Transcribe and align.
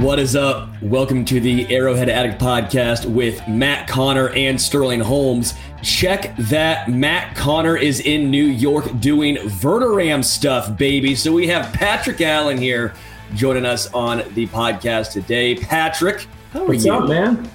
What 0.00 0.18
is 0.18 0.36
up? 0.36 0.68
Welcome 0.82 1.24
to 1.24 1.40
the 1.40 1.74
Arrowhead 1.74 2.10
Addict 2.10 2.38
podcast 2.40 3.06
with 3.06 3.46
Matt 3.48 3.88
Connor 3.88 4.28
and 4.30 4.60
Sterling 4.60 5.00
Holmes. 5.00 5.54
Check 5.82 6.36
that 6.36 6.90
Matt 6.90 7.34
Connor 7.34 7.76
is 7.76 8.00
in 8.00 8.30
New 8.30 8.44
York 8.44 8.84
doing 9.00 9.36
Verderame 9.36 10.22
stuff, 10.22 10.76
baby. 10.76 11.14
So 11.14 11.32
we 11.32 11.46
have 11.46 11.72
Patrick 11.72 12.20
Allen 12.20 12.58
here 12.58 12.92
joining 13.34 13.64
us 13.64 13.90
on 13.94 14.18
the 14.34 14.46
podcast 14.48 15.12
today. 15.12 15.54
Patrick, 15.54 16.26
oh, 16.26 16.58
how 16.58 16.64
are 16.64 16.68
What's 16.68 16.84
you? 16.84 16.92
up, 16.92 17.08
man? 17.08 17.48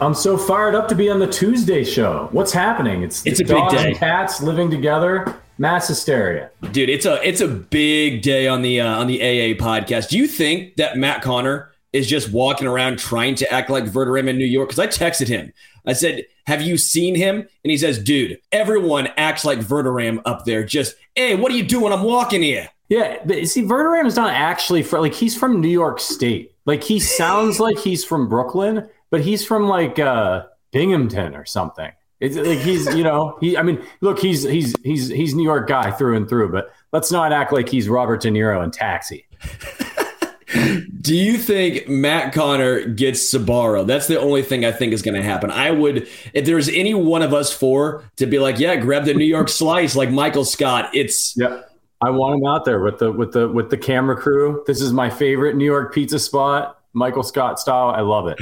I'm 0.00 0.14
so 0.14 0.36
fired 0.36 0.74
up 0.74 0.88
to 0.88 0.94
be 0.94 1.08
on 1.10 1.18
the 1.18 1.26
Tuesday 1.26 1.84
show. 1.84 2.28
What's 2.32 2.52
happening? 2.52 3.02
It's 3.02 3.24
It's 3.26 3.40
a 3.40 3.44
big 3.44 3.68
day. 3.70 3.88
and 3.88 3.96
cats 3.96 4.42
living 4.42 4.70
together. 4.70 5.36
Mass 5.58 5.88
hysteria. 5.88 6.50
Dude, 6.72 6.88
it's 6.88 7.04
a 7.04 7.26
it's 7.26 7.40
a 7.42 7.48
big 7.48 8.22
day 8.22 8.48
on 8.48 8.62
the 8.62 8.80
uh, 8.80 8.98
on 8.98 9.06
the 9.08 9.20
AA 9.20 9.54
podcast. 9.62 10.08
Do 10.08 10.16
you 10.16 10.26
think 10.26 10.76
that 10.76 10.96
Matt 10.96 11.20
Connor 11.22 11.70
is 11.92 12.08
just 12.08 12.32
walking 12.32 12.66
around 12.66 12.98
trying 12.98 13.34
to 13.36 13.52
act 13.52 13.68
like 13.68 13.84
Verderame 13.84 14.28
in 14.28 14.38
New 14.38 14.46
York? 14.46 14.70
Because 14.70 14.78
I 14.78 14.86
texted 14.86 15.28
him. 15.28 15.52
I 15.86 15.92
said, 15.92 16.24
"Have 16.46 16.62
you 16.62 16.78
seen 16.78 17.14
him?" 17.14 17.36
And 17.36 17.70
he 17.70 17.76
says, 17.76 17.98
"Dude, 17.98 18.38
everyone 18.52 19.08
acts 19.18 19.44
like 19.44 19.58
Verderame 19.58 20.22
up 20.24 20.46
there. 20.46 20.64
Just, 20.64 20.94
hey, 21.14 21.34
what 21.36 21.52
are 21.52 21.56
you 21.56 21.64
doing? 21.64 21.92
I'm 21.92 22.04
walking 22.04 22.42
here." 22.42 22.70
Yeah, 22.88 23.18
but 23.26 23.46
see, 23.46 23.62
Verderame 23.62 24.06
is 24.06 24.16
not 24.16 24.32
actually 24.32 24.82
from 24.82 25.02
like 25.02 25.14
he's 25.14 25.36
from 25.36 25.60
New 25.60 25.68
York 25.68 26.00
State. 26.00 26.49
Like 26.66 26.84
he 26.84 27.00
sounds 27.00 27.58
like 27.60 27.78
he's 27.78 28.04
from 28.04 28.28
Brooklyn, 28.28 28.88
but 29.10 29.22
he's 29.22 29.44
from 29.44 29.66
like 29.68 29.98
uh, 29.98 30.44
Binghamton 30.72 31.34
or 31.34 31.44
something. 31.44 31.90
It's 32.20 32.36
like 32.36 32.58
he's 32.58 32.86
you 32.94 33.02
know 33.02 33.38
he. 33.40 33.56
I 33.56 33.62
mean, 33.62 33.82
look, 34.02 34.18
he's 34.18 34.42
he's 34.42 34.74
he's 34.84 35.08
he's 35.08 35.34
New 35.34 35.42
York 35.42 35.68
guy 35.68 35.90
through 35.90 36.16
and 36.16 36.28
through. 36.28 36.52
But 36.52 36.70
let's 36.92 37.10
not 37.10 37.32
act 37.32 37.52
like 37.52 37.68
he's 37.68 37.88
Robert 37.88 38.20
De 38.20 38.30
Niro 38.30 38.62
in 38.62 38.70
Taxi. 38.70 39.26
Do 41.00 41.16
you 41.16 41.38
think 41.38 41.88
Matt 41.88 42.34
Connor 42.34 42.84
gets 42.84 43.32
Sbarro? 43.32 43.86
That's 43.86 44.06
the 44.08 44.20
only 44.20 44.42
thing 44.42 44.64
I 44.64 44.72
think 44.72 44.92
is 44.92 45.00
going 45.00 45.14
to 45.14 45.22
happen. 45.22 45.50
I 45.50 45.70
would, 45.70 46.08
if 46.34 46.44
there's 46.44 46.68
any 46.68 46.92
one 46.92 47.22
of 47.22 47.32
us 47.32 47.52
four 47.52 48.04
to 48.16 48.26
be 48.26 48.38
like, 48.38 48.58
yeah, 48.58 48.76
grab 48.76 49.04
the 49.04 49.14
New 49.14 49.24
York 49.24 49.48
slice 49.48 49.94
like 49.94 50.10
Michael 50.10 50.44
Scott. 50.44 50.90
It's 50.92 51.34
Yeah. 51.36 51.62
I 52.02 52.10
want 52.10 52.40
him 52.40 52.46
out 52.46 52.64
there 52.64 52.80
with 52.80 52.98
the 52.98 53.12
with 53.12 53.32
the 53.32 53.48
with 53.48 53.70
the 53.70 53.76
camera 53.76 54.16
crew. 54.16 54.64
This 54.66 54.80
is 54.80 54.92
my 54.92 55.10
favorite 55.10 55.56
New 55.56 55.66
York 55.66 55.92
pizza 55.92 56.18
spot, 56.18 56.80
Michael 56.94 57.22
Scott 57.22 57.60
style. 57.60 57.90
I 57.90 58.00
love 58.00 58.26
it. 58.26 58.38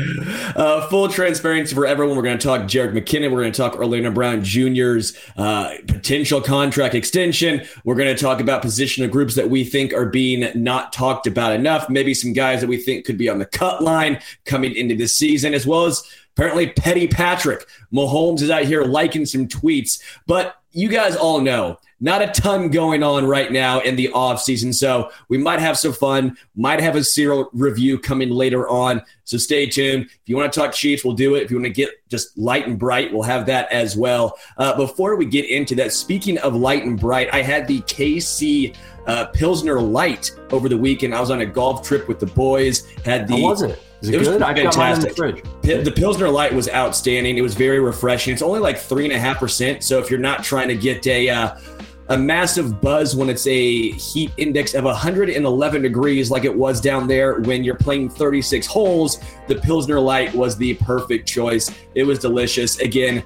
Uh, 0.57 0.87
full 0.89 1.09
transparency 1.09 1.75
for 1.75 1.85
everyone. 1.85 2.17
We're 2.17 2.23
going 2.23 2.39
to 2.39 2.47
talk 2.47 2.63
Jerick 2.63 2.93
McKinnon. 2.93 3.33
We're 3.33 3.41
going 3.41 3.53
to 3.53 3.57
talk 3.57 3.75
Orlando 3.75 4.13
Brown 4.13 4.45
Jr.'s 4.45 5.19
uh, 5.37 5.75
potential 5.89 6.41
contract 6.41 6.95
extension. 6.95 7.67
We're 7.85 7.97
going 7.97 8.15
to 8.15 8.21
talk 8.21 8.41
about 8.41 8.63
position 8.63 9.05
of 9.05 9.11
groups 9.11 9.35
that 9.35 9.51
we 9.51 9.65
think 9.65 9.93
are 9.93 10.07
being 10.07 10.51
not 10.55 10.93
talked 10.93 11.27
about 11.27 11.53
enough. 11.53 11.91
Maybe 11.91 12.15
some 12.15 12.33
guys 12.33 12.61
that 12.61 12.69
we 12.69 12.77
think 12.77 13.05
could 13.05 13.19
be 13.19 13.29
on 13.29 13.39
the 13.39 13.47
cut 13.47 13.83
line 13.83 14.21
coming 14.45 14.75
into 14.77 14.95
this 14.95 15.19
season, 15.19 15.53
as 15.53 15.67
well 15.67 15.87
as 15.87 16.05
apparently 16.39 16.69
Petty 16.69 17.09
Patrick. 17.09 17.67
Mahomes 17.93 18.43
is 18.43 18.51
out 18.51 18.63
here 18.63 18.85
liking 18.85 19.27
some 19.27 19.49
tweets, 19.49 20.01
but 20.27 20.63
you 20.71 20.89
guys 20.89 21.17
all 21.17 21.41
know 21.41 21.79
not 22.01 22.23
a 22.23 22.29
ton 22.29 22.69
going 22.69 23.03
on 23.03 23.27
right 23.27 23.51
now 23.51 23.81
in 23.81 23.97
the 23.97 24.07
offseason. 24.15 24.73
So 24.73 25.11
we 25.29 25.37
might 25.37 25.59
have 25.59 25.77
some 25.77 25.93
fun, 25.93 26.39
might 26.55 26.81
have 26.81 26.95
a 26.95 27.03
serial 27.03 27.51
review 27.53 27.99
coming 27.99 28.31
later 28.31 28.69
on. 28.69 29.03
So 29.25 29.37
stay 29.37 29.67
tuned. 29.67 30.05
If 30.05 30.21
you 30.27 30.37
want 30.37 30.53
to 30.53 30.61
talk 30.61 30.73
Chiefs, 30.73 31.05
we'll 31.05 31.15
do 31.15 31.35
it. 31.35 31.43
If 31.43 31.51
you 31.51 31.57
want 31.57 31.67
to 31.67 31.73
get 31.73 31.91
just 32.09 32.39
light 32.39 32.69
and 32.69 32.79
bright, 32.79 33.13
we'll 33.13 33.25
have 33.25 33.47
that 33.47 33.73
as 33.73 33.97
well. 33.97 34.39
Uh, 34.59 34.77
before 34.77 35.17
we 35.17 35.27
get 35.27 35.51
into 35.51 35.75
that, 35.75 35.93
speaking 35.93 36.39
of 36.39 36.55
light 36.55 36.85
and 36.85 37.01
bright, 37.01 37.35
I 37.35 37.43
had 37.43 37.67
the 37.67 37.81
KC 37.81 38.77
uh, 39.09 39.27
Pilsner 39.27 39.81
Light 39.81 40.31
over 40.51 40.69
the 40.69 40.79
weekend. 40.79 41.17
I 41.17 41.21
was 41.21 41.33
on 41.33 41.41
a 41.41 41.47
golf 41.47 41.85
trip 41.85 42.07
with 42.07 42.21
the 42.21 42.27
boys. 42.27 42.87
Had 43.05 43.27
the 43.27 43.41
How 43.41 43.49
was 43.49 43.63
it? 43.63 43.83
Is 44.01 44.09
it, 44.11 44.15
It 44.15 44.19
was 44.19 44.29
good? 44.29 44.43
I've 44.43 44.57
got 44.57 44.77
mine 44.77 44.95
in 44.95 45.01
the 45.01 45.11
fridge. 45.11 45.43
Pi- 45.63 45.83
The 45.83 45.91
Pilsner 45.93 46.29
Light 46.29 46.55
was 46.55 46.69
outstanding. 46.69 47.37
It 47.37 47.43
was 47.43 47.55
very 47.55 47.81
refreshing. 47.81 48.33
It's 48.33 48.43
only 48.43 48.61
like 48.61 48.79
three 48.79 49.05
and 49.05 49.13
a 49.13 49.19
half 49.19 49.39
percent. 49.39 49.83
So 49.83 49.99
if 49.99 50.11
you're 50.11 50.21
not 50.21 50.45
trying 50.45 50.69
to 50.69 50.77
get 50.77 51.07
a 51.07 51.29
uh, 51.29 51.57
a 52.11 52.17
massive 52.17 52.81
buzz 52.81 53.15
when 53.15 53.29
it's 53.29 53.47
a 53.47 53.91
heat 53.93 54.31
index 54.39 54.73
of 54.75 54.85
111 54.85 55.83
degrees, 55.83 56.31
like 56.31 56.45
it 56.45 56.55
was 56.55 56.81
down 56.81 57.07
there 57.07 57.41
when 57.41 57.63
you're 57.63 57.75
playing 57.75 58.09
36 58.09 58.67
holes, 58.67 59.19
the 59.47 59.57
Pilsner 59.57 60.01
Light 60.01 60.33
was 60.35 60.57
the 60.57 60.73
perfect 60.75 61.29
choice. 61.29 61.71
It 61.95 62.05
was 62.05 62.19
delicious. 62.19 62.79
Again, 62.79 63.23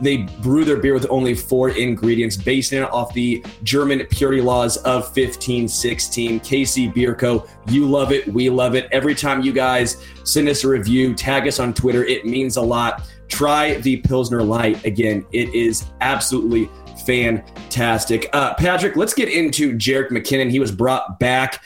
they 0.00 0.18
brew 0.42 0.64
their 0.64 0.76
beer 0.76 0.94
with 0.94 1.06
only 1.10 1.34
four 1.34 1.70
ingredients, 1.70 2.36
it 2.46 2.82
off 2.82 3.12
the 3.14 3.44
German 3.62 4.04
purity 4.06 4.40
laws 4.40 4.76
of 4.78 5.04
1516. 5.04 6.40
KC 6.40 6.92
Beer 6.92 7.14
Co. 7.14 7.46
You 7.68 7.86
love 7.86 8.12
it. 8.12 8.26
We 8.32 8.50
love 8.50 8.74
it. 8.74 8.88
Every 8.92 9.14
time 9.14 9.42
you 9.42 9.52
guys 9.52 10.04
send 10.24 10.48
us 10.48 10.64
a 10.64 10.68
review, 10.68 11.14
tag 11.14 11.46
us 11.46 11.60
on 11.60 11.74
Twitter, 11.74 12.04
it 12.04 12.24
means 12.26 12.56
a 12.56 12.62
lot. 12.62 13.02
Try 13.28 13.74
the 13.76 13.98
Pilsner 13.98 14.42
Light. 14.42 14.84
Again, 14.84 15.24
it 15.32 15.54
is 15.54 15.86
absolutely 16.00 16.68
fantastic. 17.06 18.28
Uh, 18.32 18.54
Patrick, 18.54 18.96
let's 18.96 19.14
get 19.14 19.28
into 19.28 19.72
Jerick 19.76 20.10
McKinnon. 20.10 20.50
He 20.50 20.60
was 20.60 20.72
brought 20.72 21.20
back. 21.20 21.62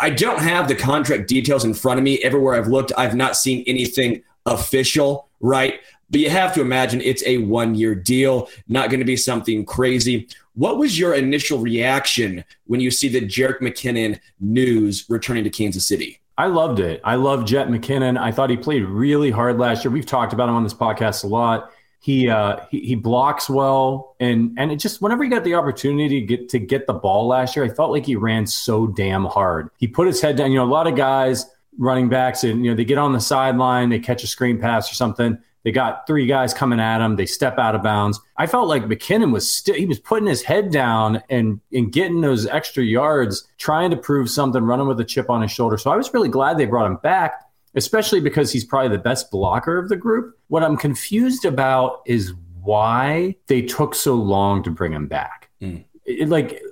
I 0.00 0.10
don't 0.10 0.40
have 0.40 0.68
the 0.68 0.74
contract 0.74 1.28
details 1.28 1.64
in 1.64 1.74
front 1.74 1.98
of 1.98 2.04
me. 2.04 2.18
Everywhere 2.22 2.54
I've 2.54 2.68
looked, 2.68 2.92
I've 2.96 3.14
not 3.14 3.36
seen 3.36 3.62
anything 3.66 4.22
official, 4.46 5.28
right? 5.40 5.80
But 6.10 6.20
you 6.20 6.30
have 6.30 6.54
to 6.54 6.60
imagine 6.60 7.00
it's 7.00 7.24
a 7.26 7.38
one 7.38 7.74
year 7.74 7.94
deal, 7.94 8.48
not 8.68 8.90
going 8.90 9.00
to 9.00 9.06
be 9.06 9.16
something 9.16 9.64
crazy. 9.64 10.28
What 10.54 10.78
was 10.78 10.98
your 10.98 11.14
initial 11.14 11.58
reaction 11.58 12.44
when 12.66 12.80
you 12.80 12.90
see 12.90 13.08
the 13.08 13.20
Jerick 13.20 13.60
McKinnon 13.60 14.20
news 14.40 15.04
returning 15.08 15.44
to 15.44 15.50
Kansas 15.50 15.86
City? 15.86 16.20
I 16.38 16.46
loved 16.46 16.80
it. 16.80 17.00
I 17.02 17.14
love 17.14 17.40
Jerick 17.40 17.68
McKinnon. 17.68 18.18
I 18.18 18.30
thought 18.30 18.50
he 18.50 18.56
played 18.56 18.84
really 18.84 19.30
hard 19.30 19.58
last 19.58 19.84
year. 19.84 19.90
We've 19.90 20.06
talked 20.06 20.32
about 20.32 20.48
him 20.48 20.54
on 20.54 20.62
this 20.62 20.74
podcast 20.74 21.24
a 21.24 21.26
lot. 21.26 21.70
He 21.98 22.28
uh, 22.28 22.60
he, 22.70 22.80
he 22.80 22.94
blocks 22.94 23.50
well, 23.50 24.14
and 24.20 24.54
and 24.58 24.70
it 24.70 24.76
just 24.76 25.02
whenever 25.02 25.24
he 25.24 25.30
got 25.30 25.42
the 25.42 25.54
opportunity 25.54 26.20
to 26.20 26.26
get 26.26 26.48
to 26.50 26.58
get 26.58 26.86
the 26.86 26.92
ball 26.92 27.26
last 27.26 27.56
year, 27.56 27.64
I 27.64 27.68
felt 27.68 27.90
like 27.90 28.06
he 28.06 28.14
ran 28.14 28.46
so 28.46 28.86
damn 28.86 29.24
hard. 29.24 29.70
He 29.78 29.88
put 29.88 30.06
his 30.06 30.20
head 30.20 30.36
down. 30.36 30.52
You 30.52 30.58
know, 30.58 30.64
a 30.64 30.66
lot 30.66 30.86
of 30.86 30.94
guys 30.94 31.46
running 31.78 32.08
backs, 32.08 32.44
and 32.44 32.64
you 32.64 32.70
know 32.70 32.76
they 32.76 32.84
get 32.84 32.98
on 32.98 33.12
the 33.12 33.20
sideline, 33.20 33.88
they 33.88 33.98
catch 33.98 34.22
a 34.22 34.26
screen 34.26 34.60
pass 34.60 34.90
or 34.90 34.94
something. 34.94 35.38
They 35.66 35.72
got 35.72 36.06
three 36.06 36.26
guys 36.26 36.54
coming 36.54 36.78
at 36.78 37.00
him. 37.00 37.16
They 37.16 37.26
step 37.26 37.58
out 37.58 37.74
of 37.74 37.82
bounds. 37.82 38.20
I 38.36 38.46
felt 38.46 38.68
like 38.68 38.84
McKinnon 38.84 39.32
was 39.32 39.50
still 39.50 39.74
he 39.74 39.84
was 39.84 39.98
putting 39.98 40.28
his 40.28 40.42
head 40.42 40.70
down 40.70 41.20
and 41.28 41.60
and 41.72 41.90
getting 41.92 42.20
those 42.20 42.46
extra 42.46 42.84
yards, 42.84 43.48
trying 43.58 43.90
to 43.90 43.96
prove 43.96 44.30
something, 44.30 44.62
running 44.62 44.86
with 44.86 45.00
a 45.00 45.04
chip 45.04 45.28
on 45.28 45.42
his 45.42 45.50
shoulder. 45.50 45.76
So 45.76 45.90
I 45.90 45.96
was 45.96 46.14
really 46.14 46.28
glad 46.28 46.56
they 46.56 46.66
brought 46.66 46.86
him 46.86 46.98
back, 47.02 47.32
especially 47.74 48.20
because 48.20 48.52
he's 48.52 48.64
probably 48.64 48.96
the 48.96 49.02
best 49.02 49.32
blocker 49.32 49.76
of 49.76 49.88
the 49.88 49.96
group. 49.96 50.38
What 50.46 50.62
I'm 50.62 50.76
confused 50.76 51.44
about 51.44 52.02
is 52.06 52.32
why 52.62 53.34
they 53.48 53.62
took 53.62 53.96
so 53.96 54.14
long 54.14 54.62
to 54.62 54.70
bring 54.70 54.92
him 54.92 55.08
back. 55.08 55.50
Mm. 55.60 55.84
It- 56.04 56.28
like 56.28 56.62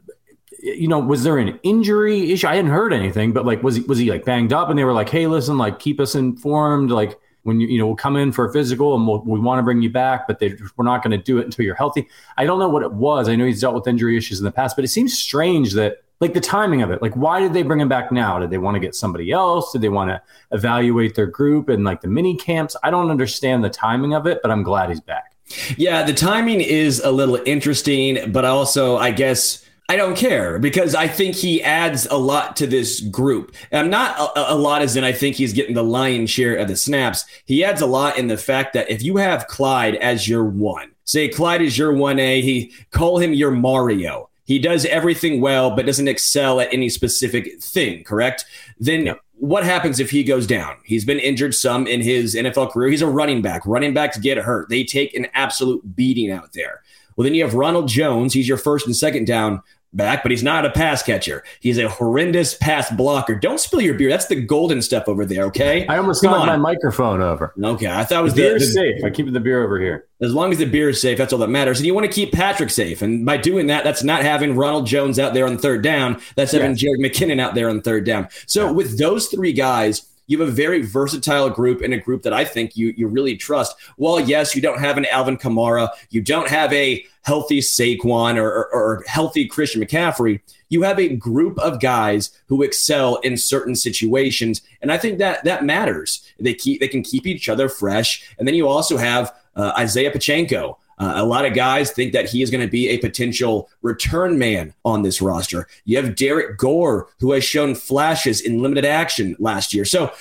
you 0.63 0.87
know, 0.87 1.01
was 1.01 1.25
there 1.25 1.37
an 1.39 1.59
injury 1.65 2.31
issue? 2.31 2.47
I 2.47 2.55
hadn't 2.55 2.71
heard 2.71 2.93
anything, 2.93 3.33
but 3.33 3.45
like, 3.45 3.63
was 3.65 3.75
he 3.75 3.83
was 3.83 3.99
he 3.99 4.09
like 4.09 4.25
banged 4.25 4.53
up? 4.53 4.71
And 4.71 4.79
they 4.79 4.85
were 4.85 4.95
like, 4.95 5.09
"Hey, 5.11 5.27
listen, 5.27 5.59
like, 5.59 5.79
keep 5.81 5.99
us 6.01 6.15
informed." 6.15 6.91
Like, 6.91 7.19
when 7.45 7.61
you, 7.61 7.69
you 7.69 7.79
know, 7.79 7.87
we'll 7.87 7.97
come 7.97 8.17
in 8.17 8.33
for 8.33 8.47
a 8.47 8.53
physical 8.53 8.95
and 8.95 9.07
we'll, 9.07 9.21
we 9.21 9.39
want 9.39 9.59
to 9.59 9.63
bring 9.63 9.81
you 9.81 9.91
back, 9.91 10.27
but 10.27 10.41
they, 10.41 10.57
we're 10.77 10.85
not 10.85 11.03
going 11.03 11.13
to 11.13 11.23
do 11.23 11.39
it 11.39 11.45
until 11.45 11.65
you're 11.65 11.75
healthy. 11.75 12.09
I 12.37 12.45
don't 12.45 12.59
know 12.59 12.69
what 12.69 12.83
it 12.83 12.93
was. 12.93 13.29
I 13.29 13.37
know 13.37 13.47
he's 13.47 13.61
dealt 13.61 13.75
with 13.75 13.87
injury 13.87 14.17
issues 14.17 14.41
in 14.41 14.45
the 14.45 14.53
past, 14.53 14.77
but 14.77 14.85
it 14.85 14.89
seems 14.89 15.17
strange 15.17 15.75
that 15.75 15.99
like 16.21 16.35
the 16.35 16.41
timing 16.41 16.83
of 16.83 16.91
it. 16.91 17.03
Like, 17.03 17.15
why 17.15 17.41
did 17.41 17.53
they 17.53 17.63
bring 17.63 17.81
him 17.81 17.89
back 17.89 18.11
now? 18.11 18.39
Did 18.39 18.51
they 18.51 18.59
want 18.59 18.77
to 18.77 18.81
get 18.81 18.95
somebody 18.95 19.31
else? 19.31 19.73
Did 19.73 19.83
they 19.83 19.89
want 19.89 20.11
to 20.11 20.23
evaluate 20.53 21.15
their 21.15 21.27
group 21.27 21.69
and 21.69 21.85
like 21.85 22.01
the 22.01 22.09
mini 22.09 22.37
camps? 22.37 22.77
I 22.83 22.91
don't 22.91 23.11
understand 23.11 23.63
the 23.63 23.71
timing 23.71 24.15
of 24.15 24.27
it, 24.27 24.41
but 24.43 24.51
I'm 24.51 24.63
glad 24.63 24.89
he's 24.89 25.01
back. 25.01 25.35
Yeah, 25.77 26.03
the 26.03 26.15
timing 26.15 26.61
is 26.61 27.01
a 27.01 27.11
little 27.11 27.39
interesting, 27.45 28.33
but 28.33 28.45
also, 28.45 28.97
I 28.97 29.11
guess. 29.11 29.64
I 29.89 29.97
don't 29.97 30.17
care 30.17 30.59
because 30.59 30.95
I 30.95 31.09
think 31.09 31.37
he 31.37 31.63
adds 31.63 32.07
a 32.07 32.17
lot 32.17 32.57
to 32.57 32.67
this 32.67 33.01
group. 33.01 33.55
I'm 33.71 33.91
not 33.91 34.19
a, 34.37 34.55
a, 34.55 34.57
lot 34.57 34.81
as 34.81 34.97
in 34.97 35.05
I 35.05 35.13
think 35.13 35.37
he's 35.37 35.53
getting 35.53 35.75
the 35.75 35.85
lion's 35.85 36.31
share 36.31 36.57
of 36.57 36.69
the 36.69 36.77
snaps. 36.77 37.27
He 37.45 37.63
adds 37.63 37.83
a 37.83 37.87
lot 37.87 38.17
in 38.17 38.29
the 38.29 38.39
fact 38.39 38.73
that 38.73 38.91
if 38.91 39.03
you 39.03 39.19
have 39.19 39.47
Clyde 39.47 39.97
as 39.97 40.27
your 40.27 40.45
one, 40.45 40.93
say 41.05 41.29
Clyde 41.29 41.61
is 41.61 41.77
your 41.77 41.93
1A, 41.93 42.43
he 42.43 42.73
call 42.93 43.19
him 43.19 43.35
your 43.35 43.51
Mario. 43.51 44.31
He 44.45 44.59
does 44.59 44.87
everything 44.87 45.43
well, 45.43 45.71
but 45.71 45.87
doesn't 45.87 46.09
excel 46.09 46.61
at 46.61 46.73
any 46.73 46.89
specific 46.89 47.63
thing, 47.63 48.05
correct? 48.05 48.47
Then 48.79 49.07
yeah. 49.07 49.15
what 49.37 49.65
happens 49.65 50.01
if 50.01 50.11
he 50.11 50.25
goes 50.25 50.47
down? 50.47 50.77
He's 50.85 51.05
been 51.05 51.19
injured 51.19 51.55
some 51.55 51.87
in 51.87 52.01
his 52.01 52.35
NFL 52.35 52.73
career. 52.73 52.91
He's 52.91 53.03
a 53.03 53.07
running 53.07 53.43
back. 53.43 53.63
Running 53.67 53.93
backs 53.93 54.19
get 54.19 54.39
hurt. 54.39 54.71
They 54.71 54.85
take 54.85 55.15
an 55.15 55.29
absolute 55.35 55.95
beating 55.95 56.31
out 56.31 56.53
there. 56.55 56.83
Well, 57.17 57.25
then 57.25 57.35
you 57.35 57.45
have 57.45 57.55
Ronald 57.55 57.89
Jones. 57.89 58.33
He's 58.33 58.49
your 58.49 58.59
first 58.59 58.87
and 58.87 58.97
second 58.97 59.27
down 59.27 59.63
back, 59.95 60.23
but 60.23 60.31
he's 60.31 60.43
not 60.43 60.67
a 60.67 60.71
pass 60.71 61.03
catcher. 61.03 61.45
He's 61.61 61.79
a 61.79 61.89
horrendous 61.89 62.55
pass 62.55 62.91
blocker. 62.91 63.35
Don't 63.35 63.61
spill 63.61 63.81
your 63.81 63.95
beer. 63.95 64.11
That's 64.11 64.27
the 64.27 64.41
golden 64.41 64.83
stuff 64.83 65.05
over 65.09 65.25
there, 65.25 65.45
okay? 65.45 65.87
I 65.87 65.97
almost 65.97 66.23
knocked 66.23 66.47
my 66.47 66.57
microphone 66.57 67.23
over. 67.23 67.55
Okay, 67.63 67.87
I 67.87 68.05
thought 68.05 68.21
it 68.21 68.23
was 68.23 68.35
the, 68.35 68.43
beer 68.43 68.59
the, 68.59 68.65
safe. 68.65 69.05
I 69.05 69.11
keep 69.11 69.33
the 69.33 69.41
beer 69.41 69.65
over 69.65 69.81
here. 69.81 70.07
As 70.21 70.35
long 70.35 70.53
as 70.53 70.59
the 70.59 70.65
beer 70.65 70.89
is 70.89 71.01
safe, 71.01 71.17
that's 71.19 71.33
all 71.33 71.39
that 71.39 71.49
matters. 71.49 71.79
And 71.79 71.87
you 71.87 71.95
want 71.95 72.07
to 72.07 72.13
keep 72.13 72.33
Patrick 72.33 72.71
safe. 72.71 73.03
And 73.03 73.25
by 73.25 73.37
doing 73.37 73.69
that, 73.69 73.85
that's 73.85 74.03
not 74.03 74.23
having 74.23 74.57
Ronald 74.57 74.87
Jones 74.87 75.19
out 75.19 75.35
there 75.35 75.47
on 75.47 75.59
third 75.59 75.83
down. 75.83 76.21
That's 76.35 76.53
having 76.53 76.73
yes. 76.73 76.83
Jerick 76.83 77.05
McKinnon 77.05 77.41
out 77.41 77.55
there 77.55 77.69
on 77.69 77.81
third 77.83 78.05
down. 78.05 78.29
So 78.47 78.67
yeah. 78.67 78.71
with 78.73 78.99
those 78.99 79.29
three 79.29 79.53
guys, 79.53 80.07
you 80.27 80.39
have 80.41 80.49
a 80.49 80.53
very 80.53 80.83
versatile 80.83 81.51
group 81.51 81.81
and 81.83 81.93
a 81.93 81.99
group 81.99 82.23
that 82.23 82.33
I 82.33 82.45
think 82.45 82.77
you 82.77 82.95
you 82.97 83.09
really 83.09 83.37
trust. 83.37 83.77
Well, 83.97 84.21
yes, 84.21 84.55
you 84.55 84.63
don't 84.63 84.81
have 84.81 84.97
an 84.97 85.07
Alvin 85.07 85.37
Kamara, 85.37 85.89
you 86.11 86.23
don't 86.23 86.49
have 86.49 86.73
a 86.73 87.05
healthy 87.23 87.61
Saquon 87.61 88.37
or, 88.37 88.49
or, 88.49 88.75
or 88.75 89.05
healthy 89.07 89.47
Christian 89.47 89.83
McCaffrey. 89.83 90.41
You 90.69 90.83
have 90.83 90.99
a 90.99 91.15
group 91.17 91.59
of 91.59 91.81
guys 91.81 92.31
who 92.47 92.63
excel 92.63 93.17
in 93.17 93.37
certain 93.37 93.75
situations, 93.75 94.61
and 94.83 94.93
I 94.93 94.99
think 94.99 95.19
that 95.19 95.45
that 95.45 95.65
matters. 95.65 96.23
They 96.39 96.55
keep 96.55 96.81
they 96.81 96.89
can 96.89 97.03
keep 97.03 97.27
each 97.27 97.49
other 97.49 97.69
fresh, 97.69 98.29
and 98.39 98.47
then 98.47 98.55
you 98.55 98.69
also 98.69 98.97
have 98.97 99.35
uh, 99.57 99.73
Isaiah 99.79 100.11
Pacheco. 100.11 100.79
Uh, 100.99 101.15
a 101.17 101.25
lot 101.25 101.45
of 101.45 101.55
guys 101.55 101.91
think 101.91 102.13
that 102.13 102.29
he 102.29 102.43
is 102.43 102.51
going 102.51 102.65
to 102.65 102.71
be 102.71 102.89
a 102.89 102.99
potential 102.99 103.69
return 103.83 104.39
man 104.39 104.75
on 104.85 105.03
this 105.03 105.21
roster. 105.21 105.67
You 105.85 105.97
have 105.97 106.17
Derrick 106.17 106.57
Gore, 106.57 107.09
who 107.21 107.33
has 107.33 107.45
shown 107.45 107.75
flashes 107.75 108.41
in 108.41 108.63
limited 108.63 108.85
action 108.85 109.37
last 109.39 109.75
year. 109.75 109.85
So 109.85 110.05
uh, 110.07 110.13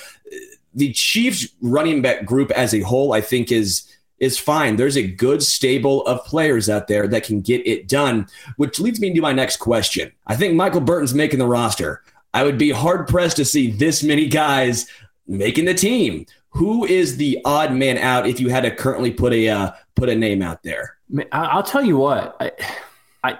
the 0.74 0.92
Chiefs 0.92 1.48
running 1.60 2.02
back 2.02 2.24
group 2.24 2.50
as 2.50 2.74
a 2.74 2.80
whole, 2.80 3.12
I 3.12 3.20
think, 3.20 3.52
is 3.52 3.88
is 4.20 4.38
fine. 4.38 4.76
There's 4.76 4.96
a 4.96 5.06
good 5.06 5.42
stable 5.42 6.06
of 6.06 6.24
players 6.24 6.70
out 6.70 6.88
there 6.88 7.06
that 7.08 7.24
can 7.24 7.40
get 7.40 7.66
it 7.66 7.88
done, 7.88 8.26
which 8.56 8.78
leads 8.78 9.00
me 9.00 9.12
to 9.12 9.20
my 9.20 9.32
next 9.32 9.56
question. 9.56 10.12
I 10.26 10.36
think 10.36 10.54
Michael 10.54 10.80
Burton's 10.80 11.14
making 11.14 11.40
the 11.40 11.46
roster. 11.46 12.02
I 12.32 12.44
would 12.44 12.58
be 12.58 12.70
hard 12.70 13.06
pressed 13.06 13.36
to 13.36 13.44
see 13.44 13.70
this 13.70 14.02
many 14.02 14.26
guys 14.28 14.86
making 15.26 15.64
the 15.64 15.74
team. 15.74 16.26
Who 16.54 16.84
is 16.84 17.16
the 17.16 17.40
odd 17.44 17.72
man 17.72 17.98
out 17.98 18.28
if 18.28 18.38
you 18.38 18.48
had 18.48 18.62
to 18.62 18.74
currently 18.74 19.10
put 19.10 19.32
a 19.32 19.48
uh, 19.48 19.70
put 19.96 20.08
a 20.08 20.14
name 20.14 20.40
out 20.40 20.62
there? 20.62 20.96
I'll 21.32 21.64
tell 21.64 21.82
you 21.82 21.96
what. 21.96 22.36
I, 22.40 22.52
I 23.24 23.38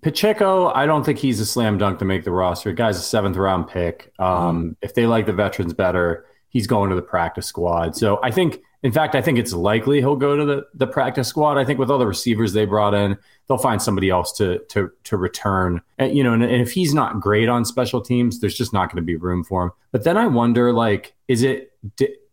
Pacheco, 0.00 0.68
I 0.68 0.86
don't 0.86 1.04
think 1.04 1.18
he's 1.18 1.38
a 1.38 1.46
slam 1.46 1.76
dunk 1.76 1.98
to 1.98 2.06
make 2.06 2.24
the 2.24 2.30
roster. 2.30 2.70
The 2.70 2.74
guy's 2.74 2.96
a 2.96 3.02
seventh 3.02 3.36
round 3.36 3.68
pick. 3.68 4.10
Um, 4.18 4.28
mm-hmm. 4.28 4.70
If 4.80 4.94
they 4.94 5.06
like 5.06 5.26
the 5.26 5.34
veterans 5.34 5.74
better, 5.74 6.24
he's 6.48 6.66
going 6.66 6.88
to 6.88 6.96
the 6.96 7.02
practice 7.02 7.44
squad. 7.46 7.94
So 7.94 8.18
I 8.22 8.30
think, 8.30 8.58
in 8.82 8.90
fact, 8.90 9.14
I 9.14 9.20
think 9.20 9.38
it's 9.38 9.52
likely 9.52 9.98
he'll 9.98 10.16
go 10.16 10.34
to 10.34 10.44
the, 10.46 10.66
the 10.72 10.86
practice 10.86 11.28
squad. 11.28 11.58
I 11.58 11.64
think 11.66 11.78
with 11.78 11.90
all 11.90 11.98
the 11.98 12.06
receivers 12.06 12.54
they 12.54 12.64
brought 12.64 12.94
in, 12.94 13.18
they'll 13.48 13.58
find 13.58 13.82
somebody 13.82 14.08
else 14.08 14.32
to 14.38 14.60
to 14.70 14.90
to 15.04 15.18
return. 15.18 15.82
And, 15.98 16.16
you 16.16 16.24
know, 16.24 16.32
and, 16.32 16.42
and 16.42 16.62
if 16.62 16.72
he's 16.72 16.94
not 16.94 17.20
great 17.20 17.50
on 17.50 17.66
special 17.66 18.00
teams, 18.00 18.40
there's 18.40 18.56
just 18.56 18.72
not 18.72 18.90
going 18.90 19.02
to 19.02 19.06
be 19.06 19.16
room 19.16 19.44
for 19.44 19.64
him. 19.64 19.72
But 19.92 20.04
then 20.04 20.16
I 20.16 20.26
wonder, 20.26 20.72
like, 20.72 21.14
is 21.28 21.42
it? 21.42 21.72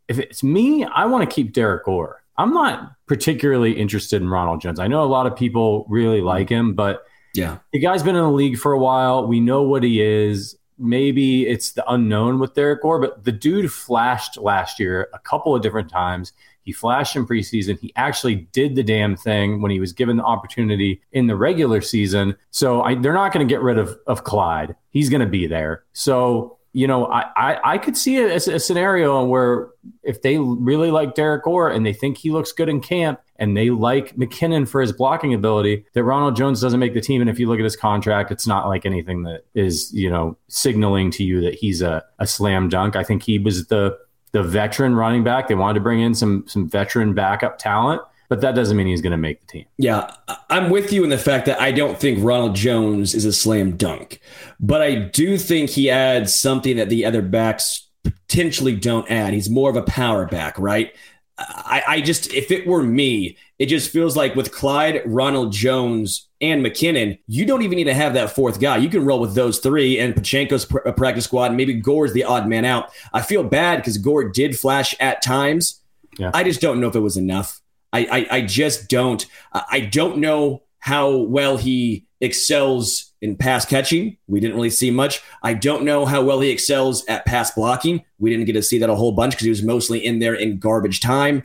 If 0.07 0.19
it's 0.19 0.43
me, 0.43 0.83
I 0.85 1.05
want 1.05 1.29
to 1.29 1.33
keep 1.33 1.53
Derrick 1.53 1.85
Gore. 1.85 2.23
I'm 2.37 2.53
not 2.53 2.93
particularly 3.07 3.73
interested 3.73 4.21
in 4.21 4.29
Ronald 4.29 4.61
Jones. 4.61 4.79
I 4.79 4.87
know 4.87 5.03
a 5.03 5.05
lot 5.05 5.27
of 5.27 5.35
people 5.35 5.85
really 5.89 6.17
mm-hmm. 6.17 6.27
like 6.27 6.49
him, 6.49 6.73
but 6.73 7.05
yeah, 7.33 7.57
the 7.71 7.79
guy's 7.79 8.03
been 8.03 8.15
in 8.15 8.23
the 8.23 8.31
league 8.31 8.57
for 8.57 8.73
a 8.73 8.79
while. 8.79 9.27
We 9.27 9.39
know 9.39 9.63
what 9.63 9.83
he 9.83 10.01
is. 10.01 10.55
Maybe 10.77 11.47
it's 11.47 11.71
the 11.73 11.89
unknown 11.91 12.39
with 12.39 12.55
Derrick 12.55 12.81
Gore, 12.81 12.99
but 12.99 13.23
the 13.23 13.31
dude 13.31 13.71
flashed 13.71 14.37
last 14.37 14.79
year 14.79 15.09
a 15.13 15.19
couple 15.19 15.55
of 15.55 15.61
different 15.61 15.89
times. 15.89 16.33
He 16.63 16.71
flashed 16.71 17.15
in 17.15 17.27
preseason. 17.27 17.77
He 17.79 17.91
actually 17.95 18.35
did 18.35 18.75
the 18.75 18.83
damn 18.83 19.15
thing 19.15 19.61
when 19.61 19.69
he 19.69 19.79
was 19.79 19.93
given 19.93 20.17
the 20.17 20.23
opportunity 20.23 21.01
in 21.11 21.27
the 21.27 21.35
regular 21.35 21.81
season. 21.81 22.35
So 22.51 22.81
I, 22.81 22.95
they're 22.95 23.13
not 23.13 23.33
going 23.33 23.45
to 23.45 23.53
get 23.53 23.61
rid 23.61 23.77
of, 23.77 23.97
of 24.07 24.23
Clyde. 24.23 24.75
He's 24.89 25.09
going 25.09 25.21
to 25.21 25.27
be 25.27 25.45
there. 25.45 25.83
So 25.93 26.57
you 26.73 26.87
know, 26.87 27.05
I, 27.05 27.25
I, 27.35 27.73
I 27.73 27.77
could 27.77 27.95
see 27.95 28.17
a, 28.17 28.35
a, 28.35 28.59
scenario 28.59 29.23
where 29.23 29.69
if 30.01 30.23
they 30.23 30.39
really 30.39 30.89
like 30.89 31.13
Derrick 31.13 31.43
Gore 31.43 31.69
and 31.69 31.85
they 31.85 31.93
think 31.93 32.17
he 32.17 32.31
looks 32.31 32.51
good 32.51 32.67
in 32.67 32.81
camp 32.81 33.21
and 33.37 33.55
they 33.55 33.69
like 33.69 34.15
McKinnon 34.15 34.67
for 34.67 34.81
his 34.81 34.91
blocking 34.91 35.35
ability, 35.35 35.85
that 35.93 36.03
Ronald 36.03 36.35
Jones 36.35 36.59
doesn't 36.59 36.79
make 36.79 36.95
the 36.95 37.01
team. 37.01 37.21
And 37.21 37.29
if 37.29 37.39
you 37.39 37.47
look 37.47 37.59
at 37.59 37.63
his 37.63 37.75
contract, 37.75 38.31
it's 38.31 38.47
not 38.47 38.67
like 38.67 38.87
anything 38.87 39.21
that 39.23 39.45
is, 39.53 39.93
you 39.93 40.09
know, 40.09 40.35
signaling 40.47 41.11
to 41.11 41.23
you 41.23 41.41
that 41.41 41.53
he's 41.53 41.83
a, 41.83 42.03
a 42.17 42.25
slam 42.25 42.69
dunk. 42.69 42.95
I 42.95 43.03
think 43.03 43.23
he 43.23 43.37
was 43.37 43.67
the 43.67 43.97
the 44.31 44.41
veteran 44.41 44.95
running 44.95 45.23
back. 45.23 45.47
They 45.47 45.53
wanted 45.53 45.75
to 45.75 45.79
bring 45.81 46.01
in 46.01 46.15
some 46.15 46.43
some 46.47 46.67
veteran 46.67 47.13
backup 47.13 47.59
talent 47.59 48.01
but 48.33 48.41
that 48.41 48.55
doesn't 48.55 48.75
mean 48.75 48.87
he's 48.87 48.99
going 49.03 49.11
to 49.11 49.17
make 49.17 49.41
the 49.41 49.45
team. 49.45 49.65
Yeah, 49.77 50.09
I'm 50.49 50.71
with 50.71 50.91
you 50.91 51.03
in 51.03 51.11
the 51.11 51.19
fact 51.19 51.45
that 51.45 51.61
I 51.61 51.71
don't 51.71 51.99
think 51.99 52.17
Ronald 52.19 52.55
Jones 52.55 53.13
is 53.13 53.25
a 53.25 53.31
slam 53.31 53.77
dunk, 53.77 54.19
but 54.59 54.81
I 54.81 54.95
do 54.95 55.37
think 55.37 55.69
he 55.69 55.91
adds 55.91 56.33
something 56.33 56.77
that 56.77 56.89
the 56.89 57.05
other 57.05 57.21
backs 57.21 57.87
potentially 58.03 58.75
don't 58.75 59.07
add. 59.11 59.35
He's 59.35 59.51
more 59.51 59.69
of 59.69 59.75
a 59.75 59.83
power 59.83 60.25
back, 60.25 60.57
right? 60.57 60.95
I, 61.37 61.83
I 61.87 62.01
just, 62.01 62.33
if 62.33 62.49
it 62.49 62.65
were 62.65 62.81
me, 62.81 63.37
it 63.59 63.67
just 63.67 63.91
feels 63.91 64.17
like 64.17 64.33
with 64.33 64.51
Clyde, 64.51 65.03
Ronald 65.05 65.53
Jones, 65.53 66.27
and 66.41 66.65
McKinnon, 66.65 67.19
you 67.27 67.45
don't 67.45 67.61
even 67.61 67.75
need 67.75 67.83
to 67.83 67.93
have 67.93 68.15
that 68.15 68.31
fourth 68.31 68.59
guy. 68.59 68.77
You 68.77 68.89
can 68.89 69.05
roll 69.05 69.19
with 69.19 69.35
those 69.35 69.59
three 69.59 69.99
and 69.99 70.15
Pacheco's 70.15 70.65
pr- 70.65 70.79
practice 70.79 71.25
squad, 71.25 71.51
and 71.51 71.57
maybe 71.57 71.75
Gore's 71.75 72.13
the 72.13 72.23
odd 72.23 72.47
man 72.47 72.65
out. 72.65 72.89
I 73.13 73.21
feel 73.21 73.43
bad 73.43 73.77
because 73.77 73.99
Gore 73.99 74.27
did 74.29 74.57
flash 74.57 74.95
at 74.99 75.21
times. 75.21 75.83
Yeah. 76.17 76.31
I 76.33 76.43
just 76.43 76.61
don't 76.61 76.79
know 76.79 76.87
if 76.87 76.95
it 76.95 76.99
was 76.99 77.15
enough. 77.15 77.59
I, 77.93 78.07
I, 78.11 78.27
I 78.37 78.41
just 78.41 78.89
don't. 78.89 79.25
I 79.53 79.79
don't 79.79 80.17
know 80.17 80.63
how 80.79 81.15
well 81.15 81.55
he 81.55 82.05
excels 82.19 83.13
in 83.21 83.37
pass 83.37 83.65
catching. 83.65 84.17
We 84.27 84.39
didn't 84.39 84.55
really 84.55 84.69
see 84.69 84.91
much. 84.91 85.21
I 85.43 85.53
don't 85.53 85.83
know 85.83 86.05
how 86.05 86.23
well 86.23 86.41
he 86.41 86.49
excels 86.49 87.05
at 87.05 87.25
pass 87.25 87.51
blocking. 87.51 88.03
We 88.19 88.29
didn't 88.29 88.45
get 88.45 88.53
to 88.53 88.63
see 88.63 88.79
that 88.79 88.89
a 88.89 88.95
whole 88.95 89.13
bunch 89.13 89.33
because 89.33 89.45
he 89.45 89.49
was 89.49 89.63
mostly 89.63 90.05
in 90.05 90.19
there 90.19 90.33
in 90.33 90.59
garbage 90.59 90.99
time. 90.99 91.43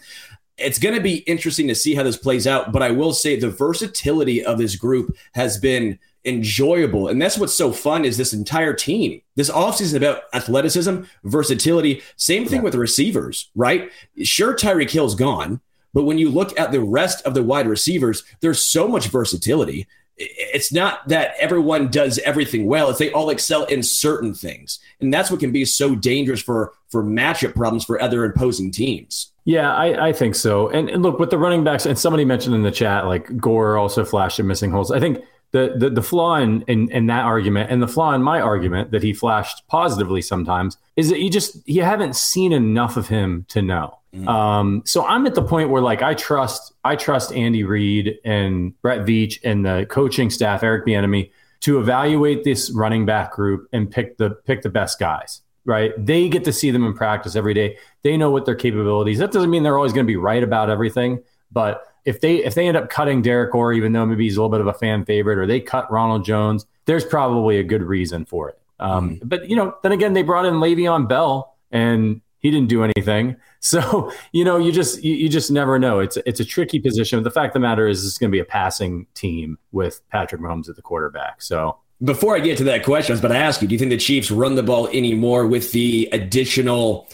It's 0.57 0.81
going 0.81 0.97
to 0.97 1.01
be 1.01 1.19
interesting 1.19 1.69
to 1.69 1.75
see 1.77 1.95
how 1.95 2.03
this 2.03 2.17
plays 2.17 2.49
out, 2.49 2.73
but 2.73 2.83
I 2.83 2.91
will 2.91 3.13
say 3.13 3.37
the 3.37 3.51
versatility 3.51 4.45
of 4.45 4.59
this 4.59 4.75
group 4.75 5.17
has 5.35 5.57
been 5.57 6.01
enjoyable. 6.25 7.07
And 7.07 7.23
that's 7.23 7.39
what's 7.39 7.55
so 7.55 7.71
fun 7.73 8.05
is 8.05 8.17
this 8.17 8.33
entire 8.33 8.75
team. 8.75 9.23
This 9.37 9.51
offseason 9.51 9.97
about 9.97 10.23
athleticism, 10.35 11.03
versatility. 11.23 12.03
Same 12.17 12.45
thing 12.45 12.57
yeah. 12.57 12.63
with 12.65 12.73
the 12.73 12.81
receivers, 12.81 13.51
right? 13.55 13.91
Sure, 14.23 14.55
Tyreek 14.55 14.91
Hill's 14.91 15.15
gone. 15.15 15.61
But 15.95 16.05
when 16.05 16.19
you 16.19 16.31
look 16.31 16.59
at 16.59 16.73
the 16.73 16.83
rest 16.83 17.25
of 17.25 17.35
the 17.35 17.43
wide 17.43 17.67
receivers, 17.67 18.25
there's 18.41 18.65
so 18.65 18.89
much 18.89 19.09
versatility. 19.09 19.87
It's 20.17 20.73
not 20.73 21.07
that 21.09 21.35
everyone 21.39 21.89
does 21.89 22.19
everything 22.19 22.67
well. 22.67 22.91
It's 22.91 22.99
they 22.99 23.13
all 23.13 23.31
excel 23.31 23.65
in 23.65 23.83
certain 23.83 24.35
things. 24.35 24.81
And 25.01 25.15
that's 25.15 25.31
what 25.31 25.41
can 25.41 25.53
be 25.53 25.65
so 25.65 25.95
dangerous 25.95 26.43
for 26.43 26.73
for 26.89 27.05
matchup 27.05 27.55
problems 27.55 27.85
for 27.85 28.01
other 28.01 28.25
opposing 28.25 28.73
teams. 28.73 29.33
Yeah, 29.45 29.75
I, 29.75 30.09
I 30.09 30.13
think 30.13 30.35
so. 30.35 30.69
And, 30.69 30.91
and 30.91 31.03
look, 31.03 31.19
with 31.19 31.31
the 31.31 31.39
running 31.39 31.65
backs, 31.65 31.87
and 31.87 31.99
somebody 31.99 32.25
mentioned 32.25 32.55
in 32.55 32.63
the 32.63 32.71
chat, 32.71 33.07
like 33.07 33.35
Gore 33.39 33.79
also 33.79 34.05
flashed 34.05 34.39
in 34.39 34.47
missing 34.47 34.71
holes. 34.71 34.91
I 34.91 35.01
think 35.01 35.25
the 35.53 35.75
the, 35.77 35.91
the 35.91 36.03
flaw 36.03 36.37
in, 36.37 36.63
in, 36.63 36.91
in 36.91 37.07
that 37.07 37.25
argument 37.25 37.71
and 37.71 37.83
the 37.83 37.89
flaw 37.89 38.13
in 38.15 38.23
my 38.23 38.41
argument 38.41 38.91
that 38.91 39.03
he 39.03 39.13
flashed 39.13 39.67
positively 39.67 40.21
sometimes 40.21 40.77
is 40.97 41.09
that 41.09 41.21
you 41.21 41.31
just 41.31 41.67
you 41.69 41.83
haven't 41.83 42.17
seen 42.17 42.53
enough 42.53 42.97
of 42.97 43.09
him 43.09 43.47
to 43.49 43.63
know. 43.63 43.99
Mm-hmm. 44.15 44.29
Um, 44.29 44.83
so 44.87 45.05
I'm 45.05 45.27
at 45.27 45.35
the 45.35 45.43
point 45.43 45.71
where 45.71 45.83
like 45.83 46.03
I 46.03 46.15
trust 46.15 46.73
I 46.85 46.97
trust 46.97 47.33
Andy 47.33 47.65
Reid 47.65 48.19
and 48.25 48.81
Brett 48.83 49.07
Veach 49.07 49.39
and 49.45 49.65
the 49.65 49.87
coaching 49.89 50.31
staff, 50.31 50.63
Eric 50.63 50.87
Bieniemy, 50.87 51.31
to 51.61 51.79
evaluate 51.79 52.45
this 52.45 52.71
running 52.71 53.05
back 53.05 53.33
group 53.33 53.69
and 53.73 53.91
pick 53.91 54.17
the 54.17 54.31
pick 54.31 54.63
the 54.63 54.71
best 54.71 54.99
guys. 54.99 55.43
right? 55.69 55.93
They 55.99 56.31
get 56.31 56.45
to 56.45 56.53
see 56.53 56.71
them 56.71 56.85
in 56.85 56.95
practice 56.95 57.37
every 57.37 57.53
day. 57.53 57.77
They 58.03 58.17
know 58.17 58.31
what 58.31 58.47
their 58.47 58.55
capabilities. 58.55 59.19
That 59.19 59.33
doesn't 59.33 59.51
mean 59.51 59.63
they're 59.63 59.77
always 59.77 59.93
going 59.93 60.07
to 60.07 60.11
be 60.11 60.17
right 60.17 60.43
about 60.43 60.71
everything, 60.71 61.23
but 61.53 61.87
if 62.09 62.23
they 62.23 62.37
if 62.37 62.55
they 62.55 62.67
end 62.67 62.77
up 62.77 62.89
cutting 62.89 63.21
Derrick 63.21 63.53
Gore, 63.53 63.75
even 63.75 63.93
though 63.93 64.07
maybe 64.07 64.25
he's 64.25 64.39
a 64.39 64.41
little 64.41 64.51
bit 64.51 64.63
of 64.63 64.67
a 64.67 64.73
fan 64.73 65.05
favorite, 65.05 65.39
or 65.39 65.47
they 65.47 65.61
cut 65.61 65.91
Ronald 65.93 66.25
Jones, 66.25 66.65
there's 66.87 67.05
probably 67.05 67.59
a 67.59 67.63
good 67.63 67.83
reason 67.83 68.25
for 68.25 68.49
it. 68.49 68.59
Um, 68.81 69.11
mm-hmm. 69.11 69.29
But 69.29 69.51
you 69.51 69.55
know, 69.55 69.77
then 69.83 69.93
again, 69.93 70.15
they 70.15 70.23
brought 70.23 70.47
in 70.47 70.55
Le'Veon 70.55 71.07
Bell, 71.07 71.55
and 71.71 72.23
he 72.39 72.51
didn't 72.51 72.69
do 72.69 72.83
anything. 72.83 73.37
So 73.61 74.13
you 74.31 74.45
know, 74.45 74.57
you 74.57 74.71
just 74.71 75.03
you, 75.03 75.17
you, 75.17 75.29
just 75.29 75.51
never 75.51 75.81
know. 75.81 75.99
It's 75.99 76.17
it's 76.19 76.39
a 76.39 76.45
tricky 76.45 76.79
position. 76.79 77.21
The 77.25 77.31
fact 77.31 77.49
of 77.49 77.55
the 77.55 77.59
matter 77.59 77.89
is, 77.89 78.07
it's 78.07 78.17
going 78.17 78.31
to 78.31 78.33
be 78.33 78.39
a 78.39 78.45
passing 78.45 79.09
team 79.15 79.59
with 79.73 80.01
Patrick 80.11 80.41
Mahomes 80.41 80.69
at 80.69 80.77
the 80.77 80.81
quarterback. 80.81 81.43
So 81.43 81.77
before 82.05 82.37
I 82.37 82.39
get 82.39 82.57
to 82.59 82.65
that 82.65 82.85
question, 82.85 83.13
I 83.13 83.15
was 83.15 83.21
about 83.21 83.35
to 83.35 83.37
ask 83.37 83.61
you: 83.61 83.67
Do 83.67 83.75
you 83.75 83.79
think 83.81 83.91
the 83.91 83.97
Chiefs 83.97 84.31
run 84.31 84.55
the 84.55 84.63
ball 84.63 84.87
anymore 84.91 85.49
with 85.49 85.73
the 85.73 86.09
additional? 86.13 87.09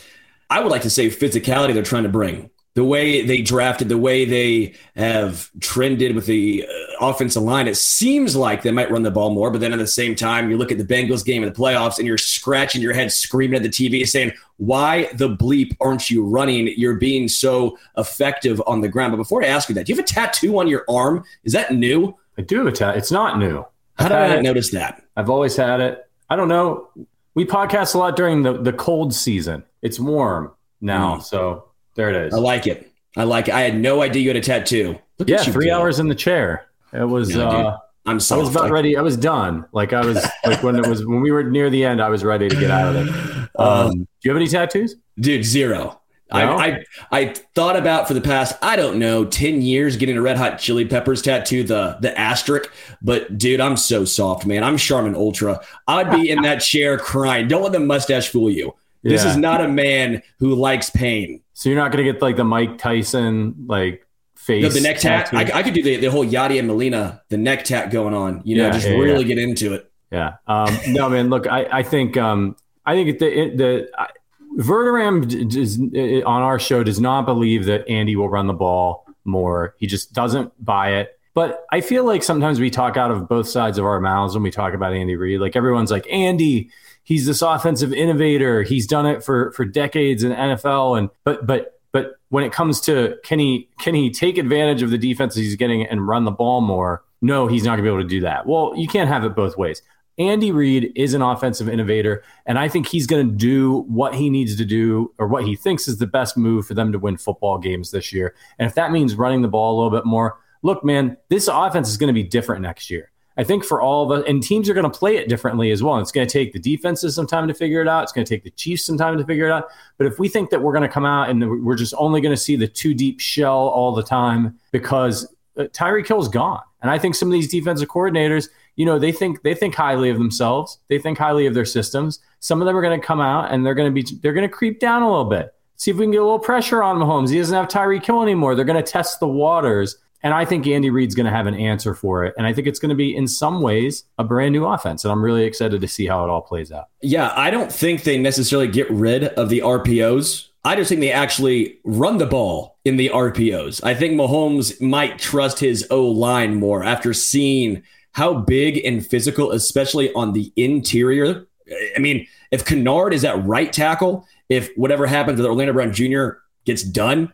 I 0.50 0.60
would 0.60 0.70
like 0.70 0.82
to 0.82 0.90
say 0.90 1.08
physicality 1.08 1.72
they're 1.72 1.82
trying 1.82 2.02
to 2.02 2.10
bring 2.10 2.50
the 2.74 2.84
way 2.84 3.22
they 3.22 3.40
drafted, 3.40 3.88
the 3.88 3.98
way 3.98 4.24
they 4.24 4.74
have 4.96 5.48
trended 5.60 6.14
with 6.14 6.26
the 6.26 6.66
uh, 6.66 7.06
offensive 7.08 7.42
line, 7.42 7.68
it 7.68 7.76
seems 7.76 8.34
like 8.34 8.62
they 8.62 8.72
might 8.72 8.90
run 8.90 9.04
the 9.04 9.12
ball 9.12 9.30
more. 9.30 9.50
But 9.50 9.60
then 9.60 9.72
at 9.72 9.78
the 9.78 9.86
same 9.86 10.16
time, 10.16 10.50
you 10.50 10.58
look 10.58 10.72
at 10.72 10.78
the 10.78 10.84
Bengals 10.84 11.24
game 11.24 11.44
in 11.44 11.52
the 11.52 11.54
playoffs 11.54 11.98
and 11.98 12.06
you're 12.06 12.18
scratching 12.18 12.82
your 12.82 12.92
head, 12.92 13.12
screaming 13.12 13.56
at 13.56 13.62
the 13.62 13.68
TV, 13.68 14.06
saying, 14.06 14.32
Why 14.56 15.08
the 15.14 15.28
bleep 15.28 15.76
aren't 15.80 16.10
you 16.10 16.24
running? 16.24 16.68
You're 16.76 16.96
being 16.96 17.28
so 17.28 17.78
effective 17.96 18.60
on 18.66 18.80
the 18.80 18.88
ground. 18.88 19.12
But 19.12 19.18
before 19.18 19.44
I 19.44 19.46
ask 19.46 19.68
you 19.68 19.74
that, 19.76 19.86
do 19.86 19.92
you 19.92 19.96
have 19.96 20.04
a 20.04 20.08
tattoo 20.08 20.58
on 20.58 20.66
your 20.66 20.84
arm? 20.88 21.24
Is 21.44 21.52
that 21.52 21.72
new? 21.72 22.16
I 22.36 22.42
do 22.42 22.58
have 22.58 22.66
a 22.66 22.72
tattoo. 22.72 22.98
It's 22.98 23.12
not 23.12 23.38
new. 23.38 23.64
How 23.96 24.08
did 24.08 24.18
I 24.18 24.34
not 24.34 24.42
notice 24.42 24.72
that? 24.72 25.04
I've 25.16 25.30
always 25.30 25.54
had 25.54 25.80
it. 25.80 26.10
I 26.28 26.34
don't 26.34 26.48
know. 26.48 26.88
We 27.34 27.44
podcast 27.44 27.94
a 27.94 27.98
lot 27.98 28.16
during 28.16 28.42
the, 28.42 28.60
the 28.60 28.72
cold 28.72 29.14
season. 29.14 29.62
It's 29.82 30.00
warm 30.00 30.50
now. 30.80 31.16
Mm. 31.16 31.22
So 31.22 31.68
there 31.94 32.10
it 32.10 32.26
is. 32.26 32.34
I 32.34 32.38
like 32.38 32.66
it. 32.66 32.90
I 33.16 33.24
like 33.24 33.48
it. 33.48 33.54
I 33.54 33.60
had 33.60 33.78
no 33.78 34.02
idea 34.02 34.22
you 34.22 34.28
had 34.28 34.36
a 34.36 34.40
tattoo. 34.40 34.98
Look 35.18 35.28
yeah, 35.28 35.42
three 35.42 35.70
hours 35.70 36.00
in 36.00 36.08
the 36.08 36.14
chair. 36.14 36.66
It 36.92 37.04
was. 37.04 37.34
No, 37.34 37.48
uh, 37.48 37.78
I'm 38.06 38.20
soft. 38.20 38.38
I 38.38 38.44
was 38.44 38.54
about 38.54 38.70
ready. 38.70 38.96
I 38.96 39.02
was 39.02 39.16
done. 39.16 39.64
Like 39.72 39.92
I 39.92 40.04
was 40.04 40.24
like 40.44 40.62
when 40.62 40.76
it 40.76 40.86
was 40.86 41.06
when 41.06 41.20
we 41.20 41.30
were 41.30 41.44
near 41.44 41.70
the 41.70 41.84
end. 41.84 42.02
I 42.02 42.08
was 42.08 42.24
ready 42.24 42.48
to 42.48 42.56
get 42.56 42.70
out 42.70 42.94
of 42.94 43.08
it. 43.08 43.14
Um, 43.56 43.68
um, 43.68 43.92
do 43.92 44.06
you 44.22 44.30
have 44.32 44.36
any 44.36 44.48
tattoos, 44.48 44.96
dude? 45.20 45.44
Zero. 45.44 46.00
No? 46.32 46.38
I, 46.38 46.66
I 46.66 46.84
I 47.12 47.34
thought 47.54 47.76
about 47.76 48.08
for 48.08 48.14
the 48.14 48.20
past 48.20 48.56
I 48.62 48.74
don't 48.74 48.98
know 48.98 49.24
ten 49.24 49.62
years 49.62 49.96
getting 49.96 50.16
a 50.16 50.22
Red 50.22 50.36
Hot 50.36 50.58
Chili 50.58 50.84
Peppers 50.84 51.22
tattoo, 51.22 51.62
the 51.62 51.96
the 52.00 52.18
asterisk. 52.18 52.72
But 53.00 53.38
dude, 53.38 53.60
I'm 53.60 53.76
so 53.76 54.04
soft, 54.04 54.44
man. 54.44 54.64
I'm 54.64 54.76
Charmin 54.76 55.14
Ultra. 55.14 55.60
I'd 55.86 56.10
be 56.10 56.30
in 56.30 56.42
that 56.42 56.56
chair 56.62 56.98
crying. 56.98 57.46
Don't 57.46 57.62
let 57.62 57.70
the 57.70 57.78
mustache 57.78 58.28
fool 58.28 58.50
you. 58.50 58.74
This 59.04 59.22
yeah. 59.22 59.30
is 59.30 59.36
not 59.36 59.60
a 59.60 59.68
man 59.68 60.20
who 60.40 60.56
likes 60.56 60.90
pain. 60.90 61.43
So 61.54 61.68
you're 61.68 61.78
not 61.78 61.92
going 61.92 62.04
to 62.04 62.12
get 62.12 62.20
like 62.20 62.36
the 62.36 62.44
Mike 62.44 62.78
Tyson 62.78 63.66
like 63.66 64.06
face. 64.34 64.62
No, 64.62 64.68
the 64.68 64.80
neck 64.80 64.98
tat. 64.98 65.32
I, 65.32 65.50
I, 65.54 65.62
could 65.62 65.74
do 65.74 65.82
the, 65.82 65.96
the 65.96 66.10
whole 66.10 66.24
Yadier 66.24 66.64
Molina, 66.64 67.22
the 67.28 67.36
neck 67.36 67.64
tat 67.64 67.90
going 67.90 68.14
on. 68.14 68.42
You 68.44 68.58
know, 68.58 68.66
yeah, 68.66 68.72
just 68.72 68.86
yeah, 68.86 68.94
really 68.94 69.24
get 69.24 69.38
into 69.38 69.72
it. 69.72 69.90
Yeah. 70.10 70.36
Um, 70.46 70.76
no, 70.88 71.08
man. 71.10 71.30
Look, 71.30 71.46
I, 71.46 71.66
I 71.70 71.82
think 71.82 72.16
um, 72.16 72.56
I 72.84 72.94
think 72.94 73.18
the 73.18 73.54
the 73.54 73.90
I, 73.96 74.08
Verderame 74.56 75.50
does, 75.50 75.78
on 76.24 76.42
our 76.42 76.58
show 76.58 76.84
does 76.84 77.00
not 77.00 77.24
believe 77.24 77.64
that 77.66 77.88
Andy 77.88 78.14
will 78.16 78.28
run 78.28 78.46
the 78.46 78.52
ball 78.52 79.06
more. 79.24 79.74
He 79.78 79.86
just 79.86 80.12
doesn't 80.12 80.52
buy 80.64 80.96
it. 80.96 81.18
But 81.34 81.66
I 81.72 81.80
feel 81.80 82.04
like 82.04 82.22
sometimes 82.22 82.60
we 82.60 82.70
talk 82.70 82.96
out 82.96 83.10
of 83.10 83.28
both 83.28 83.48
sides 83.48 83.76
of 83.78 83.84
our 83.84 83.98
mouths 84.00 84.34
when 84.34 84.44
we 84.44 84.52
talk 84.52 84.72
about 84.72 84.92
Andy 84.92 85.16
Reid. 85.16 85.40
Like 85.40 85.56
everyone's 85.56 85.90
like, 85.90 86.06
Andy, 86.08 86.70
he's 87.04 87.26
this 87.26 87.42
offensive 87.42 87.92
innovator. 87.92 88.62
He's 88.62 88.86
done 88.86 89.06
it 89.06 89.22
for 89.22 89.52
for 89.52 89.64
decades 89.64 90.24
in 90.24 90.32
NFL. 90.32 90.98
And 90.98 91.10
but 91.22 91.46
but 91.46 91.80
but 91.92 92.16
when 92.30 92.42
it 92.44 92.52
comes 92.52 92.80
to 92.82 93.16
can 93.22 93.38
he 93.38 93.68
can 93.78 93.94
he 93.94 94.10
take 94.10 94.38
advantage 94.38 94.82
of 94.82 94.90
the 94.90 94.98
defenses 94.98 95.44
he's 95.44 95.56
getting 95.56 95.86
and 95.86 96.06
run 96.06 96.24
the 96.24 96.32
ball 96.32 96.60
more? 96.60 97.04
No, 97.22 97.46
he's 97.46 97.64
not 97.64 97.76
going 97.76 97.78
to 97.78 97.82
be 97.84 97.88
able 97.88 98.02
to 98.02 98.08
do 98.08 98.20
that. 98.22 98.46
Well, 98.46 98.74
you 98.76 98.88
can't 98.88 99.08
have 99.08 99.24
it 99.24 99.34
both 99.34 99.56
ways. 99.56 99.80
Andy 100.16 100.52
Reid 100.52 100.92
is 100.94 101.14
an 101.14 101.22
offensive 101.22 101.68
innovator, 101.68 102.22
and 102.46 102.56
I 102.56 102.68
think 102.68 102.86
he's 102.86 103.06
going 103.06 103.28
to 103.28 103.34
do 103.34 103.80
what 103.88 104.14
he 104.14 104.30
needs 104.30 104.56
to 104.56 104.64
do 104.64 105.12
or 105.18 105.26
what 105.26 105.44
he 105.44 105.56
thinks 105.56 105.88
is 105.88 105.98
the 105.98 106.06
best 106.06 106.36
move 106.36 106.66
for 106.66 106.74
them 106.74 106.92
to 106.92 106.98
win 107.00 107.16
football 107.16 107.58
games 107.58 107.90
this 107.90 108.12
year. 108.12 108.34
And 108.58 108.68
if 108.68 108.76
that 108.76 108.92
means 108.92 109.16
running 109.16 109.42
the 109.42 109.48
ball 109.48 109.74
a 109.74 109.76
little 109.76 109.98
bit 109.98 110.06
more, 110.06 110.38
look, 110.62 110.84
man, 110.84 111.16
this 111.30 111.48
offense 111.48 111.88
is 111.88 111.96
going 111.96 112.08
to 112.08 112.14
be 112.14 112.22
different 112.22 112.62
next 112.62 112.90
year. 112.90 113.10
I 113.36 113.44
think 113.44 113.64
for 113.64 113.80
all 113.80 114.04
of 114.04 114.18
us, 114.18 114.24
and 114.28 114.42
teams 114.42 114.68
are 114.68 114.74
going 114.74 114.90
to 114.90 114.98
play 114.98 115.16
it 115.16 115.28
differently 115.28 115.72
as 115.72 115.82
well. 115.82 115.98
It's 115.98 116.12
going 116.12 116.26
to 116.26 116.32
take 116.32 116.52
the 116.52 116.58
defenses 116.58 117.14
some 117.16 117.26
time 117.26 117.48
to 117.48 117.54
figure 117.54 117.80
it 117.80 117.88
out. 117.88 118.04
It's 118.04 118.12
going 118.12 118.24
to 118.24 118.32
take 118.32 118.44
the 118.44 118.50
Chiefs 118.50 118.84
some 118.84 118.96
time 118.96 119.18
to 119.18 119.24
figure 119.24 119.46
it 119.46 119.50
out. 119.50 119.68
But 119.98 120.06
if 120.06 120.18
we 120.18 120.28
think 120.28 120.50
that 120.50 120.62
we're 120.62 120.72
going 120.72 120.82
to 120.82 120.88
come 120.88 121.04
out 121.04 121.30
and 121.30 121.64
we're 121.64 121.76
just 121.76 121.94
only 121.98 122.20
going 122.20 122.34
to 122.34 122.40
see 122.40 122.54
the 122.54 122.68
two 122.68 122.94
deep 122.94 123.18
shell 123.18 123.56
all 123.56 123.92
the 123.92 124.02
time 124.02 124.58
because 124.70 125.26
uh, 125.56 125.64
Tyreek 125.64 126.06
Hill's 126.06 126.28
gone, 126.28 126.62
and 126.80 126.90
I 126.90 126.98
think 126.98 127.14
some 127.14 127.28
of 127.28 127.32
these 127.32 127.50
defensive 127.50 127.88
coordinators, 127.88 128.48
you 128.76 128.86
know, 128.86 128.98
they 128.98 129.10
think 129.10 129.42
they 129.42 129.54
think 129.54 129.74
highly 129.74 130.10
of 130.10 130.18
themselves. 130.18 130.78
They 130.88 130.98
think 130.98 131.18
highly 131.18 131.46
of 131.46 131.54
their 131.54 131.64
systems. 131.64 132.20
Some 132.40 132.60
of 132.60 132.66
them 132.66 132.76
are 132.76 132.82
going 132.82 133.00
to 133.00 133.06
come 133.06 133.20
out 133.20 133.52
and 133.52 133.64
they're 133.64 133.74
going 133.74 133.92
to 133.92 134.02
be 134.02 134.18
they're 134.20 134.32
going 134.32 134.48
to 134.48 134.54
creep 134.54 134.80
down 134.80 135.02
a 135.02 135.08
little 135.08 135.24
bit. 135.24 135.54
See 135.76 135.90
if 135.90 135.96
we 135.96 136.04
can 136.04 136.12
get 136.12 136.20
a 136.20 136.24
little 136.24 136.38
pressure 136.38 136.82
on 136.82 136.98
Mahomes. 136.98 137.30
He 137.30 137.38
doesn't 137.38 137.54
have 137.54 137.68
Tyreek 137.68 138.04
Hill 138.04 138.22
anymore. 138.22 138.54
They're 138.54 138.64
going 138.64 138.82
to 138.82 138.92
test 138.92 139.18
the 139.18 139.28
waters 139.28 139.96
and 140.24 140.32
I 140.32 140.46
think 140.46 140.66
Andy 140.66 140.88
Reid's 140.88 141.14
going 141.14 141.26
to 141.26 141.30
have 141.30 141.46
an 141.46 141.54
answer 141.54 141.94
for 141.94 142.24
it. 142.24 142.34
And 142.38 142.46
I 142.46 142.54
think 142.54 142.66
it's 142.66 142.78
going 142.78 142.88
to 142.88 142.94
be, 142.94 143.14
in 143.14 143.28
some 143.28 143.60
ways, 143.60 144.04
a 144.18 144.24
brand 144.24 144.52
new 144.52 144.64
offense. 144.64 145.04
And 145.04 145.12
I'm 145.12 145.22
really 145.22 145.44
excited 145.44 145.82
to 145.82 145.86
see 145.86 146.06
how 146.06 146.24
it 146.24 146.30
all 146.30 146.40
plays 146.40 146.72
out. 146.72 146.88
Yeah, 147.02 147.32
I 147.36 147.50
don't 147.50 147.70
think 147.70 148.04
they 148.04 148.18
necessarily 148.18 148.66
get 148.66 148.90
rid 148.90 149.24
of 149.24 149.50
the 149.50 149.60
RPOs. 149.60 150.48
I 150.64 150.76
just 150.76 150.88
think 150.88 151.02
they 151.02 151.12
actually 151.12 151.78
run 151.84 152.16
the 152.16 152.26
ball 152.26 152.78
in 152.86 152.96
the 152.96 153.10
RPOs. 153.10 153.84
I 153.84 153.94
think 153.94 154.14
Mahomes 154.14 154.80
might 154.80 155.18
trust 155.18 155.58
his 155.58 155.86
O 155.90 156.02
line 156.06 156.54
more 156.54 156.82
after 156.82 157.12
seeing 157.12 157.82
how 158.12 158.32
big 158.32 158.82
and 158.82 159.06
physical, 159.06 159.52
especially 159.52 160.10
on 160.14 160.32
the 160.32 160.50
interior. 160.56 161.46
I 161.94 161.98
mean, 161.98 162.26
if 162.50 162.64
Kinnard 162.64 163.12
is 163.12 163.26
at 163.26 163.44
right 163.44 163.70
tackle, 163.70 164.26
if 164.48 164.70
whatever 164.76 165.06
happens 165.06 165.36
with 165.36 165.46
Orlando 165.46 165.74
Brown 165.74 165.92
Jr. 165.92 166.38
gets 166.64 166.82
done, 166.82 167.30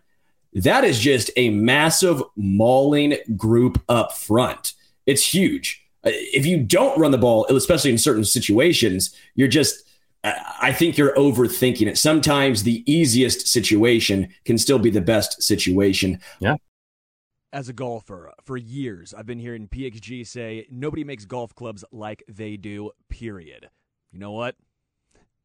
that 0.53 0.85
is 0.85 0.99
just 0.99 1.31
a 1.37 1.51
massive 1.51 2.23
mauling 2.37 3.17
group 3.37 3.81
up 3.89 4.17
front. 4.17 4.75
It's 5.07 5.33
huge. 5.33 5.85
Uh, 6.05 6.11
if 6.13 6.47
you 6.47 6.63
don't 6.63 6.99
run 6.99 7.11
the 7.11 7.19
ball, 7.19 7.47
especially 7.47 7.91
in 7.91 7.99
certain 7.99 8.25
situations, 8.25 9.15
you're 9.35 9.49
just, 9.49 9.85
I 10.25 10.73
think 10.73 10.99
you're 10.99 11.15
overthinking 11.15 11.87
it. 11.87 11.99
Sometimes 11.99 12.63
the 12.63 12.83
easiest 12.91 13.49
situation 13.49 14.29
can 14.45 14.59
still 14.59 14.79
be 14.79 14.91
the 14.91 15.01
best 15.01 15.43
situation. 15.43 16.21
Yeah. 16.41 16.57
As 17.53 17.69
a 17.69 17.73
golfer, 17.73 18.33
for 18.45 18.57
years, 18.57 19.13
I've 19.13 19.27
been 19.27 19.41
hearing 19.41 19.67
PXG 19.67 20.27
say 20.27 20.67
nobody 20.71 21.05
makes 21.05 21.25
golf 21.25 21.55
clubs 21.55 21.85
like 21.91 22.23
they 22.29 22.57
do, 22.57 22.93
period. 23.09 23.69
You 24.13 24.21
know 24.21 24.33
what? 24.33 24.57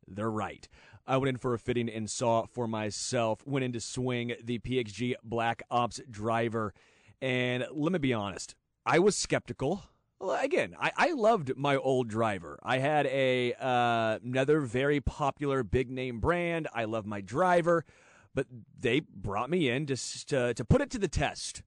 They're 0.08 0.30
right. 0.30 0.68
I 1.08 1.18
went 1.18 1.30
in 1.30 1.38
for 1.38 1.54
a 1.54 1.60
fitting 1.60 1.90
and 1.90 2.10
saw 2.10 2.46
for 2.48 2.68
myself. 2.68 3.46
Went 3.46 3.64
in 3.64 3.72
to 3.74 3.80
swing 3.80 4.34
the 4.44 4.60
PXG 4.60 5.16
Black 5.24 5.62
Ops 5.70 6.02
driver. 6.10 6.74
And 7.22 7.66
let 7.72 7.92
me 7.92 8.00
be 8.00 8.14
honest, 8.14 8.56
I 8.86 9.00
was 9.00 9.16
skeptical. 9.16 9.84
Well, 10.20 10.42
again, 10.44 10.76
I, 10.80 10.92
I 10.96 11.12
loved 11.12 11.56
my 11.58 11.76
old 11.76 12.08
driver. 12.08 12.58
I 12.64 12.80
had 12.80 13.06
a 13.08 13.54
uh, 13.60 14.20
another 14.24 14.62
very 14.62 15.00
popular 15.00 15.62
big 15.62 15.92
name 15.92 16.20
brand. 16.20 16.68
I 16.74 16.86
love 16.86 17.06
my 17.06 17.22
driver, 17.22 17.86
but 18.34 18.48
they 18.80 19.02
brought 19.02 19.50
me 19.50 19.70
in 19.70 19.86
just 19.86 20.30
to, 20.30 20.54
to 20.54 20.66
put 20.66 20.82
it 20.82 20.90
to 20.92 20.98
the 20.98 21.08
test. 21.08 21.62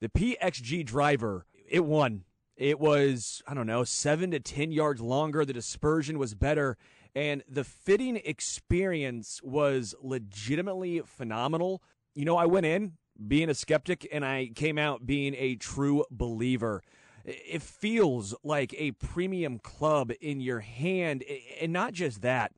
The 0.00 0.08
PXG 0.08 0.84
driver, 0.84 1.46
it 1.66 1.84
won. 1.84 2.24
It 2.56 2.78
was, 2.78 3.42
I 3.48 3.54
don't 3.54 3.66
know, 3.66 3.82
seven 3.82 4.30
to 4.30 4.38
10 4.38 4.70
yards 4.70 5.00
longer. 5.00 5.44
The 5.44 5.52
dispersion 5.52 6.18
was 6.18 6.34
better 6.34 6.76
and 7.14 7.42
the 7.48 7.64
fitting 7.64 8.16
experience 8.24 9.40
was 9.42 9.94
legitimately 10.02 11.00
phenomenal. 11.00 11.82
You 12.14 12.24
know, 12.24 12.36
I 12.36 12.46
went 12.46 12.66
in 12.66 12.94
being 13.26 13.48
a 13.48 13.54
skeptic 13.54 14.08
and 14.12 14.24
I 14.24 14.50
came 14.54 14.78
out 14.78 15.06
being 15.06 15.34
a 15.36 15.54
true 15.54 16.04
believer. 16.10 16.82
It 17.24 17.62
feels 17.62 18.34
like 18.42 18.74
a 18.76 18.92
premium 18.92 19.58
club 19.58 20.12
in 20.20 20.40
your 20.40 20.60
hand, 20.60 21.24
and 21.60 21.72
not 21.72 21.94
just 21.94 22.20
that. 22.22 22.52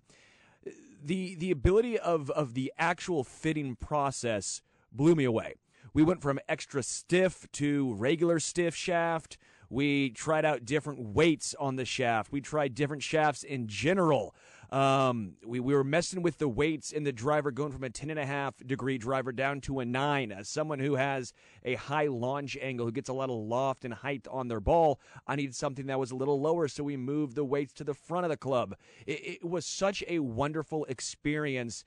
The 1.05 1.37
the 1.37 1.53
ability 1.53 1.99
of 1.99 2.31
of 2.31 2.55
the 2.55 2.73
actual 2.77 3.23
fitting 3.23 3.77
process 3.77 4.63
blew 4.91 5.15
me 5.15 5.25
away. 5.25 5.55
We 5.95 6.03
went 6.03 6.21
from 6.21 6.41
extra 6.49 6.83
stiff 6.83 7.47
to 7.53 7.95
regular 7.95 8.41
stiff 8.41 8.75
shaft. 8.75 9.39
We 9.69 10.11
tried 10.11 10.45
out 10.45 10.65
different 10.65 11.01
weights 11.01 11.55
on 11.59 11.77
the 11.77 11.85
shaft. 11.85 12.33
We 12.33 12.41
tried 12.41 12.75
different 12.75 13.03
shafts 13.03 13.43
in 13.43 13.67
general. 13.69 14.35
Um, 14.71 15.35
we, 15.45 15.61
we 15.61 15.75
were 15.75 15.85
messing 15.85 16.23
with 16.23 16.39
the 16.39 16.49
weights 16.49 16.91
in 16.91 17.05
the 17.05 17.13
driver, 17.13 17.51
going 17.51 17.73
from 17.73 17.85
a 17.85 17.91
10.5 17.91 18.67
degree 18.67 18.99
driver 18.99 19.33
down 19.33 19.61
to 19.63 19.81
a 19.81 19.85
9. 19.85 20.33
As 20.33 20.49
someone 20.49 20.79
who 20.79 20.97
has 20.97 21.33
a 21.65 21.75
high 21.75 22.07
launch 22.07 22.57
angle, 22.61 22.87
who 22.87 22.93
gets 22.93 23.09
a 23.09 23.13
lot 23.13 23.31
of 23.31 23.37
loft 23.37 23.85
and 23.85 23.95
height 23.95 24.27
on 24.31 24.49
their 24.49 24.61
ball, 24.61 25.01
I 25.27 25.37
needed 25.37 25.55
something 25.55 25.87
that 25.87 25.99
was 25.99 26.11
a 26.11 26.17
little 26.17 26.41
lower, 26.41 26.69
so 26.69 26.83
we 26.83 26.97
moved 26.97 27.37
the 27.37 27.45
weights 27.45 27.73
to 27.75 27.85
the 27.85 27.95
front 27.95 28.25
of 28.25 28.31
the 28.31 28.37
club. 28.37 28.75
It, 29.07 29.41
it 29.43 29.45
was 29.45 29.67
such 29.67 30.03
a 30.09 30.19
wonderful 30.19 30.85
experience. 30.87 31.85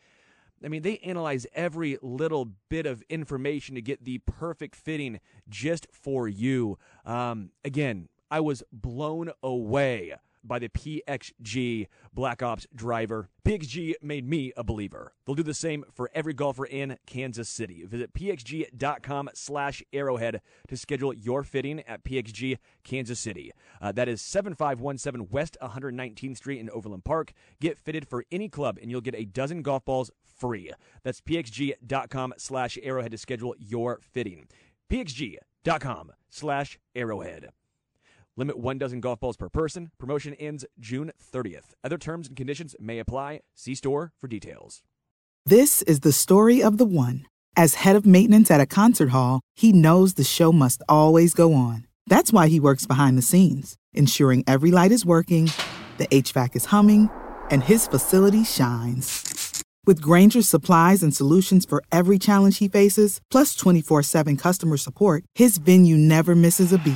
I 0.63 0.68
mean, 0.68 0.82
they 0.82 0.98
analyze 1.00 1.48
every 1.54 1.98
little 2.01 2.51
bit 2.70 2.86
of 2.86 3.04
information 3.10 3.75
to 3.75 3.82
get 3.82 4.04
the 4.04 4.20
perfect 4.20 4.75
fitting 4.75 5.20
just 5.48 5.88
for 5.92 6.28
you. 6.28 6.78
Um, 7.06 7.51
again, 7.63 8.10
I 8.32 8.39
was 8.42 8.63
blown 8.72 9.32
away 9.42 10.16
by 10.43 10.60
the 10.60 10.69
PXG 10.69 11.88
Black 12.13 12.41
Ops 12.41 12.67
driver. 12.74 13.29
PXG 13.46 13.96
made 14.01 14.27
me 14.27 14.51
a 14.55 14.63
believer. 14.63 15.13
They'll 15.25 15.36
do 15.36 15.43
the 15.43 15.53
same 15.53 15.84
for 15.93 16.10
every 16.13 16.34
golfer 16.34 16.65
in 16.65 16.98
Kansas 17.05 17.50
City. 17.50 17.84
Visit 17.86 18.13
pxg.com 18.13 19.29
slash 19.34 19.84
arrowhead 19.91 20.41
to 20.67 20.77
schedule 20.77 21.13
your 21.13 21.43
fitting 21.43 21.79
at 21.81 22.03
PXG 22.03 22.58
Kansas 22.84 23.19
City. 23.19 23.51
Uh, 23.81 23.91
that 23.91 24.08
is 24.08 24.22
7517 24.22 25.29
West 25.31 25.58
119th 25.62 26.38
Street 26.38 26.60
in 26.60 26.69
Overland 26.69 27.03
Park. 27.03 27.34
Get 27.60 27.77
fitted 27.77 28.08
for 28.08 28.25
any 28.31 28.50
club 28.50 28.77
and 28.81 28.91
you'll 28.91 29.01
get 29.01 29.15
a 29.15 29.25
dozen 29.25 29.62
golf 29.62 29.86
balls 29.86 30.12
free. 30.24 30.72
That's 31.03 31.22
pxg.com 31.22 32.34
slash 32.38 32.77
arrowhead 32.81 33.12
to 33.12 33.17
schedule 33.17 33.55
your 33.58 34.00
fitting. 34.01 34.48
pxg.com 34.89 36.12
slash 36.29 36.79
arrowhead. 36.96 37.50
Limit 38.38 38.58
one 38.58 38.78
dozen 38.78 39.02
golf 39.02 39.20
balls 39.20 39.38
per 39.38 39.50
person. 39.50 39.92
Promotion 40.00 40.34
ends 40.36 40.66
June 40.80 41.12
30th. 41.34 41.74
Other 41.84 41.98
terms 41.98 42.28
and 42.28 42.38
conditions 42.38 42.76
may 42.80 43.00
apply. 43.00 43.42
See 43.56 43.76
store 43.76 44.14
for 44.20 44.28
details. 44.28 44.82
This 45.46 45.82
is 45.84 46.02
the 46.02 46.12
story 46.12 46.62
of 46.62 46.78
the 46.78 46.86
one. 46.86 47.26
As 47.56 47.76
head 47.76 47.96
of 47.96 48.06
maintenance 48.06 48.52
at 48.52 48.62
a 48.62 48.66
concert 48.66 49.10
hall, 49.10 49.42
he 49.56 49.74
knows 49.74 50.14
the 50.14 50.24
show 50.24 50.52
must 50.52 50.82
always 50.88 51.34
go 51.34 51.54
on. 51.54 51.88
That's 52.08 52.32
why 52.32 52.48
he 52.48 52.60
works 52.60 52.86
behind 52.86 53.18
the 53.18 53.22
scenes, 53.22 53.76
ensuring 53.94 54.44
every 54.48 54.72
light 54.72 54.92
is 54.92 55.06
working, 55.06 55.52
the 55.98 56.08
HVAC 56.08 56.56
is 56.56 56.66
humming, 56.66 57.10
and 57.50 57.64
his 57.64 57.88
facility 57.88 58.44
shines. 58.44 59.64
With 59.86 60.02
Grainger's 60.02 60.48
supplies 60.48 61.02
and 61.02 61.16
solutions 61.16 61.66
for 61.66 61.84
every 61.92 62.20
challenge 62.20 62.60
he 62.60 62.68
faces, 62.68 63.22
plus 63.32 63.56
24 63.56 64.04
7 64.04 64.38
customer 64.38 64.78
support, 64.78 65.24
his 65.36 65.58
venue 65.58 65.98
never 65.98 66.36
misses 66.36 66.72
a 66.72 66.78
beat. 66.78 66.96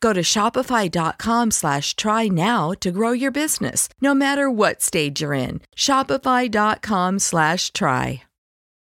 Go 0.00 0.12
to 0.12 0.20
shopify.com 0.22 1.50
slash 1.50 1.96
try 1.96 2.28
now 2.28 2.72
to 2.80 2.90
grow 2.90 3.12
your 3.12 3.30
business, 3.30 3.88
no 4.00 4.14
matter 4.14 4.50
what 4.50 4.82
stage 4.82 5.22
you're 5.22 5.32
in. 5.32 5.60
Shopify.com 5.76 7.18
slash 7.18 7.72
try. 7.72 8.22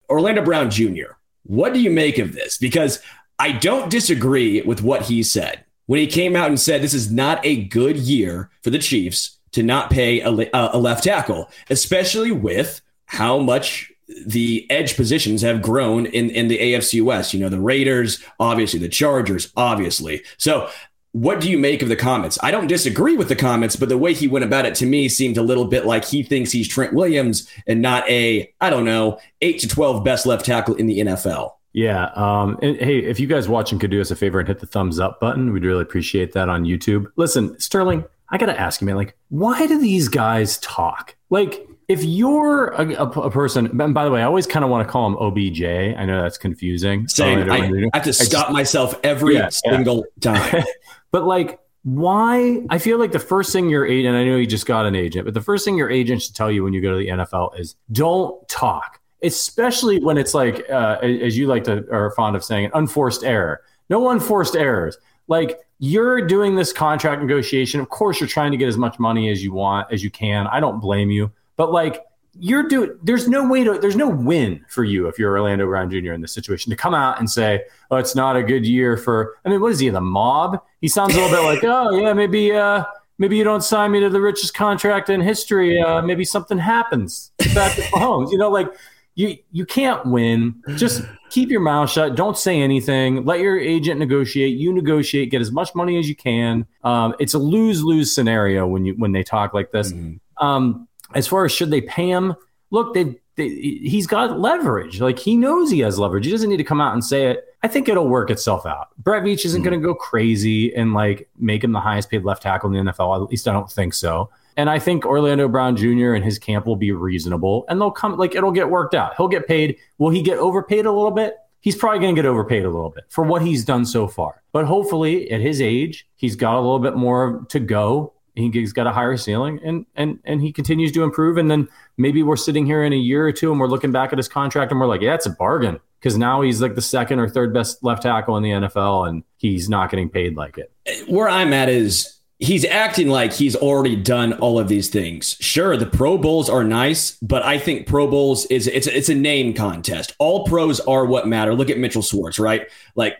Orlando 0.10 0.42
Brown 0.42 0.70
Jr., 0.72 1.18
what 1.44 1.74
do 1.74 1.80
you 1.80 1.90
make 1.90 2.18
of 2.18 2.34
this? 2.34 2.58
Because 2.58 3.00
I 3.40 3.52
don't 3.52 3.92
disagree 3.92 4.62
with 4.62 4.82
what 4.82 5.04
he 5.04 5.22
said 5.24 5.64
when 5.86 6.00
he 6.00 6.08
came 6.08 6.36
out 6.36 6.50
and 6.50 6.60
said 6.60 6.82
this 6.82 6.94
is 6.94 7.12
not 7.12 7.46
a 7.46 7.64
good 7.66 7.98
year 7.98 8.50
for 8.64 8.70
the 8.70 8.80
Chiefs 8.80 9.38
to 9.52 9.64
not 9.64 9.90
pay 9.90 10.22
a, 10.22 10.30
a 10.54 10.78
left 10.78 11.04
tackle, 11.04 11.50
especially 11.70 12.32
with 12.32 12.82
how 13.06 13.40
much 13.40 13.92
the 14.26 14.66
edge 14.70 14.96
positions 14.96 15.42
have 15.42 15.62
grown 15.62 16.06
in, 16.08 16.30
in 16.30 16.48
the 16.48 16.58
AFC 16.58 17.04
West. 17.04 17.34
You 17.34 17.40
know, 17.40 17.50
the 17.50 17.60
Raiders, 17.60 18.24
obviously, 18.40 18.80
the 18.80 18.90
Chargers, 18.90 19.52
obviously. 19.56 20.24
So, 20.38 20.70
what 21.14 21.42
do 21.42 21.50
you 21.50 21.58
make 21.58 21.82
of 21.82 21.90
the 21.90 21.96
comments? 21.96 22.38
I 22.44 22.52
don't 22.52 22.68
disagree 22.68 23.18
with 23.18 23.28
the 23.28 23.36
comments, 23.36 23.76
but 23.76 23.90
the 23.90 23.98
way 23.98 24.14
he 24.14 24.28
went 24.28 24.46
about 24.46 24.66
it 24.66 24.76
to 24.76 24.86
me 24.86 25.10
seemed 25.10 25.38
a 25.38 25.42
little 25.42 25.66
bit 25.66 25.86
like 25.86 26.06
he 26.06 26.22
thinks 26.22 26.52
he's 26.52 26.68
Trent 26.68 26.94
Williams 26.94 27.50
and 27.66 27.82
not 27.82 28.08
a, 28.08 28.54
I 28.62 28.70
don't 28.70 28.86
know, 28.86 29.20
8 29.42 29.60
to 29.62 29.68
12 29.68 30.04
best 30.04 30.26
left 30.26 30.46
tackle 30.46 30.76
in 30.76 30.86
the 30.86 31.00
NFL. 31.00 31.54
Yeah. 31.74 32.06
Um, 32.16 32.60
and 32.62 32.78
hey, 32.78 33.00
if 33.00 33.20
you 33.20 33.28
guys 33.28 33.50
watching 33.50 33.80
could 33.80 33.92
do 33.92 34.02
us 34.02 34.12
a 34.12 34.16
favor 34.16 34.40
and 34.40 34.48
hit 34.48 34.60
the 34.60 34.68
thumbs 34.68 35.00
up 35.00 35.20
button, 35.20 35.52
we'd 35.52 35.66
really 35.66 35.82
appreciate 35.82 36.34
that 36.34 36.50
on 36.50 36.66
YouTube. 36.66 37.08
Listen, 37.16 37.60
Sterling, 37.60 38.04
I 38.30 38.38
got 38.38 38.48
to 38.48 38.60
ask 38.60 38.82
you, 38.82 38.88
man, 38.88 38.96
like, 38.96 39.18
why 39.30 39.66
do 39.66 39.80
these 39.80 40.08
guys 40.08 40.58
talk? 40.60 41.16
Like, 41.30 41.67
if 41.88 42.04
you're 42.04 42.68
a, 42.70 42.94
a, 42.94 43.06
a 43.06 43.32
person, 43.32 43.80
and 43.82 43.94
by 43.94 44.04
the 44.04 44.12
way, 44.12 44.22
I 44.22 44.26
always 44.26 44.46
kind 44.46 44.66
of 44.66 44.72
want 44.72 44.88
to 44.88 44.92
call 44.92 45.08
him 45.08 45.18
OBJ. 45.18 45.64
I 45.64 46.06
know 46.06 46.22
that's 46.22 46.38
confusing. 46.38 47.08
Same. 47.08 47.50
I, 47.50 47.58
I, 47.58 47.90
have 47.94 48.04
to 48.04 48.14
stop 48.14 48.48
just, 48.48 48.52
myself 48.52 49.00
every 49.04 49.36
yeah, 49.36 49.50
single 49.50 50.06
yeah. 50.22 50.34
time. 50.34 50.64
but 51.12 51.24
like, 51.24 51.60
why? 51.84 52.62
I 52.70 52.78
feel 52.78 53.00
like 53.00 53.14
the 53.14 53.20
first 53.20 53.54
thing 53.54 53.70
your 53.70 53.86
agent, 53.86 54.16
I 54.16 54.26
know 54.26 54.36
you 54.36 54.48
just 54.48 54.66
got 54.66 54.86
an 54.86 54.96
agent, 54.96 55.26
but 55.26 55.34
the 55.34 55.42
first 55.42 55.64
thing 55.64 55.78
your 55.78 55.90
agent 55.90 56.22
should 56.22 56.36
tell 56.36 56.52
you 56.52 56.64
when 56.64 56.74
you 56.74 56.82
go 56.82 56.92
to 56.92 56.98
the 56.98 57.08
NFL 57.08 57.58
is 57.60 57.76
don't 57.92 58.48
talk 58.50 59.00
especially 59.24 60.00
when 60.00 60.18
it's 60.18 60.34
like, 60.34 60.70
uh, 60.70 60.98
as 61.02 61.38
you 61.38 61.48
like 61.48 61.64
to 61.64 61.86
are 61.92 62.12
fond 62.12 62.36
of 62.36 62.44
saying, 62.44 62.66
an 62.66 62.72
unforced 62.74 63.24
error. 63.24 63.62
No 63.90 64.10
unforced 64.10 64.56
errors. 64.56 64.98
Like 65.28 65.60
you're 65.80 66.26
doing 66.26 66.56
this 66.56 66.72
contract 66.74 67.22
negotiation. 67.22 67.80
Of 67.80 67.90
course, 67.90 68.20
you're 68.20 68.28
trying 68.28 68.52
to 68.52 68.58
get 68.58 68.68
as 68.68 68.78
much 68.78 69.00
money 69.00 69.30
as 69.30 69.44
you 69.44 69.54
want 69.54 69.92
as 69.92 70.04
you 70.04 70.10
can. 70.10 70.48
I 70.48 70.60
don't 70.60 70.80
blame 70.80 71.10
you, 71.10 71.32
but 71.58 71.72
like 71.72 72.06
you're 72.40 72.68
doing. 72.68 72.98
There's 73.04 73.28
no 73.28 73.48
way 73.48 73.64
to. 73.64 73.78
There's 73.78 73.96
no 73.96 74.08
win 74.08 74.64
for 74.70 74.84
you 74.84 75.08
if 75.08 75.20
you're 75.20 75.32
Orlando 75.32 75.66
Brown 75.66 75.90
Jr. 75.90 76.14
in 76.14 76.22
this 76.22 76.34
situation 76.34 76.70
to 76.70 76.76
come 76.76 76.94
out 76.94 77.20
and 77.20 77.30
say, 77.30 77.64
"Oh, 77.92 77.98
it's 77.98 78.16
not 78.16 78.38
a 78.38 78.44
good 78.44 78.66
year 78.66 78.96
for." 78.96 79.36
I 79.44 79.50
mean, 79.50 79.60
what 79.60 79.72
is 79.72 79.80
he? 79.80 79.90
The 79.90 80.00
mob? 80.00 80.62
He 80.80 80.88
sounds 80.88 81.16
a 81.16 81.20
little 81.20 81.36
bit 81.36 81.44
like, 81.44 81.64
"Oh, 81.64 81.98
yeah, 81.98 82.14
maybe." 82.14 82.54
uh 82.54 82.86
maybe 83.18 83.38
you 83.38 83.44
don't 83.44 83.64
sign 83.64 83.92
me 83.92 84.00
to 84.00 84.10
the 84.10 84.22
richest 84.22 84.54
contract 84.54 85.10
in 85.10 85.22
history. 85.22 85.82
Uh, 85.82 86.02
maybe 86.02 86.24
something 86.24 86.58
happens 86.58 87.32
back 87.54 87.76
to 87.76 87.82
Mahomes. 87.82 88.32
You 88.32 88.38
know, 88.38 88.50
like 88.50 88.72
you 89.16 89.38
you 89.52 89.66
can't 89.66 90.06
win. 90.06 90.62
Just 90.76 91.04
keep 91.30 91.50
your 91.50 91.62
mouth 91.62 91.90
shut. 91.90 92.16
Don't 92.16 92.38
say 92.38 92.62
anything. 92.62 93.26
Let 93.26 93.40
your 93.40 93.60
agent 93.60 94.00
negotiate. 94.00 94.58
You 94.58 94.74
negotiate. 94.74 95.32
Get 95.32 95.42
as 95.42 95.52
much 95.52 95.74
money 95.74 95.98
as 95.98 96.08
you 96.08 96.16
can. 96.16 96.68
Um, 96.84 97.16
it's 97.20 97.34
a 97.34 97.40
lose 97.40 97.84
lose 97.84 98.14
scenario 98.14 98.68
when 98.68 98.86
you 98.86 98.94
when 98.94 99.12
they 99.12 99.24
talk 99.24 99.54
like 99.54 99.72
this. 99.72 99.92
Mm-hmm. 99.92 100.46
Um, 100.46 100.88
as 101.14 101.28
far 101.28 101.46
as 101.46 101.52
should 101.52 101.72
they 101.72 101.82
pay 101.82 102.10
him? 102.10 102.36
Look, 102.70 102.94
they, 102.94 103.16
they 103.36 103.50
he's 103.50 104.08
got 104.08 104.40
leverage. 104.40 105.00
Like 105.00 105.20
he 105.20 105.38
knows 105.38 105.72
he 105.72 105.80
has 105.80 106.00
leverage. 106.00 106.26
He 106.26 106.32
doesn't 106.32 106.50
need 106.50 106.58
to 106.58 106.64
come 106.64 106.82
out 106.82 106.94
and 106.94 107.04
say 107.04 107.28
it. 107.28 107.46
I 107.64 107.68
think 107.68 107.90
it'll 107.90 108.08
work 108.08 108.30
itself 108.30 108.66
out. 108.66 108.90
Brett 108.98 109.24
Veach 109.24 109.46
isn't 109.46 109.62
mm-hmm. 109.62 109.70
going 109.70 109.82
to 109.82 109.88
go 109.88 109.96
crazy 109.96 110.74
and 110.76 110.94
like 110.94 111.30
make 111.38 111.64
him 111.64 111.72
the 111.72 111.80
highest 111.80 112.10
paid 112.10 112.24
left 112.24 112.44
tackle 112.44 112.74
in 112.74 112.86
the 112.86 112.92
NFL. 112.92 113.24
At 113.24 113.30
least 113.30 113.48
I 113.48 113.54
don't 113.54 113.72
think 113.72 113.94
so. 113.94 114.30
And 114.58 114.72
I 114.72 114.80
think 114.80 115.06
Orlando 115.06 115.48
Brown 115.48 115.76
Jr. 115.78 116.14
and 116.14 116.26
his 116.26 116.40
camp 116.40 116.66
will 116.66 116.76
be 116.76 116.92
reasonable 116.92 117.66
and 117.70 117.80
they'll 117.80 117.92
come, 117.92 118.18
like, 118.18 118.36
it'll 118.36 118.52
get 118.52 118.70
worked 118.70 118.96
out. 118.96 119.16
He'll 119.16 119.28
get 119.28 119.48
paid. 119.48 119.78
Will 120.00 120.10
he 120.10 120.22
get 120.22 120.40
overpaid 120.40 120.86
a 120.88 120.92
little 120.92 121.12
bit? 121.12 121.38
He's 121.60 121.76
probably 121.76 122.00
going 122.00 122.16
to 122.16 122.22
get 122.22 122.28
overpaid 122.28 122.64
a 122.64 122.70
little 122.70 122.90
bit 122.90 123.04
for 123.10 123.24
what 123.24 123.42
he's 123.42 123.66
done 123.66 123.86
so 123.86 124.08
far. 124.08 124.42
But 124.54 124.66
hopefully, 124.66 125.30
at 125.32 125.42
his 125.42 125.62
age, 125.62 126.08
he's 126.16 126.36
got 126.36 126.56
a 126.56 126.62
little 126.62 126.80
bit 126.80 126.96
more 126.96 127.46
to 127.50 127.60
go. 127.60 128.14
He's 128.38 128.74
got 128.74 128.88
a 128.88 128.92
higher 128.92 129.18
ceiling 129.18 129.60
and, 129.64 129.86
and, 129.96 130.20
and 130.24 130.42
he 130.42 130.52
continues 130.52 130.92
to 130.94 131.04
improve. 131.04 131.38
And 131.38 131.50
then 131.50 131.68
maybe 131.98 132.24
we're 132.24 132.38
sitting 132.38 132.66
here 132.66 132.84
in 132.84 132.94
a 132.94 132.98
year 132.98 133.26
or 133.26 133.32
two 133.32 133.52
and 133.52 133.60
we're 133.60 133.68
looking 133.68 133.92
back 133.92 134.12
at 134.12 134.20
his 134.20 134.28
contract 134.28 134.72
and 134.72 134.80
we're 134.80 134.88
like, 134.88 135.02
yeah, 135.02 135.16
it's 135.16 135.26
a 135.26 135.32
bargain 135.32 135.80
because 136.00 136.18
now 136.18 136.42
he's 136.42 136.62
like 136.62 136.76
the 136.76 136.82
second 136.82 137.20
or 137.20 137.28
third 137.28 137.54
best 137.54 137.84
left 137.84 138.04
tackle 138.04 138.38
in 138.38 138.44
the 138.44 138.52
NFL 138.52 139.08
and 139.10 139.24
he's 139.38 139.70
not 139.70 139.90
getting 139.90 140.10
paid 140.10 140.36
like 140.36 140.58
it. 140.58 140.72
Where 141.08 141.28
I'm 141.28 141.54
at 141.54 141.70
is 141.70 142.18
he's 142.40 142.66
acting 142.66 143.08
like 143.08 143.34
he's 143.34 143.56
already 143.56 143.96
done 143.96 144.34
all 144.34 144.60
of 144.60 144.68
these 144.68 144.90
things. 144.90 145.36
Sure, 145.40 145.76
the 145.76 145.86
Pro 145.86 146.18
Bowls 146.18 146.50
are 146.50 146.64
nice, 146.64 147.18
but 147.22 147.44
I 147.44 147.58
think 147.58 147.88
Pro 147.88 148.08
Bowls 148.08 148.46
is 148.48 148.68
it's 148.68 148.88
it's 148.88 149.10
a 149.10 149.16
name 149.16 149.54
contest. 149.54 150.16
All 150.20 150.46
pros 150.46 150.80
are 150.82 151.06
what 151.06 151.28
matter. 151.28 151.56
Look 151.56 151.70
at 151.70 151.78
Mitchell 151.78 152.02
Schwartz, 152.02 152.40
right? 152.40 152.68
Like 152.96 153.18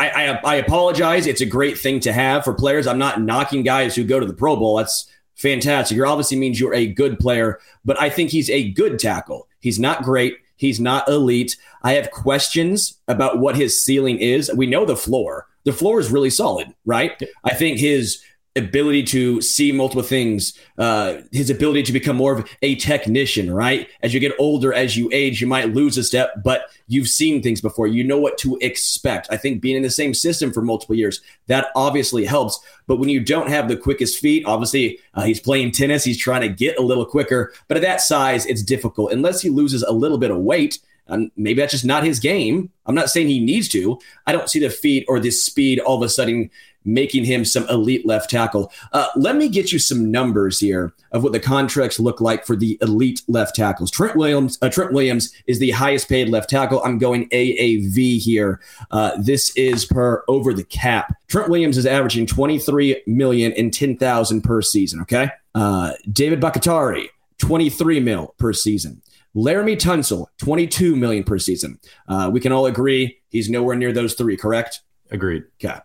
I, 0.00 0.08
I, 0.08 0.40
I 0.44 0.54
apologize. 0.56 1.26
It's 1.26 1.42
a 1.42 1.46
great 1.46 1.78
thing 1.78 2.00
to 2.00 2.12
have 2.12 2.42
for 2.42 2.54
players. 2.54 2.86
I'm 2.86 2.98
not 2.98 3.20
knocking 3.20 3.62
guys 3.62 3.94
who 3.94 4.02
go 4.02 4.18
to 4.18 4.24
the 4.24 4.32
Pro 4.32 4.56
Bowl. 4.56 4.76
That's 4.76 5.06
fantastic. 5.34 5.98
It 5.98 6.02
obviously 6.02 6.38
means 6.38 6.58
you're 6.58 6.74
a 6.74 6.86
good 6.86 7.18
player, 7.18 7.60
but 7.84 8.00
I 8.00 8.08
think 8.08 8.30
he's 8.30 8.48
a 8.48 8.70
good 8.70 8.98
tackle. 8.98 9.46
He's 9.60 9.78
not 9.78 10.02
great. 10.02 10.38
He's 10.56 10.80
not 10.80 11.06
elite. 11.06 11.56
I 11.82 11.92
have 11.92 12.10
questions 12.10 12.98
about 13.08 13.38
what 13.38 13.56
his 13.56 13.82
ceiling 13.82 14.18
is. 14.18 14.50
We 14.54 14.66
know 14.66 14.86
the 14.86 14.96
floor. 14.96 15.46
The 15.64 15.72
floor 15.72 16.00
is 16.00 16.10
really 16.10 16.30
solid, 16.30 16.74
right? 16.86 17.22
I 17.44 17.54
think 17.54 17.78
his 17.78 18.22
ability 18.56 19.04
to 19.04 19.40
see 19.40 19.70
multiple 19.70 20.02
things, 20.02 20.58
uh, 20.76 21.18
his 21.30 21.50
ability 21.50 21.84
to 21.84 21.92
become 21.92 22.16
more 22.16 22.36
of 22.36 22.50
a 22.62 22.74
technician, 22.76 23.52
right? 23.52 23.88
As 24.02 24.12
you 24.12 24.18
get 24.18 24.32
older, 24.38 24.72
as 24.72 24.96
you 24.96 25.08
age, 25.12 25.40
you 25.40 25.46
might 25.46 25.72
lose 25.72 25.96
a 25.96 26.02
step, 26.02 26.32
but 26.42 26.62
you've 26.88 27.08
seen 27.08 27.42
things 27.42 27.60
before. 27.60 27.86
You 27.86 28.02
know 28.02 28.18
what 28.18 28.38
to 28.38 28.58
expect. 28.60 29.28
I 29.30 29.36
think 29.36 29.60
being 29.60 29.76
in 29.76 29.82
the 29.82 29.90
same 29.90 30.14
system 30.14 30.52
for 30.52 30.62
multiple 30.62 30.96
years, 30.96 31.20
that 31.46 31.68
obviously 31.76 32.24
helps. 32.24 32.58
But 32.88 32.96
when 32.96 33.08
you 33.08 33.20
don't 33.20 33.48
have 33.48 33.68
the 33.68 33.76
quickest 33.76 34.18
feet, 34.18 34.44
obviously 34.46 34.98
uh, 35.14 35.22
he's 35.22 35.40
playing 35.40 35.70
tennis, 35.70 36.02
he's 36.02 36.18
trying 36.18 36.42
to 36.42 36.48
get 36.48 36.78
a 36.78 36.82
little 36.82 37.06
quicker, 37.06 37.52
but 37.68 37.76
at 37.76 37.82
that 37.82 38.00
size, 38.00 38.46
it's 38.46 38.62
difficult. 38.62 39.12
Unless 39.12 39.42
he 39.42 39.48
loses 39.48 39.82
a 39.82 39.92
little 39.92 40.18
bit 40.18 40.32
of 40.32 40.38
weight, 40.38 40.80
and 41.10 41.30
maybe 41.36 41.60
that's 41.60 41.72
just 41.72 41.84
not 41.84 42.04
his 42.04 42.20
game. 42.20 42.70
I'm 42.86 42.94
not 42.94 43.10
saying 43.10 43.28
he 43.28 43.40
needs 43.40 43.68
to. 43.70 43.98
I 44.26 44.32
don't 44.32 44.48
see 44.48 44.60
the 44.60 44.70
feet 44.70 45.04
or 45.08 45.18
the 45.18 45.30
speed 45.30 45.80
all 45.80 45.96
of 45.96 46.02
a 46.02 46.08
sudden 46.08 46.50
making 46.84 47.24
him 47.24 47.44
some 47.44 47.68
elite 47.68 48.06
left 48.06 48.30
tackle. 48.30 48.72
Uh, 48.92 49.06
let 49.16 49.36
me 49.36 49.48
get 49.48 49.72
you 49.72 49.78
some 49.78 50.10
numbers 50.10 50.58
here 50.58 50.92
of 51.12 51.22
what 51.22 51.32
the 51.32 51.40
contracts 51.40 52.00
look 52.00 52.20
like 52.20 52.46
for 52.46 52.56
the 52.56 52.78
elite 52.80 53.22
left 53.28 53.54
tackles. 53.54 53.90
Trent 53.90 54.16
Williams, 54.16 54.58
uh, 54.62 54.68
Trent 54.68 54.92
Williams 54.92 55.32
is 55.46 55.58
the 55.58 55.70
highest 55.70 56.08
paid 56.08 56.28
left 56.28 56.48
tackle. 56.48 56.82
I'm 56.84 56.98
going 56.98 57.28
AAV 57.30 58.18
here. 58.18 58.60
Uh, 58.90 59.12
this 59.18 59.54
is 59.56 59.84
per 59.84 60.24
over 60.28 60.52
the 60.52 60.64
cap. 60.64 61.14
Trent 61.28 61.48
Williams 61.48 61.76
is 61.76 61.86
averaging 61.86 62.26
23 62.26 63.02
million 63.06 63.52
and 63.52 63.72
10,000 63.72 64.42
per 64.42 64.62
season. 64.62 65.00
Okay. 65.02 65.30
Uh, 65.54 65.92
David 66.10 66.40
Bakhtiari, 66.40 67.10
23 67.38 68.00
mil 68.00 68.34
per 68.38 68.52
season. 68.52 69.02
Laremy 69.34 69.76
Tunsil, 69.76 70.26
22 70.38 70.96
million 70.96 71.22
per 71.22 71.38
season. 71.38 71.78
Uh, 72.08 72.30
we 72.32 72.40
can 72.40 72.52
all 72.52 72.66
agree 72.66 73.20
he's 73.28 73.48
nowhere 73.48 73.76
near 73.76 73.92
those 73.92 74.14
three, 74.14 74.36
correct? 74.36 74.80
Agreed. 75.10 75.44
Okay. 75.62 75.78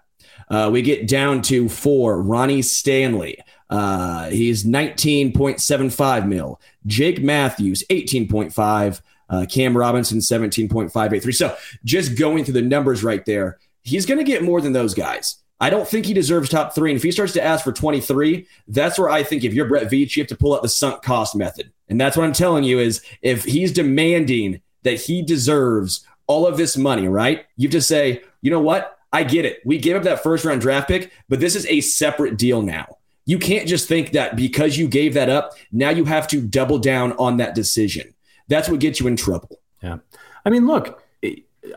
Uh, 0.49 0.69
we 0.71 0.81
get 0.81 1.07
down 1.07 1.41
to 1.43 1.69
four. 1.69 2.21
Ronnie 2.21 2.61
Stanley. 2.61 3.37
Uh, 3.69 4.29
he's 4.29 4.63
19.75 4.63 6.27
mil. 6.27 6.61
Jake 6.85 7.21
Matthews, 7.21 7.83
18.5. 7.89 9.01
Uh, 9.27 9.45
Cam 9.49 9.75
Robinson, 9.75 10.19
17.583. 10.19 11.33
So 11.33 11.57
just 11.83 12.17
going 12.17 12.43
through 12.43 12.53
the 12.53 12.61
numbers 12.61 13.03
right 13.03 13.25
there, 13.25 13.57
he's 13.81 14.05
going 14.05 14.19
to 14.19 14.23
get 14.23 14.43
more 14.43 14.61
than 14.61 14.73
those 14.73 14.93
guys. 14.93 15.37
I 15.59 15.69
don't 15.69 15.87
think 15.87 16.05
he 16.05 16.13
deserves 16.13 16.49
top 16.49 16.75
three. 16.75 16.91
And 16.91 16.97
if 16.97 17.03
he 17.03 17.11
starts 17.11 17.33
to 17.33 17.43
ask 17.43 17.63
for 17.63 17.71
23, 17.71 18.45
that's 18.67 18.99
where 18.99 19.09
I 19.09 19.23
think 19.23 19.43
if 19.43 19.53
you're 19.53 19.67
Brett 19.67 19.89
Veach, 19.89 20.15
you 20.15 20.21
have 20.21 20.27
to 20.27 20.35
pull 20.35 20.53
out 20.53 20.61
the 20.61 20.69
sunk 20.69 21.01
cost 21.01 21.35
method. 21.35 21.71
And 21.87 21.99
that's 21.99 22.17
what 22.17 22.25
I'm 22.25 22.33
telling 22.33 22.63
you 22.63 22.79
is 22.79 23.01
if 23.21 23.45
he's 23.45 23.71
demanding 23.71 24.61
that 24.83 24.99
he 24.99 25.21
deserves 25.21 26.05
all 26.27 26.45
of 26.45 26.57
this 26.57 26.75
money, 26.75 27.07
right? 27.07 27.45
You 27.55 27.67
have 27.67 27.73
to 27.73 27.81
say, 27.81 28.23
you 28.41 28.51
know 28.51 28.59
what? 28.59 28.94
I 29.15 29.23
get 29.23 29.45
it. 29.45 29.61
We 29.63 29.77
gave 29.77 29.95
up 29.95 30.03
that 30.03 30.21
first 30.21 30.43
round 30.43 30.59
draft 30.59 30.89
pick, 30.89 31.09
but 31.29 31.39
this 31.39 31.55
is 31.55 31.65
a 31.67 31.79
separate 31.79 32.37
deal 32.37 32.61
now. 32.61 32.97
You 33.23 33.39
can't 33.39 33.65
just 33.65 33.87
think 33.87 34.11
that 34.11 34.35
because 34.35 34.77
you 34.77 34.89
gave 34.89 35.13
that 35.13 35.29
up, 35.29 35.53
now 35.71 35.89
you 35.89 36.03
have 36.03 36.27
to 36.27 36.41
double 36.41 36.79
down 36.79 37.13
on 37.13 37.37
that 37.37 37.55
decision. 37.55 38.13
That's 38.49 38.67
what 38.67 38.81
gets 38.81 38.99
you 38.99 39.07
in 39.07 39.15
trouble. 39.15 39.61
Yeah. 39.81 39.99
I 40.45 40.49
mean, 40.49 40.67
look, 40.67 41.01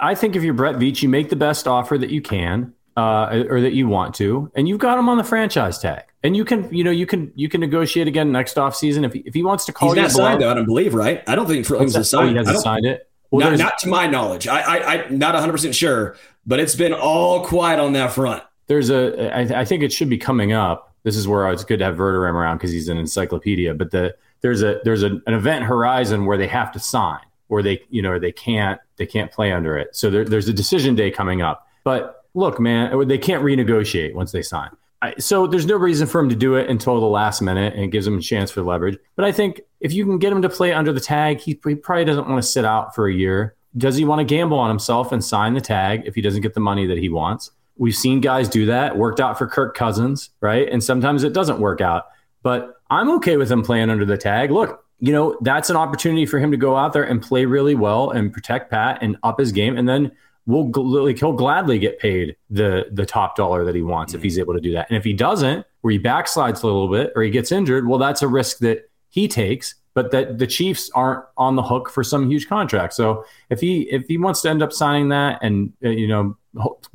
I 0.01 0.17
think 0.17 0.35
if 0.35 0.43
you're 0.43 0.53
Brett 0.53 0.77
Veach, 0.77 1.01
you 1.01 1.09
make 1.09 1.29
the 1.31 1.37
best 1.37 1.69
offer 1.69 1.97
that 1.97 2.11
you 2.11 2.21
can 2.21 2.75
uh, 2.97 3.45
or 3.49 3.61
that 3.61 3.73
you 3.73 3.87
want 3.87 4.17
to, 4.17 4.51
and 4.57 4.69
you've 4.69 4.81
got 4.81 4.99
him 4.99 5.09
on 5.09 5.17
the 5.17 5.25
franchise 5.25 5.79
tag. 5.79 6.03
And 6.25 6.37
you 6.37 6.45
can, 6.45 6.69
you 6.75 6.83
know, 6.83 6.91
you 6.91 7.07
can 7.07 7.33
you 7.37 7.49
can 7.49 7.61
negotiate 7.61 8.09
again 8.09 8.33
next 8.33 8.57
offseason 8.57 9.07
if 9.07 9.13
he, 9.13 9.21
if 9.21 9.33
he 9.33 9.45
wants 9.45 9.65
to 9.67 9.73
call 9.73 9.91
He's 9.91 9.97
you. 9.97 10.03
Not 10.03 10.11
signed 10.11 10.43
though, 10.43 10.51
I 10.51 10.55
don't 10.55 10.67
believe, 10.67 10.93
right? 10.93 11.23
I 11.29 11.37
don't 11.37 11.47
think 11.47 11.69
Williams 11.71 11.95
has 11.95 12.11
signed. 12.11 12.31
Oh, 12.31 12.31
he 12.33 12.37
hasn't 12.37 12.59
signed 12.59 12.85
it. 12.85 13.09
Well, 13.31 13.51
not, 13.51 13.59
not, 13.59 13.79
to 13.79 13.89
my 13.89 14.07
knowledge. 14.07 14.49
I, 14.49 14.61
I, 14.61 15.05
I'm 15.05 15.19
not 15.19 15.35
100 15.35 15.53
percent 15.53 15.75
sure, 15.75 16.17
but 16.49 16.59
it's 16.59 16.75
been 16.75 16.95
all 16.95 17.45
quiet 17.45 17.79
on 17.79 17.93
that 17.93 18.13
front. 18.13 18.43
There's 18.67 18.91
a, 18.91 19.31
I, 19.37 19.61
I 19.61 19.65
think 19.65 19.83
it 19.83 19.93
should 19.93 20.09
be 20.09 20.19
coming 20.19 20.53
up. 20.53 20.95
This 21.05 21.15
is 21.15 21.29
where 21.29 21.51
it's 21.53 21.63
good 21.63 21.79
to 21.79 21.85
have 21.85 21.97
Verderame 21.97 22.33
around 22.33 22.57
because 22.57 22.73
he's 22.73 22.89
an 22.89 22.97
encyclopedia. 22.97 23.75
But 23.75 23.93
the 23.93 24.17
there's 24.41 24.63
a 24.63 24.81
there's 24.83 25.03
a, 25.03 25.21
an 25.27 25.35
event 25.35 25.65
horizon 25.65 26.25
where 26.25 26.37
they 26.37 26.49
have 26.49 26.73
to 26.73 26.81
sign, 26.81 27.21
or 27.49 27.63
they 27.63 27.83
you 27.91 28.03
know 28.03 28.19
they 28.19 28.33
can't 28.33 28.81
they 28.97 29.07
can't 29.07 29.31
play 29.31 29.53
under 29.53 29.79
it. 29.79 29.95
So 29.95 30.11
there, 30.11 30.25
there's 30.25 30.49
a 30.49 30.53
decision 30.53 30.95
day 30.95 31.11
coming 31.11 31.43
up. 31.43 31.67
But 31.85 32.25
look, 32.35 32.59
man, 32.59 33.07
they 33.07 33.19
can't 33.19 33.45
renegotiate 33.45 34.15
once 34.15 34.33
they 34.33 34.43
sign. 34.43 34.71
I, 35.01 35.15
so 35.19 35.47
there's 35.47 35.67
no 35.67 35.77
reason 35.77 36.09
for 36.09 36.21
him 36.21 36.29
to 36.29 36.35
do 36.35 36.57
it 36.57 36.69
until 36.69 37.01
the 37.01 37.07
last 37.07 37.41
minute, 37.41 37.75
and 37.75 37.85
it 37.85 37.89
gives 37.89 38.07
him 38.07 38.19
a 38.19 38.21
chance 38.21 38.51
for 38.51 38.63
leverage. 38.63 38.99
But 39.15 39.25
I 39.25 39.33
think 39.33 39.61
if 39.81 39.93
you 39.93 40.05
can 40.05 40.19
get 40.19 40.33
him 40.33 40.43
to 40.43 40.49
play 40.49 40.73
under 40.73 40.93
the 40.93 41.01
tag, 41.01 41.39
he, 41.39 41.59
he 41.65 41.75
probably 41.77 42.05
doesn't 42.05 42.29
want 42.29 42.43
to 42.43 42.49
sit 42.49 42.65
out 42.65 42.97
for 42.97 43.07
a 43.07 43.15
year 43.15 43.55
does 43.79 43.97
he 43.97 44.05
want 44.05 44.19
to 44.19 44.25
gamble 44.25 44.59
on 44.59 44.69
himself 44.69 45.13
and 45.13 45.25
sign 45.25 45.55
the 45.55 45.61
tag 45.61 46.03
if 46.05 46.15
he 46.15 46.21
doesn't 46.21 46.43
get 46.43 46.55
the 46.55 46.61
money 46.61 46.87
that 46.87 46.99
he 46.99 47.09
wants? 47.09 47.51
We've 47.77 47.95
seen 47.95 48.21
guys 48.21 48.49
do 48.49 48.67
that. 48.67 48.97
Worked 48.99 49.21
out 49.21 49.39
for 49.39 49.47
Kirk 49.47 49.77
Cousins, 49.77 50.31
right? 50.41 50.69
And 50.69 50.83
sometimes 50.83 51.23
it 51.23 51.33
doesn't 51.33 51.61
work 51.61 51.81
out. 51.81 52.07
But 52.43 52.75
I'm 52.91 53.11
okay 53.13 53.37
with 53.37 53.51
him 53.51 53.63
playing 53.63 53.89
under 53.89 54.05
the 54.05 54.19
tag. 54.19 54.51
Look, 54.51 54.85
you 54.99 55.13
know, 55.13 55.39
that's 55.43 55.71
an 55.71 55.77
opportunity 55.77 56.27
for 56.27 56.39
him 56.39 56.51
to 56.51 56.57
go 56.57 56.77
out 56.77 56.93
there 56.93 57.05
and 57.05 57.23
play 57.23 57.45
really 57.45 57.77
well 57.77 58.11
and 58.11 58.33
protect 58.33 58.71
Pat 58.71 58.99
and 59.01 59.17
up 59.23 59.39
his 59.39 59.53
game. 59.53 59.77
And 59.77 59.89
then 59.89 60.11
we'll 60.47 60.71
like 61.05 61.19
he'll 61.19 61.33
gladly 61.33 61.79
get 61.79 62.01
paid 62.01 62.37
the 62.51 62.87
the 62.91 63.07
top 63.07 63.37
dollar 63.37 63.65
that 63.65 63.75
he 63.75 63.83
wants 63.83 64.13
mm-hmm. 64.13 64.19
if 64.19 64.23
he's 64.25 64.39
able 64.39 64.55
to 64.55 64.61
do 64.61 64.73
that. 64.73 64.89
And 64.91 64.97
if 64.97 65.05
he 65.05 65.13
doesn't, 65.13 65.65
where 65.83 65.93
he 65.93 65.99
backslides 66.01 66.63
a 66.63 66.67
little 66.67 66.89
bit 66.89 67.13
or 67.15 67.23
he 67.23 67.31
gets 67.31 67.53
injured, 67.53 67.87
well, 67.87 67.99
that's 67.99 68.23
a 68.23 68.29
risk 68.29 68.59
that 68.59 68.91
he 69.09 69.29
takes 69.29 69.77
but 69.99 70.13
that 70.13 70.39
the 70.39 70.47
Chiefs 70.47 70.93
aren't 70.95 71.25
on 71.37 71.57
the 71.57 71.63
hook 71.63 71.91
for 71.91 72.05
some 72.05 72.31
huge 72.31 72.49
contract. 72.49 72.95
So 72.95 73.25
if 73.51 73.59
he 73.59 73.81
if 73.91 74.07
he 74.07 74.17
wants 74.17 74.43
to 74.43 74.49
end 74.49 74.63
up 74.63 74.73
signing 74.73 75.09
that 75.09 75.41
and 75.43 75.73
uh, 75.85 75.89
you 75.89 76.07
know 76.07 76.37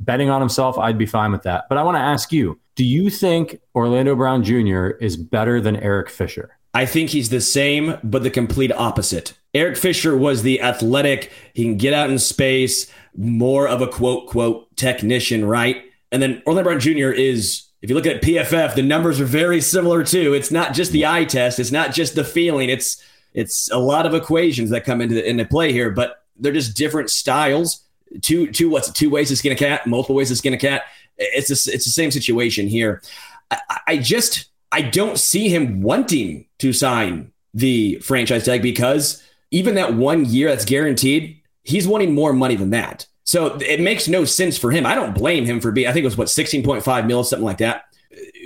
betting 0.00 0.30
on 0.30 0.40
himself, 0.40 0.78
I'd 0.78 0.96
be 0.96 1.04
fine 1.04 1.30
with 1.30 1.42
that. 1.42 1.66
But 1.68 1.76
I 1.76 1.82
want 1.82 1.96
to 1.96 2.00
ask 2.00 2.32
you: 2.32 2.58
Do 2.76 2.82
you 2.82 3.10
think 3.10 3.60
Orlando 3.74 4.16
Brown 4.16 4.42
Jr. 4.42 4.86
is 5.02 5.18
better 5.18 5.60
than 5.60 5.76
Eric 5.76 6.08
Fisher? 6.08 6.56
I 6.72 6.86
think 6.86 7.10
he's 7.10 7.28
the 7.28 7.42
same, 7.42 7.98
but 8.02 8.22
the 8.22 8.30
complete 8.30 8.72
opposite. 8.72 9.34
Eric 9.52 9.76
Fisher 9.76 10.16
was 10.16 10.42
the 10.42 10.62
athletic, 10.62 11.30
he 11.52 11.64
can 11.64 11.76
get 11.76 11.92
out 11.92 12.08
in 12.08 12.18
space, 12.18 12.90
more 13.14 13.68
of 13.68 13.82
a 13.82 13.86
quote, 13.86 14.28
quote, 14.28 14.74
technician, 14.76 15.44
right? 15.44 15.84
And 16.10 16.22
then 16.22 16.42
Orlando 16.46 16.70
Brown 16.70 16.80
Jr. 16.80 17.10
is 17.10 17.66
if 17.84 17.90
you 17.90 17.96
look 17.96 18.06
at 18.06 18.22
PFF, 18.22 18.76
the 18.76 18.82
numbers 18.82 19.20
are 19.20 19.26
very 19.26 19.60
similar 19.60 20.02
too. 20.02 20.32
It's 20.32 20.50
not 20.50 20.72
just 20.72 20.90
the 20.90 21.04
eye 21.04 21.26
test, 21.26 21.58
it's 21.58 21.70
not 21.70 21.92
just 21.92 22.14
the 22.14 22.24
feeling. 22.24 22.70
It's 22.70 23.04
it's 23.34 23.70
a 23.70 23.78
lot 23.78 24.06
of 24.06 24.14
equations 24.14 24.70
that 24.70 24.86
come 24.86 25.02
into 25.02 25.16
the, 25.16 25.28
into 25.28 25.44
play 25.44 25.70
here, 25.70 25.90
but 25.90 26.24
they're 26.38 26.50
just 26.50 26.78
different 26.78 27.10
styles. 27.10 27.84
Two 28.22 28.50
two 28.50 28.70
what's 28.70 28.90
two 28.90 29.10
ways 29.10 29.28
to 29.28 29.36
skin 29.36 29.52
a 29.52 29.54
cat, 29.54 29.86
multiple 29.86 30.16
ways 30.16 30.30
to 30.30 30.36
skin 30.36 30.54
a 30.54 30.56
cat. 30.56 30.84
It's 31.18 31.50
a, 31.50 31.74
it's 31.74 31.84
the 31.84 31.90
same 31.90 32.10
situation 32.10 32.68
here. 32.68 33.02
I, 33.50 33.58
I 33.86 33.96
just 33.98 34.46
I 34.72 34.80
don't 34.80 35.18
see 35.18 35.50
him 35.50 35.82
wanting 35.82 36.46
to 36.60 36.72
sign 36.72 37.32
the 37.52 37.96
franchise 37.96 38.46
tag 38.46 38.62
because 38.62 39.22
even 39.50 39.74
that 39.74 39.92
one 39.92 40.24
year 40.24 40.48
that's 40.48 40.64
guaranteed, 40.64 41.38
he's 41.64 41.86
wanting 41.86 42.14
more 42.14 42.32
money 42.32 42.56
than 42.56 42.70
that. 42.70 43.06
So 43.24 43.56
it 43.56 43.80
makes 43.80 44.06
no 44.06 44.24
sense 44.24 44.56
for 44.58 44.70
him. 44.70 44.86
I 44.86 44.94
don't 44.94 45.14
blame 45.14 45.44
him 45.44 45.60
for 45.60 45.72
being, 45.72 45.88
I 45.88 45.92
think 45.92 46.04
it 46.04 46.06
was 46.06 46.16
what, 46.16 46.28
16.5 46.28 47.06
mil, 47.06 47.24
something 47.24 47.44
like 47.44 47.58
that. 47.58 47.86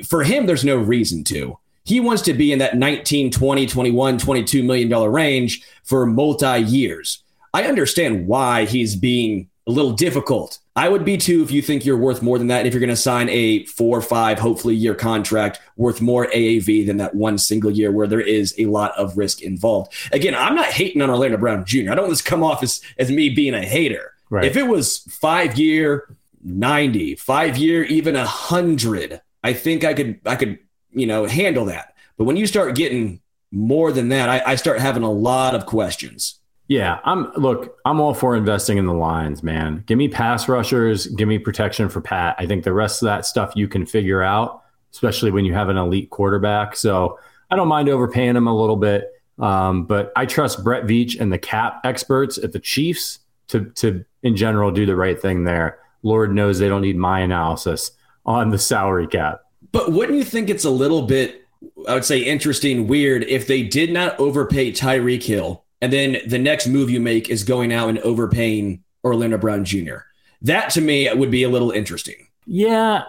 For 0.07 0.23
him, 0.23 0.47
there's 0.47 0.65
no 0.65 0.77
reason 0.77 1.25
to. 1.25 1.59
He 1.85 2.01
wants 2.01 2.23
to 2.23 2.35
be 2.35 2.53
in 2.53 2.59
that 2.61 2.77
19, 2.77 3.31
20, 3.31 3.67
21, 3.67 4.19
22 4.19 4.63
million 4.63 4.89
dollar 4.89 5.11
range 5.11 5.63
for 5.85 6.07
multi 6.07 6.61
years. 6.61 7.23
I 7.53 7.65
understand 7.65 8.27
why 8.27 8.67
he's 8.67 8.95
being 8.95 9.49
a 9.67 9.71
little 9.71 9.93
difficult. 9.93 10.59
I 10.77 10.89
would 10.89 11.05
be 11.05 11.17
too 11.17 11.43
if 11.43 11.51
you 11.51 11.61
think 11.61 11.85
you're 11.85 11.97
worth 11.97 12.23
more 12.23 12.39
than 12.39 12.47
that. 12.49 12.59
And 12.59 12.69
if 12.69 12.73
you're 12.73 12.81
going 12.81 12.89
to 12.89 12.97
sign 12.97 13.29
a 13.31 13.65
four 13.65 13.99
or 13.99 14.03
five, 14.03 14.39
hopefully 14.39 14.77
year 14.77 14.95
contract 14.95 15.61
worth 15.77 16.01
more 16.01 16.27
AAV 16.27 16.87
than 16.87 16.99
that 16.99 17.15
one 17.15 17.37
single 17.37 17.71
year 17.71 17.91
where 17.91 18.07
there 18.07 18.21
is 18.21 18.55
a 18.59 18.67
lot 18.67 18.97
of 18.97 19.19
risk 19.19 19.43
involved. 19.43 19.93
Again, 20.13 20.35
I'm 20.35 20.55
not 20.55 20.67
hating 20.67 21.03
on 21.03 21.11
Orlando 21.11 21.37
Brown 21.37 21.65
Jr. 21.65 21.91
I 21.91 21.95
don't 21.95 22.05
want 22.05 22.11
this 22.11 22.23
come 22.23 22.45
off 22.45 22.63
as, 22.63 22.81
as 22.97 23.11
me 23.11 23.29
being 23.29 23.55
a 23.55 23.65
hater. 23.65 24.15
Right. 24.31 24.45
If 24.45 24.57
it 24.57 24.65
was 24.65 24.99
five 24.99 25.59
year, 25.59 26.15
90, 26.45 27.17
five 27.17 27.57
year, 27.57 27.83
even 27.85 28.17
a 28.17 28.27
hundred, 28.27 29.21
I 29.43 29.53
think 29.53 29.85
I 29.85 29.95
could, 29.95 30.21
I 30.27 30.37
could, 30.37 30.59
you 30.93 31.07
know, 31.07 31.25
handle 31.27 31.65
that. 31.67 31.95
But 32.17 32.25
when 32.25 32.37
you 32.37 32.47
start 32.47 32.75
getting 32.75 33.21
more 33.51 33.93
than 33.93 34.09
that, 34.11 34.29
I, 34.29 34.53
I 34.53 34.55
start 34.57 34.81
having 34.81 35.03
a 35.03 35.11
lot 35.11 35.55
of 35.55 35.67
questions. 35.67 36.39
Yeah, 36.67 36.99
I'm 37.05 37.33
look, 37.33 37.79
I'm 37.87 37.99
all 37.99 38.13
for 38.13 38.37
investing 38.37 38.77
in 38.77 38.85
the 38.85 38.93
lines, 38.93 39.43
man. 39.43 39.85
Give 39.87 39.97
me 39.97 40.07
pass 40.09 40.49
rushers, 40.49 41.07
give 41.07 41.27
me 41.27 41.39
protection 41.39 41.89
for 41.89 42.03
Pat. 42.03 42.37
I 42.39 42.45
think 42.47 42.63
the 42.65 42.75
rest 42.75 43.01
of 43.03 43.07
that 43.07 43.25
stuff 43.25 43.55
you 43.57 43.69
can 43.69 43.87
figure 43.87 44.23
out. 44.23 44.63
especially 44.93 45.31
when 45.31 45.45
you 45.45 45.55
have 45.55 45.69
an 45.69 45.77
elite 45.77 46.11
quarterback. 46.11 46.77
So 46.77 47.19
I 47.51 47.57
don't 47.57 47.69
mind 47.69 47.89
overpaying 47.89 48.37
him 48.37 48.47
a 48.47 48.55
little 48.55 48.77
bit. 48.77 49.11
Um, 49.39 49.85
but 49.85 50.13
I 50.17 50.27
trust 50.27 50.65
Brett 50.65 50.85
Veach 50.85 51.19
and 51.21 51.33
the 51.33 51.39
cap 51.39 51.81
experts 51.85 52.39
at 52.39 52.53
the 52.53 52.59
Chiefs 52.59 53.21
to 53.49 53.67
to 53.77 54.05
in 54.23 54.37
general 54.37 54.71
do 54.71 54.87
the 54.87 54.97
right 54.97 55.21
thing 55.21 55.45
there. 55.45 55.79
Lord 56.03 56.35
knows 56.35 56.59
they 56.59 56.69
don't 56.69 56.83
need 56.83 56.97
my 56.97 57.21
analysis 57.21 57.91
on 58.25 58.51
the 58.51 58.59
salary 58.59 59.07
cap. 59.07 59.41
But 59.73 59.93
wouldn't 59.93 60.19
you 60.19 60.25
think 60.25 60.49
it's 60.49 60.65
a 60.65 60.71
little 60.71 61.03
bit, 61.03 61.45
I 61.89 61.95
would 61.95 62.05
say, 62.05 62.21
interesting, 62.21 62.87
weird 62.87 63.25
if 63.25 63.47
they 63.47 63.63
did 63.63 63.93
not 63.93 64.19
overpay 64.19 64.73
Tyreek 64.73 65.23
Hill, 65.23 65.65
and 65.81 65.93
then 65.93 66.19
the 66.27 66.39
next 66.39 66.67
move 66.67 66.91
you 66.91 67.01
make 67.01 67.29
is 67.29 67.43
going 67.43 67.73
out 67.73 67.89
and 67.89 67.99
overpaying 68.01 68.83
Orlando 69.05 69.39
Brown 69.39 69.65
Jr. 69.65 69.99
That 70.43 70.71
to 70.71 70.81
me 70.81 71.13
would 71.13 71.31
be 71.31 71.43
a 71.43 71.49
little 71.49 71.71
interesting. 71.71 72.29
Yeah, 72.47 73.05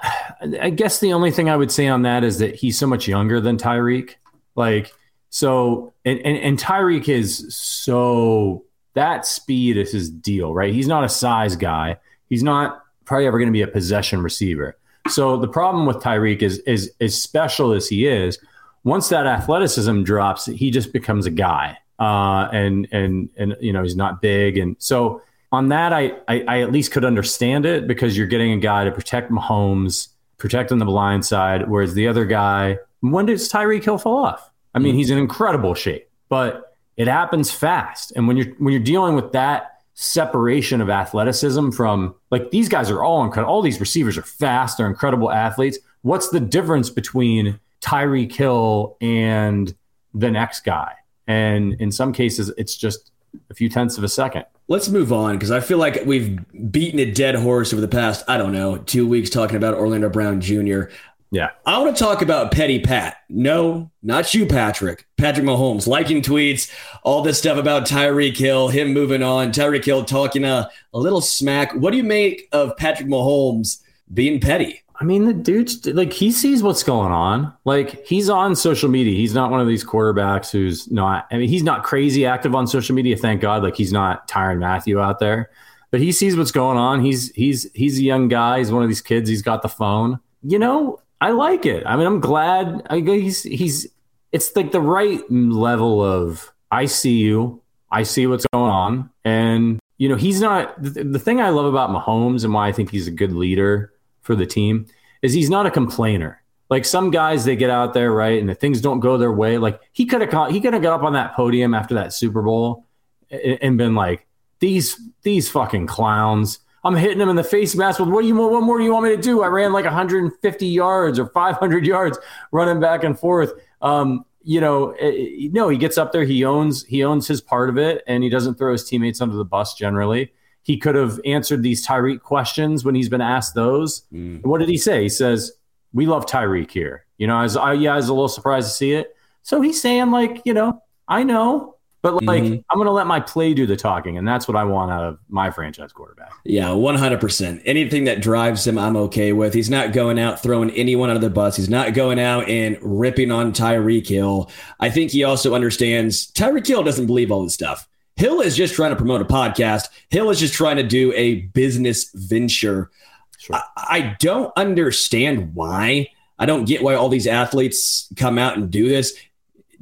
I 0.60 0.70
guess 0.70 1.00
the 1.00 1.14
only 1.14 1.32
thing 1.32 1.50
I 1.50 1.56
would 1.56 1.72
say 1.72 1.88
on 1.88 2.02
that 2.02 2.24
is 2.24 2.40
that 2.40 2.56
he's 2.56 2.78
so 2.78 2.88
much 2.88 3.08
younger 3.08 3.40
than 3.40 3.58
Tyreek. 3.58 4.16
Like, 4.56 4.92
so, 5.30 5.94
and, 6.04 6.20
and, 6.20 6.38
and 6.38 6.60
Tyreek 6.60 7.08
is 7.08 7.56
so 7.56 8.66
that 8.94 9.26
speed 9.26 9.78
is 9.78 9.92
his 9.92 10.10
deal, 10.10 10.54
right? 10.54 10.74
He's 10.74 10.88
not 10.88 11.04
a 11.04 11.10
size 11.10 11.56
guy. 11.56 11.98
He's 12.30 12.44
not 12.44 12.84
probably 13.06 13.28
ever 13.28 13.38
going 13.38 13.48
to 13.48 13.54
be 13.54 13.62
a 13.62 13.68
possession 13.68 14.22
receiver. 14.22 14.78
So 15.08 15.38
the 15.38 15.48
problem 15.48 15.86
with 15.86 15.98
Tyreek 15.98 16.42
is, 16.42 16.60
is 16.60 16.92
as 17.00 17.22
special 17.22 17.72
as 17.72 17.88
he 17.88 18.06
is, 18.06 18.38
once 18.84 19.10
that 19.10 19.26
athleticism 19.26 20.04
drops, 20.04 20.46
he 20.46 20.72
just 20.72 20.94
becomes 20.94 21.26
a 21.26 21.32
guy. 21.32 21.78
Uh, 22.00 22.48
and 22.54 22.88
and 22.94 23.30
and 23.36 23.58
you 23.60 23.74
know 23.74 23.84
he's 23.84 23.98
not 23.98 24.22
big, 24.22 24.58
and 24.58 24.78
so 24.80 25.22
on 25.52 25.70
that, 25.70 25.94
I, 25.94 26.14
I, 26.28 26.44
I 26.48 26.62
at 26.62 26.72
least 26.72 26.92
could 26.92 27.04
understand 27.04 27.66
it 27.66 27.88
because 27.88 28.18
you're 28.18 28.28
getting 28.28 28.54
a 28.54 28.58
guy 28.58 28.84
to 28.84 28.92
protect 28.92 29.32
Mahomes, 29.32 30.10
protect 30.38 30.72
on 30.72 30.78
the 30.78 30.86
blind 30.86 31.26
side, 31.26 31.68
whereas 31.68 31.94
the 31.94 32.08
other 32.08 32.26
guy, 32.26 32.78
when 33.02 33.26
does 33.26 33.52
Tyreek 33.52 33.84
Hill 33.84 33.98
fall 33.98 34.26
off? 34.26 34.52
I 34.74 34.80
mean, 34.80 34.92
mm-hmm. 34.92 35.00
he's 35.00 35.10
in 35.10 35.18
incredible 35.18 35.74
shape, 35.74 36.08
but 36.30 36.69
it 37.00 37.08
happens 37.08 37.50
fast, 37.50 38.12
and 38.12 38.28
when 38.28 38.38
you're 38.38 38.54
when 38.58 38.74
you're 38.74 38.84
dealing 38.84 39.16
with 39.16 39.32
that 39.32 39.80
separation 39.94 40.80
of 40.80 40.90
athleticism 40.90 41.72
from 41.72 42.16
like 42.32 42.52
these 42.52 42.70
guys 42.70 42.90
are 42.90 43.04
all 43.04 43.24
incredible. 43.24 43.54
All 43.54 43.62
these 43.62 43.80
receivers 43.80 44.18
are 44.18 44.22
fast. 44.22 44.78
They're 44.78 44.88
incredible 44.88 45.32
athletes. 45.32 45.78
What's 46.02 46.30
the 46.30 46.40
difference 46.40 46.90
between 46.90 47.60
Tyreek 47.82 48.34
Hill 48.34 48.98
and 49.02 49.74
the 50.14 50.30
next 50.30 50.62
guy? 50.62 50.94
And 51.28 51.74
in 51.82 51.92
some 51.92 52.14
cases, 52.14 52.52
it's 52.58 52.76
just 52.76 53.12
a 53.50 53.54
few 53.54 53.70
tenths 53.70 53.98
of 53.98 54.04
a 54.04 54.10
second. 54.10 54.46
Let's 54.68 54.90
move 54.90 55.12
on 55.12 55.36
because 55.36 55.52
I 55.52 55.62
feel 55.62 55.78
like 55.78 56.04
we've 56.06 56.40
beaten 56.72 57.00
a 57.00 57.12
dead 57.12 57.36
horse 57.36 57.74
over 57.74 57.82
the 57.82 57.88
past, 57.88 58.24
I 58.28 58.38
don't 58.38 58.52
know, 58.52 58.78
two 58.78 59.08
weeks 59.08 59.30
talking 59.30 59.56
about 59.56 59.74
Orlando 59.74 60.10
Brown 60.10 60.42
Jr. 60.42 60.84
Yeah. 61.32 61.50
I 61.66 61.78
want 61.78 61.96
to 61.96 62.04
talk 62.04 62.22
about 62.22 62.52
Petty 62.52 62.80
Pat. 62.80 63.18
No, 63.30 63.92
not 64.02 64.34
you, 64.34 64.48
Patrick. 64.48 65.06
Patrick 65.18 65.46
Mahomes 65.46 65.86
liking 65.86 66.22
tweets, 66.22 66.72
all 67.04 67.22
this 67.22 67.38
stuff 67.38 67.58
about 67.58 67.86
Tyreek 67.86 68.36
Hill, 68.36 68.70
him 68.70 68.94
moving 68.94 69.22
on, 69.22 69.52
Tyreek 69.52 69.86
Hill 69.86 70.06
talking 70.06 70.44
a, 70.44 70.70
a 70.94 71.00
little 71.00 71.22
smack. 71.22 71.74
What 71.74 71.92
do 71.92 71.98
you 71.98 72.04
make 72.04 72.48
of 72.52 72.76
Patrick 72.78 73.08
Mahomes 73.08 73.82
being 74.12 74.40
petty? 74.40 74.82
I 75.02 75.06
mean, 75.06 75.26
the 75.26 75.34
dude's 75.34 75.86
like 75.86 76.12
he 76.12 76.32
sees 76.32 76.62
what's 76.62 76.84
going 76.84 77.12
on. 77.12 77.54
Like 77.64 78.06
he's 78.06 78.30
on 78.30 78.56
social 78.56 78.90
media. 78.90 79.16
He's 79.16 79.34
not 79.34 79.50
one 79.50 79.62
of 79.62 79.68
these 79.68 79.86
quarterbacks 79.86 80.52
who's 80.52 80.92
not. 80.92 81.26
I 81.32 81.38
mean, 81.38 81.48
he's 81.48 81.64
not 81.64 81.84
crazy 81.84 82.26
active 82.26 82.54
on 82.54 82.68
social 82.68 82.96
media. 82.96 83.16
Thank 83.16 83.40
God. 83.40 83.64
Like 83.64 83.78
he's 83.78 83.94
not 83.94 84.28
Tyrann 84.28 84.60
Mathieu 84.60 85.00
out 85.00 85.20
there, 85.20 85.52
but 85.90 86.02
he 86.02 86.12
sees 86.12 86.36
what's 86.36 86.52
going 86.52 86.78
on. 86.78 87.02
He's 87.02 87.32
he's 87.32 87.72
he's 87.74 87.98
a 87.98 88.04
young 88.04 88.28
guy. 88.28 88.58
He's 88.58 88.74
one 88.74 88.84
of 88.84 88.90
these 88.90 89.00
kids. 89.00 89.30
He's 89.30 89.42
got 89.42 89.62
the 89.62 89.70
phone. 89.70 90.20
You 90.44 90.60
know, 90.60 91.00
I 91.22 91.32
like 91.32 91.66
it. 91.66 91.84
I 91.86 91.96
mean, 91.98 92.08
I'm 92.08 92.20
glad. 92.20 92.86
I 92.90 93.00
he's 93.00 93.44
he's. 93.44 93.88
It's 94.32 94.56
like 94.56 94.72
the 94.72 94.82
right 94.82 95.22
level 95.32 96.04
of 96.04 96.52
I 96.72 96.86
see 96.86 97.18
you. 97.18 97.62
I 97.92 98.04
see 98.04 98.28
what's 98.28 98.46
going 98.54 98.72
on, 98.72 99.10
and 99.26 99.80
you 99.98 100.08
know 100.08 100.16
he's 100.16 100.40
not. 100.40 100.82
The, 100.82 101.04
the 101.04 101.20
thing 101.20 101.42
I 101.42 101.50
love 101.50 101.66
about 101.66 101.90
Mahomes 101.90 102.44
and 102.44 102.54
why 102.54 102.68
I 102.68 102.72
think 102.72 102.92
he's 102.92 103.08
a 103.08 103.12
good 103.12 103.34
leader 103.34 103.94
for 104.22 104.36
the 104.36 104.46
team 104.46 104.86
is 105.22 105.34
he's 105.34 105.50
not 105.50 105.66
a 105.66 105.72
complainer. 105.72 106.42
Like 106.70 106.86
some 106.86 107.10
guys, 107.10 107.46
they 107.46 107.56
get 107.56 107.72
out 107.72 107.94
there 107.94 108.12
right, 108.12 108.40
and 108.40 108.48
the 108.48 108.56
things 108.56 108.80
don't 108.80 109.00
go 109.00 109.18
their 109.18 109.32
way. 109.32 109.58
Like 109.58 109.82
he 109.92 110.06
could 110.06 110.22
have 110.22 110.52
he 110.52 110.62
could 110.62 110.74
have 110.74 110.84
got 110.84 111.00
up 111.00 111.04
on 111.04 111.14
that 111.14 111.36
podium 111.36 111.74
after 111.74 111.96
that 111.96 112.14
Super 112.14 112.42
Bowl 112.42 112.86
and, 113.32 113.58
and 113.62 113.78
been 113.78 113.96
like, 113.96 114.28
"These 114.60 115.02
these 115.24 115.50
fucking 115.50 115.88
clowns." 115.88 116.60
I'm 116.84 116.96
hitting 116.96 117.20
him 117.20 117.30
in 117.30 117.36
the 117.36 117.44
face 117.44 117.76
mask 117.76 118.00
with 118.00 118.10
what 118.10 118.22
do 118.22 118.28
you 118.28 118.36
want? 118.36 118.52
what 118.52 118.64
more 118.64 118.78
do 118.78 118.84
you 118.84 118.94
want 118.94 119.06
me 119.06 119.16
to 119.16 119.22
do? 119.22 119.42
I 119.42 119.48
ran 119.48 119.74
like 119.74 119.86
150 119.86 120.68
yards 120.68 121.20
or 121.20 121.28
500 121.28 121.86
yards 121.86 122.18
running 122.52 122.80
back 122.80 123.04
and 123.04 123.18
forth. 123.18 123.54
Um, 123.82 124.26
you 124.44 124.62
know, 124.62 124.92
it, 124.92 125.04
eh, 125.04 125.46
eh, 125.46 125.50
no, 125.52 125.70
he 125.70 125.78
gets 125.78 125.98
up 125.98 126.12
there, 126.12 126.24
he 126.24 126.46
owns 126.46 126.86
he 126.86 127.04
owns 127.04 127.28
his 127.28 127.42
part 127.42 127.70
of 127.70 127.78
it, 127.78 128.04
and 128.08 128.24
he 128.24 128.30
doesn't 128.30 128.56
throw 128.56 128.72
his 128.72 128.86
teammates 128.86 129.22
under 129.22 129.36
the 129.36 129.46
bus 129.46 129.76
generally. 129.76 130.32
He 130.64 130.78
could 130.78 130.96
have 130.96 131.20
answered 131.26 131.64
these 131.64 131.86
Tyreek 131.86 132.22
questions 132.22 132.86
when 132.86 132.96
he's 132.96 133.10
been 133.10 133.22
asked 133.22 133.56
those. 133.56 134.04
Mm. 134.14 134.44
What 134.46 134.60
did 134.60 134.70
he 134.70 134.78
say? 134.78 135.04
He 135.04 135.10
says, 135.10 135.52
"We 135.94 136.06
love 136.06 136.26
Tyreek 136.26 136.72
here." 136.72 137.06
You 137.18 137.28
know, 137.28 137.42
as 137.42 137.58
I 137.58 137.74
yeah, 137.74 137.94
I 137.94 137.98
was 137.98 138.08
a 138.08 138.14
little 138.14 138.30
surprised 138.30 138.70
to 138.70 138.74
see 138.74 138.94
it. 138.94 139.16
So 139.42 139.62
he's 139.62 139.82
saying 139.82 140.12
like, 140.12 140.42
you 140.46 140.54
know, 140.54 140.82
I 141.08 141.24
know 141.24 141.76
but 142.02 142.24
like, 142.24 142.44
mm-hmm. 142.44 142.62
I'm 142.70 142.78
going 142.78 142.86
to 142.86 142.94
let 142.94 143.08
my 143.08 143.20
play 143.20 143.54
do 143.54 143.66
the 143.66 143.76
talking, 143.76 144.18
and 144.18 144.26
that's 144.26 144.48
what 144.48 144.56
I 144.56 144.64
want 144.64 144.90
out 144.90 145.04
of 145.04 145.20
my 145.28 145.52
franchise 145.52 145.92
quarterback. 145.92 146.32
Yeah, 146.46 146.68
100%. 146.68 147.62
Anything 147.66 148.06
that 148.06 148.22
drives 148.22 148.66
him, 148.66 148.78
I'm 148.78 148.96
okay 148.96 149.34
with. 149.34 149.54
He's 149.54 149.70
not 149.70 149.92
going 149.92 150.18
out 150.18 150.42
throwing 150.42 150.70
anyone 150.72 151.10
under 151.10 151.20
the 151.20 151.30
bus. 151.30 151.58
He's 151.58 151.70
not 151.70 151.94
going 151.94 152.18
out 152.18 152.48
and 152.48 152.78
ripping 152.82 153.32
on 153.32 153.52
Tyreek 153.52 154.08
Hill. 154.08 154.50
I 154.80 154.90
think 154.90 155.12
he 155.12 155.26
also 155.26 155.54
understands 155.54 156.32
Tyreek 156.32 156.68
Hill 156.68 156.84
doesn't 156.84 157.08
believe 157.08 157.32
all 157.32 157.44
this 157.44 157.54
stuff. 157.54 157.88
Hill 158.16 158.40
is 158.40 158.56
just 158.56 158.76
trying 158.76 158.92
to 158.92 158.98
promote 158.98 159.22
a 159.22 159.26
podcast. 159.26 159.90
Hill 160.10 160.30
is 160.30 160.40
just 160.40 160.54
trying 160.54 160.78
to 160.78 160.84
do 160.84 161.12
a 161.16 161.36
business 161.36 162.12
venture. 162.14 162.92
Sure. 163.38 163.58
I, 163.58 163.64
I 163.76 164.16
don't 164.20 164.54
understand 164.56 165.54
why. 165.54 166.08
I 166.38 166.46
don't 166.46 166.64
get 166.64 166.82
why 166.82 166.96
all 166.96 167.10
these 167.10 167.28
athletes 167.28 168.08
come 168.16 168.38
out 168.38 168.58
and 168.58 168.72
do 168.72 168.88
this. 168.88 169.18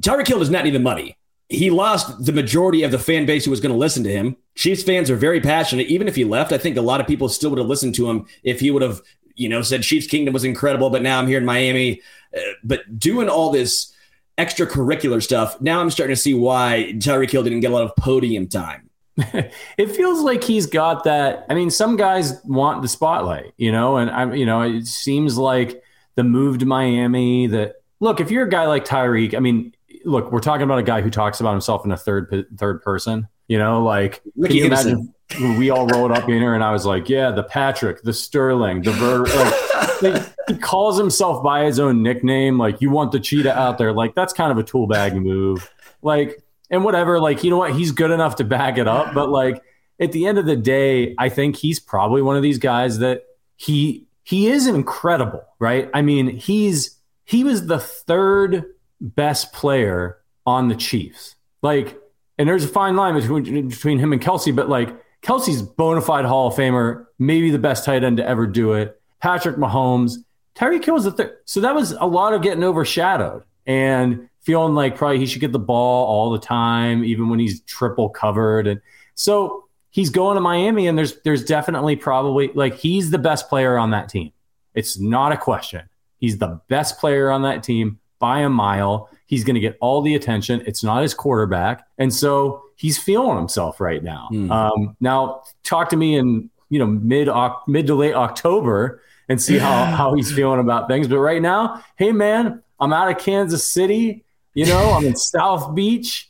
Tyreek 0.02 0.26
Hill 0.26 0.40
does 0.40 0.50
not 0.50 0.64
need 0.64 0.74
the 0.74 0.80
money 0.80 1.17
he 1.48 1.70
lost 1.70 2.24
the 2.24 2.32
majority 2.32 2.82
of 2.82 2.90
the 2.90 2.98
fan 2.98 3.24
base 3.24 3.44
who 3.44 3.50
was 3.50 3.60
going 3.60 3.72
to 3.72 3.78
listen 3.78 4.04
to 4.04 4.10
him. 4.10 4.36
Chiefs 4.54 4.82
fans 4.82 5.10
are 5.10 5.16
very 5.16 5.40
passionate. 5.40 5.86
Even 5.86 6.06
if 6.06 6.14
he 6.14 6.24
left, 6.24 6.52
I 6.52 6.58
think 6.58 6.76
a 6.76 6.82
lot 6.82 7.00
of 7.00 7.06
people 7.06 7.28
still 7.28 7.50
would 7.50 7.58
have 7.58 7.68
listened 7.68 7.94
to 7.96 8.10
him 8.10 8.26
if 8.42 8.60
he 8.60 8.70
would 8.70 8.82
have, 8.82 9.00
you 9.34 9.48
know, 9.48 9.62
said 9.62 9.82
Chiefs 9.82 10.06
Kingdom 10.06 10.34
was 10.34 10.44
incredible, 10.44 10.90
but 10.90 11.02
now 11.02 11.18
I'm 11.18 11.26
here 11.26 11.38
in 11.38 11.46
Miami. 11.46 12.02
Uh, 12.36 12.40
but 12.62 12.98
doing 12.98 13.30
all 13.30 13.50
this 13.50 13.94
extracurricular 14.36 15.22
stuff, 15.22 15.58
now 15.60 15.80
I'm 15.80 15.90
starting 15.90 16.14
to 16.14 16.20
see 16.20 16.34
why 16.34 16.92
Tyreek 16.96 17.30
Hill 17.30 17.44
didn't 17.44 17.60
get 17.60 17.70
a 17.70 17.74
lot 17.74 17.84
of 17.84 17.96
podium 17.96 18.46
time. 18.46 18.90
it 19.16 19.90
feels 19.90 20.20
like 20.20 20.44
he's 20.44 20.66
got 20.66 21.04
that. 21.04 21.46
I 21.48 21.54
mean, 21.54 21.70
some 21.70 21.96
guys 21.96 22.40
want 22.44 22.82
the 22.82 22.88
spotlight, 22.88 23.52
you 23.56 23.72
know, 23.72 23.96
and 23.96 24.10
I'm, 24.10 24.34
you 24.34 24.44
know, 24.44 24.62
it 24.62 24.86
seems 24.86 25.38
like 25.38 25.82
the 26.14 26.24
move 26.24 26.58
to 26.58 26.66
Miami. 26.66 27.46
That 27.46 27.76
look, 28.00 28.20
if 28.20 28.30
you're 28.30 28.46
a 28.46 28.50
guy 28.50 28.66
like 28.66 28.84
Tyreek, 28.84 29.34
I 29.34 29.40
mean, 29.40 29.74
look, 30.08 30.32
we're 30.32 30.40
talking 30.40 30.62
about 30.62 30.78
a 30.78 30.82
guy 30.82 31.00
who 31.00 31.10
talks 31.10 31.40
about 31.40 31.52
himself 31.52 31.84
in 31.84 31.92
a 31.92 31.96
third 31.96 32.46
third 32.56 32.82
person. 32.82 33.28
You 33.46 33.58
know, 33.58 33.82
like 33.82 34.22
can 34.42 34.54
you 34.54 34.66
imagine 34.66 35.14
we 35.40 35.70
all 35.70 35.86
rolled 35.86 36.12
up 36.12 36.24
in 36.24 36.40
here 36.40 36.54
and 36.54 36.64
I 36.64 36.72
was 36.72 36.86
like, 36.86 37.08
yeah, 37.08 37.30
the 37.30 37.42
Patrick, 37.42 38.02
the 38.02 38.12
Sterling, 38.12 38.82
the 38.82 38.92
Ver. 38.92 39.24
Like, 40.00 40.22
he 40.46 40.56
calls 40.56 40.96
himself 40.96 41.42
by 41.42 41.64
his 41.64 41.80
own 41.80 42.04
nickname. 42.04 42.56
Like, 42.56 42.80
you 42.80 42.88
want 42.88 43.10
the 43.10 43.18
cheetah 43.18 43.58
out 43.58 43.78
there. 43.78 43.92
Like, 43.92 44.14
that's 44.14 44.32
kind 44.32 44.52
of 44.52 44.58
a 44.58 44.62
tool 44.62 44.86
bag 44.86 45.16
move. 45.16 45.68
Like, 46.02 46.40
and 46.70 46.84
whatever. 46.84 47.20
Like, 47.20 47.42
you 47.42 47.50
know 47.50 47.58
what? 47.58 47.74
He's 47.74 47.90
good 47.90 48.12
enough 48.12 48.36
to 48.36 48.44
back 48.44 48.78
it 48.78 48.86
up. 48.86 49.12
But 49.12 49.28
like, 49.28 49.62
at 50.00 50.12
the 50.12 50.26
end 50.26 50.38
of 50.38 50.46
the 50.46 50.56
day, 50.56 51.14
I 51.18 51.28
think 51.28 51.56
he's 51.56 51.80
probably 51.80 52.22
one 52.22 52.36
of 52.36 52.42
these 52.42 52.58
guys 52.58 52.98
that 52.98 53.24
he 53.56 54.06
he 54.22 54.48
is 54.48 54.66
incredible, 54.66 55.42
right? 55.58 55.90
I 55.94 56.02
mean, 56.02 56.28
he's 56.28 56.96
he 57.24 57.44
was 57.44 57.66
the 57.66 57.78
third 57.78 58.64
best 59.00 59.52
player 59.52 60.18
on 60.46 60.68
the 60.68 60.76
Chiefs. 60.76 61.36
Like, 61.62 61.98
and 62.38 62.48
there's 62.48 62.64
a 62.64 62.68
fine 62.68 62.96
line 62.96 63.14
between 63.14 63.68
between 63.68 63.98
him 63.98 64.12
and 64.12 64.22
Kelce, 64.22 64.54
but 64.54 64.68
like 64.68 64.94
Kelce's 65.22 65.62
bona 65.62 66.00
fide 66.00 66.24
Hall 66.24 66.48
of 66.48 66.54
Famer, 66.54 67.06
maybe 67.18 67.50
the 67.50 67.58
best 67.58 67.84
tight 67.84 68.04
end 68.04 68.18
to 68.18 68.26
ever 68.26 68.46
do 68.46 68.72
it. 68.72 69.00
Patrick 69.20 69.56
Mahomes, 69.56 70.18
Tyreek 70.54 70.84
Hill 70.84 70.94
was 70.94 71.04
the 71.04 71.12
third. 71.12 71.36
So 71.44 71.60
that 71.60 71.74
was 71.74 71.92
a 71.92 72.06
lot 72.06 72.34
of 72.34 72.42
getting 72.42 72.62
overshadowed 72.62 73.42
and 73.66 74.28
feeling 74.40 74.74
like 74.74 74.96
probably 74.96 75.18
he 75.18 75.26
should 75.26 75.40
get 75.40 75.52
the 75.52 75.58
ball 75.58 76.06
all 76.06 76.30
the 76.30 76.38
time, 76.38 77.04
even 77.04 77.28
when 77.28 77.38
he's 77.38 77.60
triple 77.62 78.08
covered. 78.08 78.66
And 78.66 78.80
so 79.14 79.64
he's 79.90 80.10
going 80.10 80.36
to 80.36 80.40
Miami, 80.40 80.86
and 80.86 80.96
there's 80.96 81.20
there's 81.22 81.44
definitely 81.44 81.96
probably 81.96 82.50
like 82.54 82.74
he's 82.74 83.10
the 83.10 83.18
best 83.18 83.48
player 83.48 83.76
on 83.76 83.90
that 83.90 84.08
team. 84.08 84.32
It's 84.74 84.98
not 84.98 85.32
a 85.32 85.36
question. 85.36 85.88
He's 86.18 86.38
the 86.38 86.60
best 86.68 86.98
player 86.98 87.30
on 87.30 87.42
that 87.42 87.62
team 87.62 87.98
by 88.18 88.40
a 88.40 88.48
mile. 88.48 89.10
He's 89.26 89.44
going 89.44 89.54
to 89.54 89.60
get 89.60 89.76
all 89.80 90.02
the 90.02 90.14
attention. 90.14 90.62
It's 90.66 90.82
not 90.82 91.02
his 91.02 91.14
quarterback, 91.14 91.86
and 91.98 92.12
so 92.12 92.62
he's 92.76 92.98
feeling 92.98 93.36
himself 93.36 93.80
right 93.80 94.02
now. 94.02 94.28
Mm. 94.32 94.50
Um, 94.50 94.96
now, 95.00 95.42
talk 95.64 95.90
to 95.90 95.96
me 95.96 96.16
in 96.16 96.50
you 96.70 96.78
know 96.78 96.86
mid 96.86 97.28
mid 97.66 97.86
to 97.86 97.94
late 97.94 98.14
October, 98.14 99.02
and 99.28 99.40
see 99.40 99.58
how 99.58 99.84
how 99.84 100.14
he's 100.14 100.32
feeling 100.32 100.60
about 100.60 100.88
things. 100.88 101.08
But 101.08 101.18
right 101.18 101.42
now, 101.42 101.82
hey 101.96 102.12
man, 102.12 102.62
I'm 102.80 102.92
out 102.92 103.10
of 103.10 103.18
Kansas 103.18 103.68
City. 103.68 104.24
You 104.54 104.66
know, 104.66 104.92
I'm 104.92 105.04
in 105.04 105.16
South 105.16 105.74
Beach. 105.74 106.27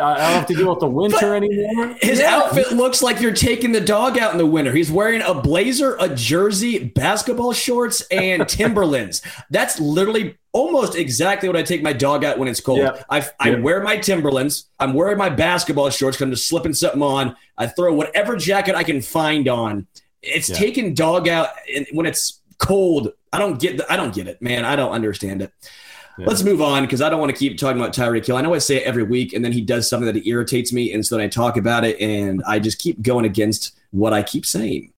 I 0.00 0.14
don't 0.16 0.20
have 0.20 0.46
to 0.46 0.54
deal 0.54 0.70
with 0.70 0.80
the 0.80 0.86
winter 0.86 1.18
but 1.20 1.42
anymore. 1.42 1.96
His 2.00 2.20
yeah. 2.20 2.36
outfit 2.36 2.72
looks 2.72 3.02
like 3.02 3.20
you're 3.20 3.32
taking 3.32 3.72
the 3.72 3.80
dog 3.80 4.18
out 4.18 4.32
in 4.32 4.38
the 4.38 4.46
winter. 4.46 4.72
He's 4.72 4.90
wearing 4.90 5.22
a 5.22 5.34
blazer, 5.34 5.96
a 6.00 6.08
jersey, 6.08 6.84
basketball 6.84 7.52
shorts, 7.52 8.00
and 8.10 8.48
Timberlands. 8.48 9.22
That's 9.50 9.78
literally 9.78 10.38
almost 10.52 10.94
exactly 10.96 11.48
what 11.48 11.56
I 11.56 11.62
take 11.62 11.82
my 11.82 11.92
dog 11.92 12.24
out 12.24 12.38
when 12.38 12.48
it's 12.48 12.60
cold. 12.60 12.80
Yeah. 12.80 13.02
I, 13.08 13.26
I 13.38 13.50
yeah. 13.50 13.60
wear 13.60 13.82
my 13.82 13.96
Timberlands. 13.96 14.66
I'm 14.78 14.94
wearing 14.94 15.18
my 15.18 15.28
basketball 15.28 15.90
shorts 15.90 16.16
because 16.16 16.26
I'm 16.26 16.32
just 16.32 16.48
slipping 16.48 16.74
something 16.74 17.02
on. 17.02 17.36
I 17.56 17.66
throw 17.66 17.94
whatever 17.94 18.36
jacket 18.36 18.74
I 18.74 18.82
can 18.82 19.00
find 19.00 19.48
on. 19.48 19.86
It's 20.22 20.48
taking 20.48 20.94
dog 20.94 21.28
out 21.28 21.48
when 21.92 22.06
it's 22.06 22.40
cold. 22.58 23.12
I 23.32 23.38
don't 23.38 23.60
get 23.60 23.76
the, 23.78 23.90
I 23.90 23.96
don't 23.96 24.14
get 24.14 24.28
it, 24.28 24.42
man. 24.42 24.64
I 24.64 24.76
don't 24.76 24.92
understand 24.92 25.42
it. 25.42 25.52
Yeah. 26.20 26.26
Let's 26.26 26.42
move 26.42 26.60
on 26.60 26.82
because 26.82 27.00
I 27.00 27.08
don't 27.08 27.18
want 27.18 27.30
to 27.30 27.38
keep 27.38 27.56
talking 27.56 27.80
about 27.80 27.94
Tyreek 27.94 28.26
Hill. 28.26 28.36
I 28.36 28.42
know 28.42 28.52
I 28.52 28.58
say 28.58 28.76
it 28.76 28.82
every 28.82 29.02
week, 29.02 29.32
and 29.32 29.42
then 29.42 29.52
he 29.52 29.62
does 29.62 29.88
something 29.88 30.12
that 30.12 30.26
irritates 30.26 30.72
me, 30.72 30.92
and 30.92 31.04
so 31.04 31.16
then 31.16 31.24
I 31.24 31.28
talk 31.28 31.56
about 31.56 31.82
it, 31.84 31.98
and 32.00 32.42
I 32.46 32.58
just 32.58 32.78
keep 32.78 33.00
going 33.00 33.24
against 33.24 33.78
what 33.90 34.12
I 34.12 34.22
keep 34.22 34.44
saying. 34.44 34.92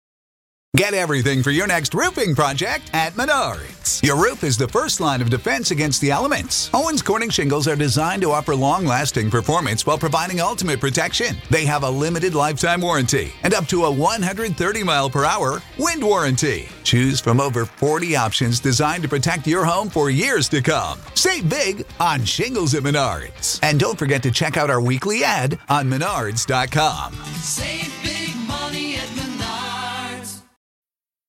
Get 0.74 0.94
everything 0.94 1.42
for 1.42 1.50
your 1.50 1.66
next 1.66 1.92
roofing 1.92 2.34
project 2.34 2.88
at 2.94 3.12
Menards. 3.12 4.02
Your 4.02 4.16
roof 4.16 4.42
is 4.42 4.56
the 4.56 4.68
first 4.68 5.00
line 5.00 5.20
of 5.20 5.28
defense 5.28 5.70
against 5.70 6.00
the 6.00 6.10
elements. 6.10 6.70
Owens 6.72 7.02
Corning 7.02 7.28
shingles 7.28 7.68
are 7.68 7.76
designed 7.76 8.22
to 8.22 8.30
offer 8.30 8.54
long 8.54 8.86
lasting 8.86 9.30
performance 9.30 9.84
while 9.84 9.98
providing 9.98 10.40
ultimate 10.40 10.80
protection. 10.80 11.36
They 11.50 11.66
have 11.66 11.82
a 11.82 11.90
limited 11.90 12.34
lifetime 12.34 12.80
warranty 12.80 13.34
and 13.42 13.52
up 13.52 13.66
to 13.66 13.84
a 13.84 13.92
130 13.92 14.82
mile 14.82 15.10
per 15.10 15.26
hour 15.26 15.60
wind 15.78 16.02
warranty. 16.02 16.70
Choose 16.84 17.20
from 17.20 17.38
over 17.38 17.66
40 17.66 18.16
options 18.16 18.58
designed 18.58 19.02
to 19.02 19.10
protect 19.10 19.46
your 19.46 19.66
home 19.66 19.90
for 19.90 20.08
years 20.08 20.48
to 20.48 20.62
come. 20.62 20.98
Save 21.14 21.50
big 21.50 21.84
on 22.00 22.24
shingles 22.24 22.74
at 22.74 22.82
Menards. 22.82 23.60
And 23.62 23.78
don't 23.78 23.98
forget 23.98 24.22
to 24.22 24.30
check 24.30 24.56
out 24.56 24.70
our 24.70 24.80
weekly 24.80 25.22
ad 25.22 25.58
on 25.68 25.90
menards.com. 25.90 27.12
Save 27.12 27.91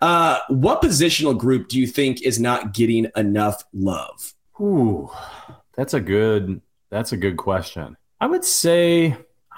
Uh, 0.00 0.38
what 0.48 0.82
positional 0.82 1.36
group 1.36 1.68
do 1.68 1.78
you 1.78 1.86
think 1.86 2.22
is 2.22 2.38
not 2.38 2.72
getting 2.72 3.08
enough 3.16 3.64
love? 3.72 4.34
Ooh, 4.60 5.10
that's 5.76 5.94
a 5.94 6.00
good 6.00 6.60
that's 6.90 7.12
a 7.12 7.16
good 7.16 7.36
question. 7.36 7.96
I 8.20 8.26
would 8.26 8.44
say, 8.44 9.16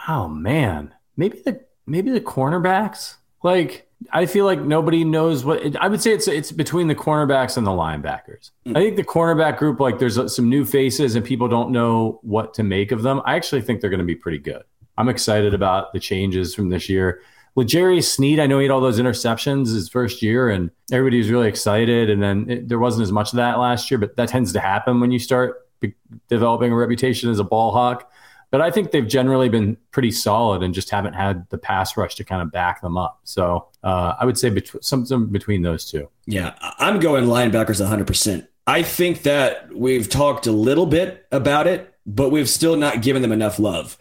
oh 0.08 0.28
man, 0.28 0.94
maybe 1.16 1.40
the 1.44 1.60
maybe 1.86 2.10
the 2.10 2.20
cornerbacks. 2.20 3.16
Like 3.42 3.88
I 4.12 4.26
feel 4.26 4.44
like 4.44 4.60
nobody 4.60 5.04
knows 5.04 5.44
what 5.44 5.64
it, 5.64 5.76
I 5.76 5.88
would 5.88 6.02
say. 6.02 6.12
It's 6.12 6.28
it's 6.28 6.52
between 6.52 6.88
the 6.88 6.94
cornerbacks 6.94 7.56
and 7.56 7.66
the 7.66 7.70
linebackers. 7.70 8.50
Mm-hmm. 8.66 8.76
I 8.76 8.80
think 8.80 8.96
the 8.96 9.04
cornerback 9.04 9.58
group, 9.58 9.80
like 9.80 9.98
there's 9.98 10.34
some 10.34 10.48
new 10.48 10.64
faces 10.64 11.14
and 11.14 11.24
people 11.24 11.48
don't 11.48 11.70
know 11.70 12.20
what 12.22 12.54
to 12.54 12.62
make 12.62 12.92
of 12.92 13.02
them. 13.02 13.20
I 13.24 13.36
actually 13.36 13.62
think 13.62 13.80
they're 13.80 13.90
going 13.90 14.00
to 14.00 14.06
be 14.06 14.16
pretty 14.16 14.38
good. 14.38 14.62
I'm 14.98 15.08
excited 15.08 15.54
about 15.54 15.92
the 15.92 16.00
changes 16.00 16.54
from 16.54 16.70
this 16.70 16.88
year. 16.88 17.20
L'Jarius 17.56 18.04
Sneed, 18.04 18.38
I 18.38 18.46
know 18.46 18.58
he 18.58 18.66
had 18.66 18.70
all 18.70 18.82
those 18.82 19.00
interceptions 19.00 19.72
his 19.72 19.88
first 19.88 20.22
year, 20.22 20.50
and 20.50 20.70
everybody 20.92 21.18
was 21.18 21.30
really 21.30 21.48
excited. 21.48 22.10
And 22.10 22.22
then 22.22 22.50
it, 22.50 22.68
there 22.68 22.78
wasn't 22.78 23.02
as 23.02 23.12
much 23.12 23.32
of 23.32 23.36
that 23.36 23.58
last 23.58 23.90
year, 23.90 23.98
but 23.98 24.16
that 24.16 24.28
tends 24.28 24.52
to 24.52 24.60
happen 24.60 25.00
when 25.00 25.10
you 25.10 25.18
start 25.18 25.66
be- 25.80 25.94
developing 26.28 26.70
a 26.70 26.76
reputation 26.76 27.30
as 27.30 27.38
a 27.38 27.44
ball 27.44 27.72
hawk. 27.72 28.12
But 28.50 28.60
I 28.60 28.70
think 28.70 28.90
they've 28.90 29.06
generally 29.06 29.48
been 29.48 29.76
pretty 29.90 30.12
solid 30.12 30.62
and 30.62 30.72
just 30.72 30.90
haven't 30.90 31.14
had 31.14 31.48
the 31.50 31.58
pass 31.58 31.96
rush 31.96 32.14
to 32.16 32.24
kind 32.24 32.42
of 32.42 32.52
back 32.52 32.80
them 32.80 32.96
up. 32.96 33.20
So 33.24 33.68
uh, 33.82 34.14
I 34.20 34.24
would 34.24 34.38
say 34.38 34.50
bet- 34.50 34.70
between 35.32 35.62
those 35.62 35.90
two. 35.90 36.08
Yeah, 36.26 36.54
I'm 36.78 37.00
going 37.00 37.24
linebackers 37.24 37.84
100%. 37.84 38.46
I 38.66 38.82
think 38.82 39.22
that 39.22 39.74
we've 39.74 40.08
talked 40.08 40.46
a 40.46 40.52
little 40.52 40.86
bit 40.86 41.26
about 41.32 41.66
it, 41.66 41.92
but 42.04 42.30
we've 42.30 42.48
still 42.48 42.76
not 42.76 43.02
given 43.02 43.22
them 43.22 43.32
enough 43.32 43.58
love. 43.58 43.98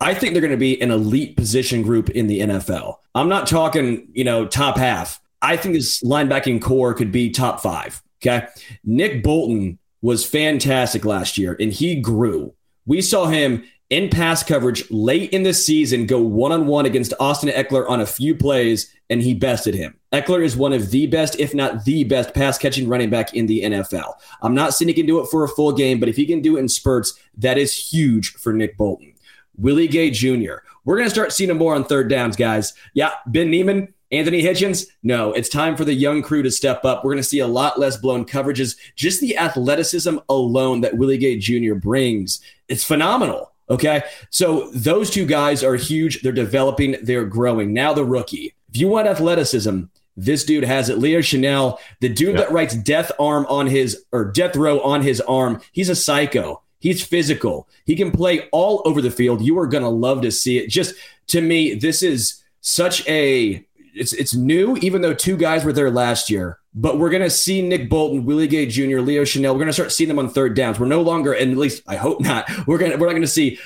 I 0.00 0.14
think 0.14 0.32
they're 0.32 0.42
going 0.42 0.50
to 0.50 0.56
be 0.56 0.80
an 0.80 0.90
elite 0.90 1.36
position 1.36 1.82
group 1.82 2.10
in 2.10 2.26
the 2.26 2.40
NFL. 2.40 2.96
I'm 3.14 3.28
not 3.28 3.46
talking, 3.46 4.08
you 4.12 4.24
know, 4.24 4.46
top 4.46 4.76
half. 4.76 5.20
I 5.40 5.56
think 5.56 5.74
this 5.74 6.02
linebacking 6.02 6.60
core 6.60 6.92
could 6.94 7.12
be 7.12 7.30
top 7.30 7.60
five. 7.60 8.02
Okay. 8.22 8.46
Nick 8.84 9.22
Bolton 9.22 9.78
was 10.02 10.24
fantastic 10.24 11.04
last 11.04 11.38
year 11.38 11.56
and 11.58 11.72
he 11.72 12.00
grew. 12.00 12.54
We 12.84 13.02
saw 13.02 13.26
him 13.26 13.64
in 13.90 14.08
pass 14.08 14.42
coverage 14.42 14.88
late 14.90 15.30
in 15.32 15.44
the 15.44 15.54
season 15.54 16.06
go 16.06 16.20
one 16.20 16.52
on 16.52 16.66
one 16.66 16.86
against 16.86 17.14
Austin 17.20 17.48
Ekeler 17.50 17.88
on 17.88 18.00
a 18.00 18.06
few 18.06 18.34
plays, 18.34 18.92
and 19.08 19.22
he 19.22 19.34
bested 19.34 19.74
him. 19.74 19.96
Eckler 20.12 20.42
is 20.42 20.56
one 20.56 20.72
of 20.72 20.90
the 20.90 21.06
best, 21.06 21.38
if 21.38 21.54
not 21.54 21.84
the 21.84 22.02
best, 22.04 22.34
pass 22.34 22.58
catching 22.58 22.88
running 22.88 23.10
back 23.10 23.34
in 23.34 23.46
the 23.46 23.62
NFL. 23.62 24.14
I'm 24.42 24.54
not 24.54 24.74
saying 24.74 24.88
he 24.88 24.94
can 24.94 25.06
do 25.06 25.20
it 25.20 25.28
for 25.30 25.44
a 25.44 25.48
full 25.48 25.72
game, 25.72 26.00
but 26.00 26.08
if 26.08 26.16
he 26.16 26.26
can 26.26 26.40
do 26.40 26.56
it 26.56 26.60
in 26.60 26.68
spurts, 26.68 27.18
that 27.36 27.58
is 27.58 27.74
huge 27.92 28.32
for 28.32 28.52
Nick 28.52 28.76
Bolton. 28.76 29.12
Willie 29.58 29.88
Gay 29.88 30.10
Jr. 30.10 30.56
We're 30.84 30.96
going 30.96 31.06
to 31.06 31.14
start 31.14 31.32
seeing 31.32 31.50
him 31.50 31.58
more 31.58 31.74
on 31.74 31.84
third 31.84 32.08
downs, 32.08 32.36
guys. 32.36 32.74
Yeah, 32.94 33.12
Ben 33.26 33.50
Niemann, 33.50 33.92
Anthony 34.12 34.42
Hitchens, 34.42 34.86
no, 35.02 35.32
it's 35.32 35.48
time 35.48 35.76
for 35.76 35.84
the 35.84 35.94
young 35.94 36.22
crew 36.22 36.42
to 36.42 36.50
step 36.50 36.84
up. 36.84 37.04
We're 37.04 37.12
going 37.12 37.22
to 37.22 37.28
see 37.28 37.40
a 37.40 37.46
lot 37.46 37.78
less 37.78 37.96
blown 37.96 38.24
coverages. 38.24 38.76
Just 38.94 39.20
the 39.20 39.36
athleticism 39.36 40.18
alone 40.28 40.82
that 40.82 40.96
Willie 40.96 41.18
Gay 41.18 41.38
Jr. 41.38 41.74
brings, 41.74 42.40
it's 42.68 42.84
phenomenal. 42.84 43.52
Okay. 43.68 44.02
So 44.30 44.70
those 44.70 45.10
two 45.10 45.26
guys 45.26 45.64
are 45.64 45.74
huge. 45.74 46.22
They're 46.22 46.30
developing, 46.30 46.96
they're 47.02 47.24
growing. 47.24 47.72
Now 47.72 47.92
the 47.92 48.04
rookie. 48.04 48.54
If 48.68 48.76
you 48.76 48.86
want 48.86 49.08
athleticism, 49.08 49.84
this 50.16 50.44
dude 50.44 50.64
has 50.64 50.88
it. 50.88 50.98
Leo 50.98 51.18
Chenal, 51.18 51.78
the 52.00 52.08
dude 52.08 52.38
that 52.38 52.52
writes 52.52 52.74
death 52.76 53.10
arm 53.18 53.44
on 53.48 53.66
his 53.66 54.04
or 54.12 54.24
death 54.26 54.54
row 54.54 54.80
on 54.80 55.02
his 55.02 55.20
arm, 55.22 55.60
he's 55.72 55.88
a 55.88 55.96
psycho. 55.96 56.62
He's 56.78 57.04
physical. 57.04 57.68
He 57.84 57.96
can 57.96 58.10
play 58.10 58.48
all 58.52 58.82
over 58.84 59.00
the 59.00 59.10
field. 59.10 59.42
You 59.42 59.58
are 59.58 59.66
going 59.66 59.82
to 59.82 59.88
love 59.88 60.22
to 60.22 60.30
see 60.30 60.58
it. 60.58 60.68
Just 60.68 60.94
to 61.28 61.40
me, 61.40 61.74
this 61.74 62.02
is 62.02 62.42
such 62.60 63.06
a 63.08 63.64
it's 63.96 64.12
it's 64.12 64.34
new, 64.34 64.76
even 64.78 65.00
though 65.00 65.14
two 65.14 65.36
guys 65.36 65.64
were 65.64 65.72
there 65.72 65.90
last 65.90 66.28
year. 66.28 66.58
But 66.74 66.98
we're 66.98 67.10
gonna 67.10 67.30
see 67.30 67.62
Nick 67.62 67.88
Bolton, 67.88 68.26
Willie 68.26 68.46
Gay 68.46 68.66
Jr., 68.66 69.00
Leo 69.00 69.22
Chenal. 69.22 69.54
We're 69.54 69.60
gonna 69.60 69.72
start 69.72 69.90
seeing 69.90 70.08
them 70.08 70.18
on 70.18 70.28
third 70.28 70.54
downs. 70.54 70.78
We're 70.78 70.86
no 70.86 71.00
longer, 71.00 71.32
and 71.32 71.50
at 71.50 71.56
least 71.56 71.82
I 71.88 71.96
hope 71.96 72.20
not. 72.20 72.46
We're 72.66 72.76
gonna 72.76 72.98
we're 72.98 73.06
not 73.06 73.14
gonna 73.14 73.26
see 73.26 73.58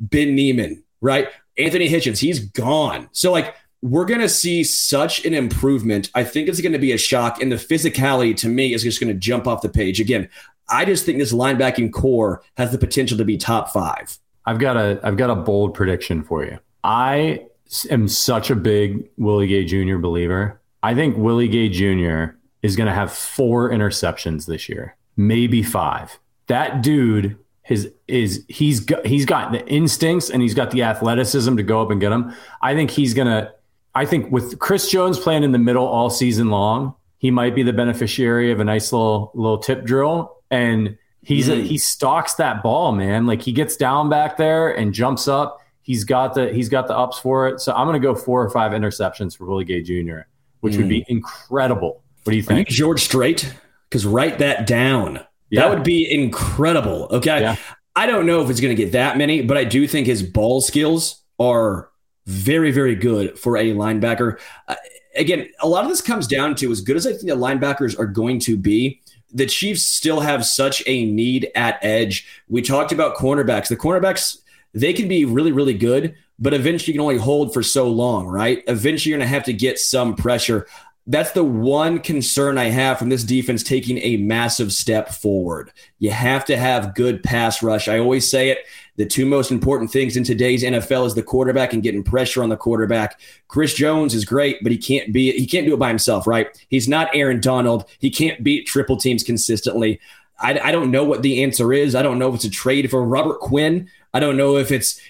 Ben 0.00 0.34
Niemann, 0.34 0.82
right? 1.00 1.28
Anthony 1.56 1.88
Hitchens, 1.88 2.18
he's 2.18 2.40
gone. 2.40 3.08
So 3.12 3.30
like 3.30 3.54
we're 3.80 4.04
going 4.04 4.20
to 4.20 4.28
see 4.28 4.64
such 4.64 5.24
an 5.24 5.34
improvement. 5.34 6.10
I 6.14 6.24
think 6.24 6.48
it's 6.48 6.60
going 6.60 6.72
to 6.72 6.80
be 6.80 6.90
a 6.92 6.98
shock. 6.98 7.40
And 7.40 7.52
the 7.52 7.56
physicality 7.56 8.36
to 8.38 8.48
me 8.48 8.74
is 8.74 8.82
just 8.82 9.00
going 9.00 9.12
to 9.12 9.18
jump 9.18 9.46
off 9.46 9.62
the 9.62 9.68
page. 9.68 10.00
Again, 10.00 10.28
I 10.68 10.84
just 10.84 11.06
think 11.06 11.18
this 11.18 11.32
linebacking 11.32 11.92
core 11.92 12.42
has 12.56 12.72
the 12.72 12.78
potential 12.78 13.18
to 13.18 13.24
be 13.24 13.36
top 13.36 13.70
five. 13.70 14.18
I've 14.44 14.58
got 14.58 14.76
a 14.76 15.00
I've 15.02 15.16
got 15.16 15.30
a 15.30 15.36
bold 15.36 15.74
prediction 15.74 16.22
for 16.22 16.44
you. 16.44 16.58
I 16.84 17.46
am 17.90 18.08
such 18.08 18.50
a 18.50 18.56
big 18.56 19.08
Willie 19.16 19.46
Gay 19.46 19.64
Jr. 19.64 19.98
believer. 19.98 20.60
I 20.82 20.94
think 20.94 21.16
Willie 21.16 21.48
Gay 21.48 21.68
Jr. 21.68 22.36
is 22.62 22.76
going 22.76 22.86
to 22.86 22.94
have 22.94 23.12
four 23.12 23.70
interceptions 23.70 24.46
this 24.46 24.68
year, 24.68 24.96
maybe 25.16 25.62
five. 25.62 26.18
That 26.46 26.82
dude 26.82 27.36
his 27.68 27.92
is 28.06 28.46
he's 28.48 28.80
got 28.80 29.04
he's 29.04 29.26
got 29.26 29.52
the 29.52 29.66
instincts 29.66 30.30
and 30.30 30.40
he's 30.40 30.54
got 30.54 30.70
the 30.70 30.82
athleticism 30.82 31.56
to 31.56 31.62
go 31.62 31.82
up 31.82 31.90
and 31.90 32.00
get 32.00 32.08
them. 32.08 32.34
I 32.62 32.74
think 32.74 32.90
he's 32.90 33.12
gonna. 33.12 33.52
I 33.94 34.06
think 34.06 34.32
with 34.32 34.58
Chris 34.58 34.90
Jones 34.90 35.18
playing 35.18 35.42
in 35.44 35.52
the 35.52 35.58
middle 35.58 35.86
all 35.86 36.08
season 36.08 36.48
long, 36.48 36.94
he 37.18 37.30
might 37.30 37.54
be 37.54 37.62
the 37.62 37.74
beneficiary 37.74 38.50
of 38.52 38.60
a 38.60 38.64
nice 38.64 38.90
little 38.90 39.30
little 39.34 39.58
tip 39.58 39.84
drill 39.84 40.37
and 40.50 40.96
he's 41.22 41.48
mm. 41.48 41.60
a, 41.60 41.62
he 41.62 41.78
stalks 41.78 42.34
that 42.34 42.62
ball, 42.62 42.92
man. 42.92 43.26
Like 43.26 43.42
he 43.42 43.52
gets 43.52 43.76
down 43.76 44.08
back 44.08 44.36
there 44.36 44.70
and 44.70 44.92
jumps 44.92 45.28
up. 45.28 45.60
He's 45.82 46.04
got 46.04 46.34
the 46.34 46.52
he's 46.52 46.68
got 46.68 46.86
the 46.86 46.96
ups 46.96 47.18
for 47.18 47.48
it. 47.48 47.60
So 47.60 47.72
I'm 47.72 47.86
going 47.86 48.00
to 48.00 48.06
go 48.06 48.14
four 48.14 48.42
or 48.42 48.50
five 48.50 48.72
interceptions 48.72 49.36
for 49.36 49.46
Willie 49.46 49.64
Gay 49.64 49.82
Jr., 49.82 50.20
which 50.60 50.74
mm. 50.74 50.78
would 50.78 50.88
be 50.88 51.00
mm. 51.00 51.08
incredible. 51.08 52.02
What 52.24 52.32
do 52.32 52.36
you 52.36 52.42
think, 52.42 52.70
you 52.70 52.76
George 52.76 53.02
Strait? 53.02 53.54
Because 53.88 54.04
write 54.04 54.38
that 54.40 54.66
down. 54.66 55.20
Yeah. 55.50 55.62
That 55.62 55.70
would 55.70 55.84
be 55.84 56.10
incredible. 56.10 57.08
Okay. 57.10 57.40
Yeah. 57.40 57.56
I 57.96 58.06
don't 58.06 58.26
know 58.26 58.42
if 58.42 58.50
it's 58.50 58.60
going 58.60 58.76
to 58.76 58.80
get 58.80 58.92
that 58.92 59.16
many, 59.16 59.42
but 59.42 59.56
I 59.56 59.64
do 59.64 59.88
think 59.88 60.06
his 60.06 60.22
ball 60.22 60.60
skills 60.60 61.22
are 61.40 61.90
very, 62.26 62.70
very 62.70 62.94
good 62.94 63.38
for 63.38 63.56
a 63.56 63.72
linebacker. 63.72 64.38
Uh, 64.68 64.76
again, 65.16 65.48
a 65.60 65.68
lot 65.68 65.84
of 65.84 65.90
this 65.90 66.00
comes 66.00 66.26
down 66.26 66.54
to 66.56 66.70
as 66.70 66.80
good 66.80 66.96
as 66.96 67.06
I 67.06 67.10
think 67.10 67.22
the 67.22 67.36
linebackers 67.36 67.98
are 67.98 68.06
going 68.06 68.38
to 68.40 68.56
be. 68.56 69.00
The 69.32 69.46
Chiefs 69.46 69.82
still 69.82 70.20
have 70.20 70.44
such 70.44 70.82
a 70.86 71.04
need 71.04 71.50
at 71.54 71.78
edge. 71.82 72.26
We 72.48 72.62
talked 72.62 72.92
about 72.92 73.16
cornerbacks. 73.16 73.68
The 73.68 73.76
cornerbacks, 73.76 74.38
they 74.72 74.92
can 74.92 75.08
be 75.08 75.24
really, 75.24 75.52
really 75.52 75.74
good, 75.74 76.14
but 76.38 76.54
eventually 76.54 76.92
you 76.92 76.98
can 76.98 77.02
only 77.02 77.18
hold 77.18 77.52
for 77.52 77.62
so 77.62 77.88
long, 77.88 78.26
right? 78.26 78.62
Eventually 78.66 79.10
you're 79.10 79.18
going 79.18 79.28
to 79.28 79.34
have 79.34 79.44
to 79.44 79.52
get 79.52 79.78
some 79.78 80.14
pressure. 80.14 80.66
That's 81.06 81.32
the 81.32 81.44
one 81.44 82.00
concern 82.00 82.58
I 82.58 82.66
have 82.66 82.98
from 82.98 83.08
this 83.08 83.24
defense 83.24 83.62
taking 83.62 83.98
a 83.98 84.18
massive 84.18 84.72
step 84.72 85.08
forward. 85.08 85.72
You 85.98 86.10
have 86.10 86.44
to 86.46 86.56
have 86.56 86.94
good 86.94 87.22
pass 87.22 87.62
rush. 87.62 87.88
I 87.88 87.98
always 87.98 88.30
say 88.30 88.50
it. 88.50 88.58
The 88.98 89.06
two 89.06 89.26
most 89.26 89.52
important 89.52 89.92
things 89.92 90.16
in 90.16 90.24
today's 90.24 90.64
NFL 90.64 91.06
is 91.06 91.14
the 91.14 91.22
quarterback 91.22 91.72
and 91.72 91.84
getting 91.84 92.02
pressure 92.02 92.42
on 92.42 92.48
the 92.48 92.56
quarterback. 92.56 93.20
Chris 93.46 93.72
Jones 93.72 94.12
is 94.12 94.24
great, 94.24 94.58
but 94.60 94.72
he 94.72 94.76
can't 94.76 95.12
be 95.12 95.30
he 95.30 95.46
can't 95.46 95.64
do 95.64 95.72
it 95.72 95.78
by 95.78 95.88
himself, 95.88 96.26
right? 96.26 96.48
He's 96.68 96.88
not 96.88 97.08
Aaron 97.14 97.40
Donald. 97.40 97.88
He 98.00 98.10
can't 98.10 98.42
beat 98.42 98.66
triple 98.66 98.96
teams 98.96 99.22
consistently. 99.22 100.00
I, 100.40 100.58
I 100.58 100.72
don't 100.72 100.90
know 100.90 101.04
what 101.04 101.22
the 101.22 101.44
answer 101.44 101.72
is. 101.72 101.94
I 101.94 102.02
don't 102.02 102.18
know 102.18 102.28
if 102.28 102.34
it's 102.34 102.44
a 102.44 102.50
trade 102.50 102.90
for 102.90 103.04
Robert 103.04 103.38
Quinn. 103.38 103.88
I 104.12 104.18
don't 104.18 104.36
know 104.36 104.56
if 104.56 104.72
it's 104.72 105.00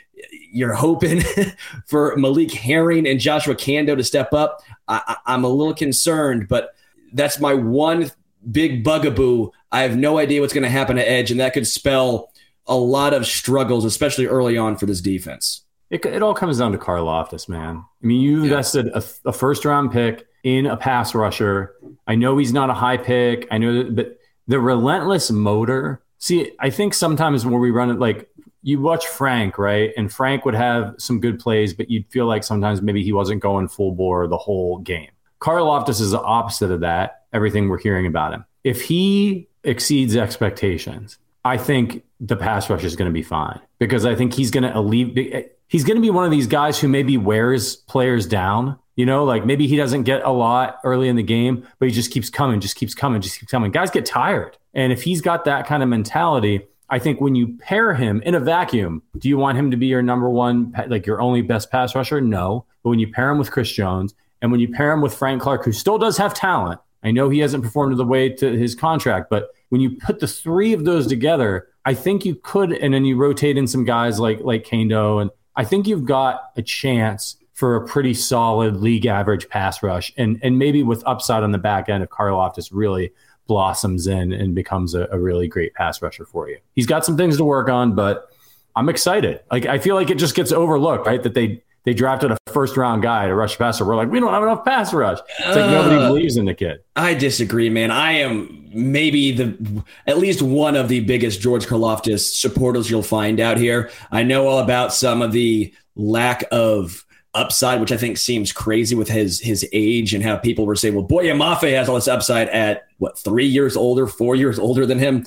you're 0.52 0.74
hoping 0.74 1.22
for 1.86 2.14
Malik 2.16 2.52
Herring 2.52 3.08
and 3.08 3.18
Joshua 3.18 3.54
Kaindoh 3.54 3.96
to 3.96 4.04
step 4.04 4.34
up. 4.34 4.62
I, 4.86 5.16
I'm 5.24 5.44
a 5.44 5.48
little 5.48 5.74
concerned, 5.74 6.46
but 6.46 6.74
that's 7.14 7.40
my 7.40 7.54
one 7.54 8.10
big 8.52 8.84
bugaboo. 8.84 9.50
I 9.72 9.80
have 9.80 9.96
no 9.96 10.18
idea 10.18 10.42
what's 10.42 10.52
going 10.52 10.64
to 10.64 10.68
happen 10.68 10.96
to 10.96 11.10
Edge, 11.10 11.30
and 11.30 11.40
that 11.40 11.54
could 11.54 11.66
spell 11.66 12.30
a 12.68 12.76
lot 12.76 13.14
of 13.14 13.26
struggles, 13.26 13.84
especially 13.84 14.26
early 14.26 14.56
on 14.56 14.76
for 14.76 14.86
this 14.86 15.00
defense. 15.00 15.62
It, 15.90 16.04
it 16.04 16.22
all 16.22 16.34
comes 16.34 16.58
down 16.58 16.72
to 16.72 16.78
Karlaftis, 16.78 17.48
man. 17.48 17.76
I 18.02 18.06
mean, 18.06 18.20
you 18.20 18.44
invested 18.44 18.88
a, 18.88 19.02
a, 19.24 19.32
first 19.32 19.64
round 19.64 19.90
pick 19.90 20.26
in 20.42 20.66
a 20.66 20.76
pass 20.76 21.14
rusher. 21.14 21.74
I 22.06 22.14
know 22.14 22.36
he's 22.36 22.52
not 22.52 22.68
a 22.68 22.74
high 22.74 22.98
pick. 22.98 23.48
I 23.50 23.56
know 23.56 23.82
that, 23.82 23.96
but 23.96 24.18
the 24.46 24.60
relentless 24.60 25.30
motor. 25.30 26.02
See, 26.18 26.52
I 26.60 26.68
think 26.68 26.92
sometimes 26.92 27.46
when 27.46 27.58
we 27.58 27.70
run 27.70 27.90
it, 27.90 27.98
like 27.98 28.28
you 28.62 28.80
watch 28.80 29.06
Frank, 29.06 29.56
right? 29.56 29.92
And 29.96 30.12
Frank 30.12 30.44
would 30.44 30.54
have 30.54 30.94
some 30.98 31.20
good 31.20 31.38
plays, 31.38 31.72
but 31.72 31.90
you'd 31.90 32.06
feel 32.08 32.26
like 32.26 32.44
sometimes 32.44 32.82
maybe 32.82 33.02
he 33.02 33.12
wasn't 33.12 33.40
going 33.40 33.68
full 33.68 33.92
bore 33.92 34.26
the 34.26 34.36
whole 34.36 34.78
game. 34.78 35.10
Karlaftis 35.40 36.00
is 36.00 36.10
the 36.10 36.20
opposite 36.20 36.70
of 36.70 36.80
that, 36.80 37.24
everything 37.32 37.68
we're 37.68 37.78
hearing 37.78 38.06
about 38.06 38.34
him. 38.34 38.44
If 38.64 38.82
he 38.82 39.48
exceeds 39.64 40.16
expectations, 40.16 41.18
I 41.44 41.56
think 41.56 42.04
the 42.20 42.36
pass 42.36 42.68
rush 42.68 42.84
is 42.84 42.96
going 42.96 43.08
to 43.08 43.12
be 43.12 43.22
fine 43.22 43.60
because 43.78 44.04
I 44.04 44.14
think 44.14 44.34
he's 44.34 44.50
going 44.50 44.64
to 44.64 44.76
alleviate. 44.76 45.52
He's 45.68 45.84
going 45.84 45.96
to 45.96 46.02
be 46.02 46.10
one 46.10 46.24
of 46.24 46.30
these 46.30 46.46
guys 46.46 46.78
who 46.80 46.88
maybe 46.88 47.16
wears 47.16 47.76
players 47.76 48.26
down. 48.26 48.78
You 48.96 49.06
know, 49.06 49.24
like 49.24 49.46
maybe 49.46 49.68
he 49.68 49.76
doesn't 49.76 50.02
get 50.02 50.22
a 50.24 50.30
lot 50.30 50.78
early 50.82 51.08
in 51.08 51.14
the 51.14 51.22
game, 51.22 51.64
but 51.78 51.86
he 51.86 51.94
just 51.94 52.10
keeps 52.10 52.28
coming, 52.30 52.58
just 52.58 52.74
keeps 52.74 52.94
coming, 52.94 53.20
just 53.20 53.38
keeps 53.38 53.50
coming. 53.50 53.70
Guys 53.70 53.90
get 53.90 54.04
tired. 54.04 54.58
And 54.74 54.92
if 54.92 55.02
he's 55.02 55.20
got 55.20 55.44
that 55.44 55.66
kind 55.66 55.82
of 55.82 55.88
mentality, 55.88 56.66
I 56.90 56.98
think 56.98 57.20
when 57.20 57.34
you 57.34 57.56
pair 57.58 57.94
him 57.94 58.22
in 58.22 58.34
a 58.34 58.40
vacuum, 58.40 59.02
do 59.16 59.28
you 59.28 59.36
want 59.36 59.58
him 59.58 59.70
to 59.70 59.76
be 59.76 59.86
your 59.86 60.02
number 60.02 60.28
one, 60.28 60.74
like 60.88 61.06
your 61.06 61.20
only 61.20 61.42
best 61.42 61.70
pass 61.70 61.94
rusher? 61.94 62.20
No. 62.20 62.64
But 62.82 62.90
when 62.90 62.98
you 62.98 63.12
pair 63.12 63.30
him 63.30 63.38
with 63.38 63.50
Chris 63.52 63.70
Jones 63.70 64.14
and 64.40 64.50
when 64.50 64.60
you 64.60 64.68
pair 64.68 64.90
him 64.92 65.00
with 65.00 65.14
Frank 65.14 65.42
Clark, 65.42 65.64
who 65.64 65.72
still 65.72 65.98
does 65.98 66.16
have 66.16 66.34
talent, 66.34 66.80
I 67.02 67.10
know 67.10 67.28
he 67.28 67.38
hasn't 67.38 67.62
performed 67.62 67.92
to 67.92 67.96
the 67.96 68.04
way 68.04 68.30
to 68.30 68.58
his 68.58 68.74
contract, 68.74 69.30
but 69.30 69.50
when 69.68 69.80
you 69.80 69.90
put 69.90 70.20
the 70.20 70.26
three 70.26 70.72
of 70.72 70.84
those 70.84 71.06
together, 71.06 71.68
I 71.84 71.94
think 71.94 72.24
you 72.24 72.34
could, 72.34 72.72
and 72.72 72.92
then 72.92 73.04
you 73.04 73.16
rotate 73.16 73.56
in 73.56 73.66
some 73.66 73.84
guys 73.84 74.18
like 74.18 74.40
like 74.40 74.64
Kaindoh, 74.64 75.20
and 75.20 75.30
I 75.56 75.64
think 75.64 75.86
you've 75.86 76.04
got 76.04 76.50
a 76.56 76.62
chance 76.62 77.36
for 77.54 77.74
a 77.76 77.86
pretty 77.86 78.14
solid 78.14 78.76
league 78.76 79.06
average 79.06 79.48
pass 79.48 79.82
rush, 79.82 80.12
and 80.16 80.38
and 80.42 80.58
maybe 80.58 80.82
with 80.82 81.02
upside 81.06 81.42
on 81.42 81.52
the 81.52 81.58
back 81.58 81.88
end 81.88 82.02
if 82.02 82.08
Karlaftis 82.10 82.70
really 82.72 83.12
blossoms 83.46 84.06
in 84.06 84.32
and 84.32 84.54
becomes 84.54 84.94
a, 84.94 85.08
a 85.10 85.18
really 85.18 85.48
great 85.48 85.74
pass 85.74 86.00
rusher 86.02 86.24
for 86.24 86.48
you. 86.48 86.58
He's 86.74 86.86
got 86.86 87.04
some 87.04 87.16
things 87.16 87.38
to 87.38 87.44
work 87.44 87.68
on, 87.68 87.94
but 87.94 88.28
I'm 88.76 88.88
excited. 88.88 89.40
Like 89.50 89.66
I 89.66 89.78
feel 89.78 89.96
like 89.96 90.10
it 90.10 90.18
just 90.18 90.34
gets 90.36 90.52
overlooked, 90.52 91.06
right? 91.06 91.22
That 91.22 91.34
they 91.34 91.62
they 91.88 91.94
drafted 91.94 92.30
a 92.30 92.36
first 92.52 92.76
round 92.76 93.00
guy 93.00 93.26
to 93.26 93.34
rush 93.34 93.56
passer. 93.56 93.82
We're 93.82 93.96
like, 93.96 94.10
we 94.10 94.20
don't 94.20 94.34
have 94.34 94.42
enough 94.42 94.62
pass 94.62 94.92
rush. 94.92 95.20
It's 95.38 95.56
like 95.56 95.64
uh, 95.64 95.70
nobody 95.70 95.96
believes 95.96 96.36
in 96.36 96.44
the 96.44 96.52
kid. 96.52 96.80
I 96.96 97.14
disagree, 97.14 97.70
man. 97.70 97.90
I 97.90 98.12
am 98.12 98.68
maybe 98.74 99.32
the 99.32 99.84
at 100.06 100.18
least 100.18 100.42
one 100.42 100.76
of 100.76 100.88
the 100.88 101.00
biggest 101.00 101.40
George 101.40 101.64
Karlaftis 101.64 102.36
supporters 102.36 102.90
you'll 102.90 103.02
find 103.02 103.40
out 103.40 103.56
here. 103.56 103.90
I 104.12 104.22
know 104.22 104.46
all 104.48 104.58
about 104.58 104.92
some 104.92 105.22
of 105.22 105.32
the 105.32 105.72
lack 105.96 106.44
of 106.52 107.06
upside, 107.32 107.80
which 107.80 107.92
I 107.92 107.96
think 107.96 108.18
seems 108.18 108.52
crazy 108.52 108.94
with 108.94 109.08
his 109.08 109.40
his 109.40 109.66
age 109.72 110.12
and 110.12 110.22
how 110.22 110.36
people 110.36 110.66
were 110.66 110.76
saying, 110.76 110.94
well, 110.94 111.04
Boye 111.04 111.24
Mafe 111.28 111.74
has 111.74 111.88
all 111.88 111.94
this 111.94 112.06
upside 112.06 112.50
at 112.50 112.86
what 112.98 113.18
three 113.18 113.46
years 113.46 113.78
older, 113.78 114.06
four 114.06 114.36
years 114.36 114.58
older 114.58 114.84
than 114.84 114.98
him 114.98 115.24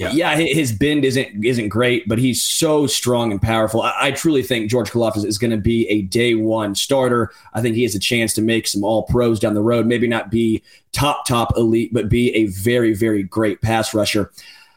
yeah. 0.00 0.12
yeah, 0.12 0.36
his 0.36 0.72
bend 0.72 1.04
isn't 1.04 1.44
isn't 1.44 1.68
great, 1.68 2.08
but 2.08 2.18
he's 2.18 2.42
so 2.42 2.86
strong 2.86 3.30
and 3.30 3.40
powerful. 3.40 3.82
I, 3.82 3.94
I 3.98 4.10
truly 4.12 4.42
think 4.42 4.70
George 4.70 4.90
Karlaftis 4.90 5.24
is 5.24 5.38
going 5.38 5.50
to 5.50 5.56
be 5.56 5.86
a 5.88 6.02
day 6.02 6.34
one 6.34 6.74
starter. 6.74 7.32
I 7.52 7.60
think 7.60 7.76
he 7.76 7.82
has 7.82 7.94
a 7.94 8.00
chance 8.00 8.32
to 8.34 8.42
make 8.42 8.66
some 8.66 8.82
All 8.82 9.02
Pros 9.04 9.38
down 9.38 9.54
the 9.54 9.62
road. 9.62 9.86
Maybe 9.86 10.08
not 10.08 10.30
be 10.30 10.62
top 10.92 11.26
top 11.26 11.56
elite, 11.56 11.92
but 11.92 12.08
be 12.08 12.34
a 12.34 12.46
very 12.46 12.94
very 12.94 13.22
great 13.22 13.60
pass 13.60 13.92
rusher. 13.94 14.30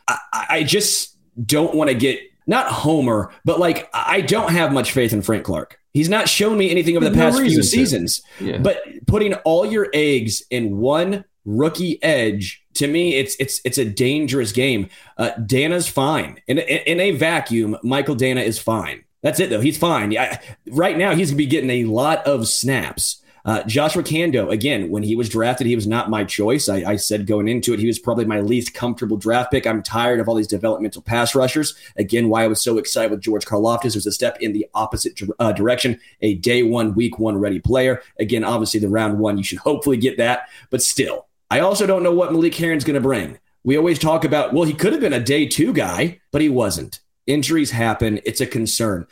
I, 0.08 0.18
I 0.34 0.64
just 0.64 1.16
don't 1.46 1.74
want 1.74 1.90
to 1.90 1.96
get 1.96 2.20
not 2.46 2.68
Homer, 2.68 3.32
but 3.46 3.60
like 3.60 3.90
I 3.94 4.22
don't 4.22 4.52
have 4.52 4.74
much 4.74 4.92
faith 4.92 5.14
in 5.14 5.22
Frank 5.22 5.46
Clark. 5.46 5.80
He's 5.94 6.10
not 6.10 6.28
shown 6.28 6.58
me 6.58 6.72
anything 6.72 6.98
over 6.98 7.08
the 7.08 7.16
past 7.16 7.40
few 7.40 7.62
seasons. 7.62 8.22
Yeah. 8.40 8.58
But 8.58 8.82
putting 9.06 9.36
all 9.36 9.66
your 9.66 9.90
eggs 9.94 10.42
in 10.50 10.78
one 10.78 11.24
rookie 11.46 12.02
edge 12.04 12.66
to 12.74 12.88
me 12.88 13.16
it's 13.16 13.36
it's 13.36 13.60
it's 13.66 13.78
a 13.78 13.86
dangerous 13.86 14.52
game 14.52 14.90
uh, 15.18 15.32
danna's 15.46 15.88
fine 15.88 16.40
in, 16.48 16.58
in, 16.58 16.80
in 16.86 17.00
a 17.00 17.12
vacuum 17.12 17.78
Michael 17.84 18.16
Danna 18.16 18.44
is 18.44 18.60
fine 18.60 19.04
that's 19.22 19.40
it 19.40 19.50
though 19.50 19.62
he's 19.62 19.78
fine 19.78 20.18
I, 20.18 20.40
right 20.68 20.98
now 20.98 21.16
he's 21.16 21.32
gonna 21.32 21.38
be 21.38 21.46
getting 21.46 21.70
a 21.70 21.86
lot 21.86 22.26
of 22.26 22.48
snaps 22.48 23.24
uh, 23.46 23.62
Joshua 23.64 24.04
Kaindoh, 24.04 24.52
again, 24.52 24.90
when 24.90 25.04
he 25.04 25.18
was 25.18 25.28
drafted, 25.28 25.68
he 25.68 25.76
was 25.76 25.86
not 25.86 26.10
my 26.10 26.24
choice. 26.24 26.70
I, 26.70 26.78
I, 26.92 26.96
said 26.96 27.28
going 27.28 27.50
into 27.50 27.74
it, 27.74 27.80
he 27.80 27.88
was 27.88 28.00
probably 28.00 28.24
my 28.24 28.40
least 28.40 28.74
comfortable 28.74 29.18
draft 29.18 29.52
pick. 29.52 29.68
I'm 29.68 29.84
tired 29.84 30.22
of 30.22 30.30
all 30.30 30.36
these 30.36 30.48
developmental 30.48 31.02
pass 31.02 31.36
rushers. 31.36 31.76
Again, 31.98 32.30
why 32.30 32.44
I 32.44 32.48
was 32.48 32.62
so 32.62 32.78
excited 32.78 33.12
with 33.12 33.20
George 33.20 33.46
Karlaftis 33.46 33.96
was 33.96 34.06
a 34.06 34.14
step 34.14 34.38
in 34.40 34.54
the 34.54 34.66
opposite 34.74 35.20
uh, 35.40 35.52
direction, 35.52 36.00
a 36.22 36.36
day 36.36 36.64
one, 36.64 36.96
week 36.96 37.20
one 37.20 37.38
ready 37.38 37.60
player. 37.60 38.02
Again, 38.18 38.46
obviously, 38.46 38.80
the 38.80 38.88
round 38.88 39.20
one, 39.20 39.38
you 39.38 39.44
should 39.44 39.60
hopefully 39.60 39.98
get 39.98 40.18
that, 40.18 40.48
but 40.70 40.82
still, 40.82 41.28
I 41.54 41.60
also 41.60 41.86
don't 41.86 42.02
know 42.02 42.12
what 42.12 42.32
Malik 42.32 42.56
Herring's 42.56 42.84
going 42.84 42.96
to 42.96 43.00
bring. 43.00 43.38
We 43.64 43.78
always 43.78 44.00
talk 44.00 44.26
about, 44.26 44.54
well, 44.54 44.64
he 44.64 44.74
could 44.74 44.92
have 44.92 45.02
been 45.02 45.14
a 45.14 45.20
day 45.20 45.46
two 45.46 45.72
guy, 45.72 46.20
but 46.32 46.42
he 46.42 46.50
wasn't. 46.50 47.00
Injuries 47.28 47.70
happen. 47.70 48.20
It's 48.26 48.42
a 48.42 48.48
concern. 48.48 49.06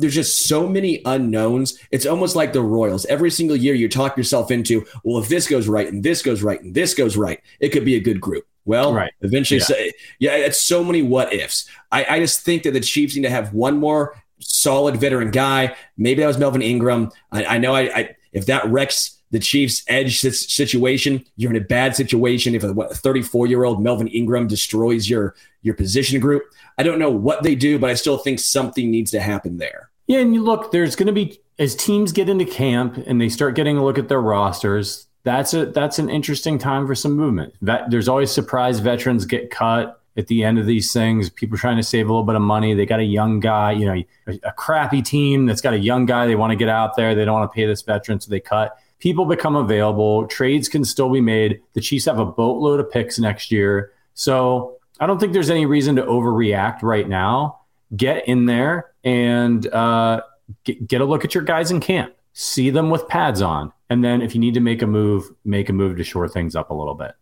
There's 0.00 0.16
just 0.16 0.48
so 0.48 0.68
many 0.68 1.00
unknowns. 1.04 1.78
It's 1.92 2.06
almost 2.06 2.34
like 2.34 2.52
the 2.52 2.60
Royals. 2.60 3.06
Every 3.06 3.30
single 3.30 3.54
year, 3.54 3.74
you 3.74 3.88
talk 3.88 4.16
yourself 4.16 4.50
into, 4.50 4.84
well, 5.04 5.22
if 5.22 5.28
this 5.28 5.46
goes 5.46 5.68
right 5.68 5.86
and 5.86 6.02
this 6.02 6.22
goes 6.22 6.42
right 6.42 6.60
and 6.60 6.74
this 6.74 6.92
goes 6.92 7.16
right, 7.16 7.40
it 7.60 7.68
could 7.68 7.84
be 7.84 7.94
a 7.94 8.00
good 8.00 8.20
group. 8.20 8.44
Well, 8.64 8.92
right. 8.92 9.12
eventually, 9.20 9.60
yeah. 9.60 9.66
Say, 9.66 9.92
yeah, 10.18 10.34
it's 10.34 10.60
so 10.60 10.82
many 10.82 11.02
what 11.02 11.32
ifs. 11.32 11.70
I, 11.92 12.04
I 12.04 12.18
just 12.18 12.44
think 12.44 12.64
that 12.64 12.72
the 12.72 12.80
Chiefs 12.80 13.14
need 13.14 13.22
to 13.22 13.30
have 13.30 13.54
one 13.54 13.78
more 13.78 14.20
solid 14.40 14.96
veteran 14.96 15.30
guy. 15.30 15.76
Maybe 15.96 16.20
that 16.20 16.26
was 16.26 16.36
Melvin 16.36 16.62
Ingram. 16.62 17.12
I, 17.30 17.44
I 17.44 17.58
know 17.58 17.76
I, 17.76 17.82
I 17.96 18.16
if 18.32 18.46
that 18.46 18.66
wrecks 18.66 19.19
the 19.30 19.38
Chiefs' 19.38 19.82
edge 19.86 20.20
situation, 20.20 21.24
you're 21.36 21.50
in 21.50 21.56
a 21.56 21.64
bad 21.64 21.94
situation 21.94 22.54
if 22.54 22.64
a 22.64 22.74
34 22.74 23.46
year 23.46 23.64
old 23.64 23.82
Melvin 23.82 24.08
Ingram 24.08 24.46
destroys 24.46 25.08
your 25.08 25.34
your 25.62 25.74
position 25.74 26.20
group. 26.20 26.42
I 26.78 26.82
don't 26.82 26.98
know 26.98 27.10
what 27.10 27.42
they 27.42 27.54
do, 27.54 27.78
but 27.78 27.90
I 27.90 27.94
still 27.94 28.18
think 28.18 28.40
something 28.40 28.90
needs 28.90 29.10
to 29.12 29.20
happen 29.20 29.58
there. 29.58 29.90
Yeah, 30.06 30.18
and 30.18 30.34
you 30.34 30.42
look, 30.42 30.72
there's 30.72 30.96
going 30.96 31.06
to 31.06 31.12
be 31.12 31.40
as 31.58 31.76
teams 31.76 32.10
get 32.10 32.28
into 32.28 32.44
camp 32.44 32.96
and 33.06 33.20
they 33.20 33.28
start 33.28 33.54
getting 33.54 33.76
a 33.76 33.84
look 33.84 33.98
at 33.98 34.08
their 34.08 34.20
rosters. 34.20 35.06
That's 35.22 35.54
a 35.54 35.66
that's 35.66 35.98
an 35.98 36.08
interesting 36.08 36.58
time 36.58 36.86
for 36.86 36.94
some 36.94 37.12
movement. 37.12 37.54
That, 37.62 37.90
there's 37.90 38.08
always 38.08 38.32
surprise 38.32 38.80
veterans 38.80 39.26
get 39.26 39.50
cut 39.50 40.00
at 40.16 40.26
the 40.26 40.42
end 40.42 40.58
of 40.58 40.66
these 40.66 40.92
things. 40.92 41.30
People 41.30 41.58
trying 41.58 41.76
to 41.76 41.82
save 41.82 42.08
a 42.08 42.12
little 42.12 42.24
bit 42.24 42.34
of 42.34 42.42
money. 42.42 42.74
They 42.74 42.86
got 42.86 43.00
a 43.00 43.04
young 43.04 43.38
guy, 43.38 43.72
you 43.72 43.86
know, 43.86 44.02
a, 44.26 44.40
a 44.44 44.52
crappy 44.52 45.02
team 45.02 45.46
that's 45.46 45.60
got 45.60 45.74
a 45.74 45.78
young 45.78 46.06
guy. 46.06 46.26
They 46.26 46.34
want 46.34 46.50
to 46.50 46.56
get 46.56 46.68
out 46.68 46.96
there. 46.96 47.14
They 47.14 47.24
don't 47.24 47.38
want 47.38 47.50
to 47.50 47.54
pay 47.54 47.66
this 47.66 47.82
veteran, 47.82 48.18
so 48.18 48.30
they 48.30 48.40
cut 48.40 48.76
people 49.00 49.24
become 49.24 49.56
available. 49.56 50.26
Trades 50.26 50.68
can 50.68 50.84
still 50.84 51.10
be 51.10 51.20
made. 51.20 51.60
The 51.72 51.80
Chiefs 51.80 52.04
have 52.04 52.18
a 52.18 52.24
boatload 52.24 52.80
of 52.80 52.90
picks 52.90 53.18
next 53.18 53.50
year. 53.50 53.92
So 54.14 54.76
I 55.00 55.06
don't 55.06 55.18
think 55.18 55.32
there's 55.32 55.50
any 55.50 55.66
reason 55.66 55.96
to 55.96 56.02
overreact 56.02 56.82
right 56.82 57.08
now. 57.08 57.60
Get 57.96 58.28
in 58.28 58.46
there 58.46 58.92
and 59.02 59.66
uh, 59.66 60.22
get, 60.64 60.86
get 60.86 61.00
a 61.00 61.04
look 61.04 61.24
at 61.24 61.34
your 61.34 61.42
guys 61.42 61.70
in 61.70 61.80
camp. 61.80 62.14
See 62.32 62.70
them 62.70 62.90
with 62.90 63.08
pads 63.08 63.42
on 63.42 63.72
And 63.90 64.04
then 64.04 64.22
if 64.22 64.34
you 64.34 64.40
need 64.40 64.54
to 64.54 64.60
make 64.60 64.82
a 64.82 64.86
move, 64.86 65.28
make 65.44 65.68
a 65.68 65.72
move 65.72 65.96
to 65.96 66.04
shore 66.04 66.28
things 66.28 66.54
up 66.54 66.70
a 66.70 66.74
little 66.74 66.94
bit. 66.94 67.12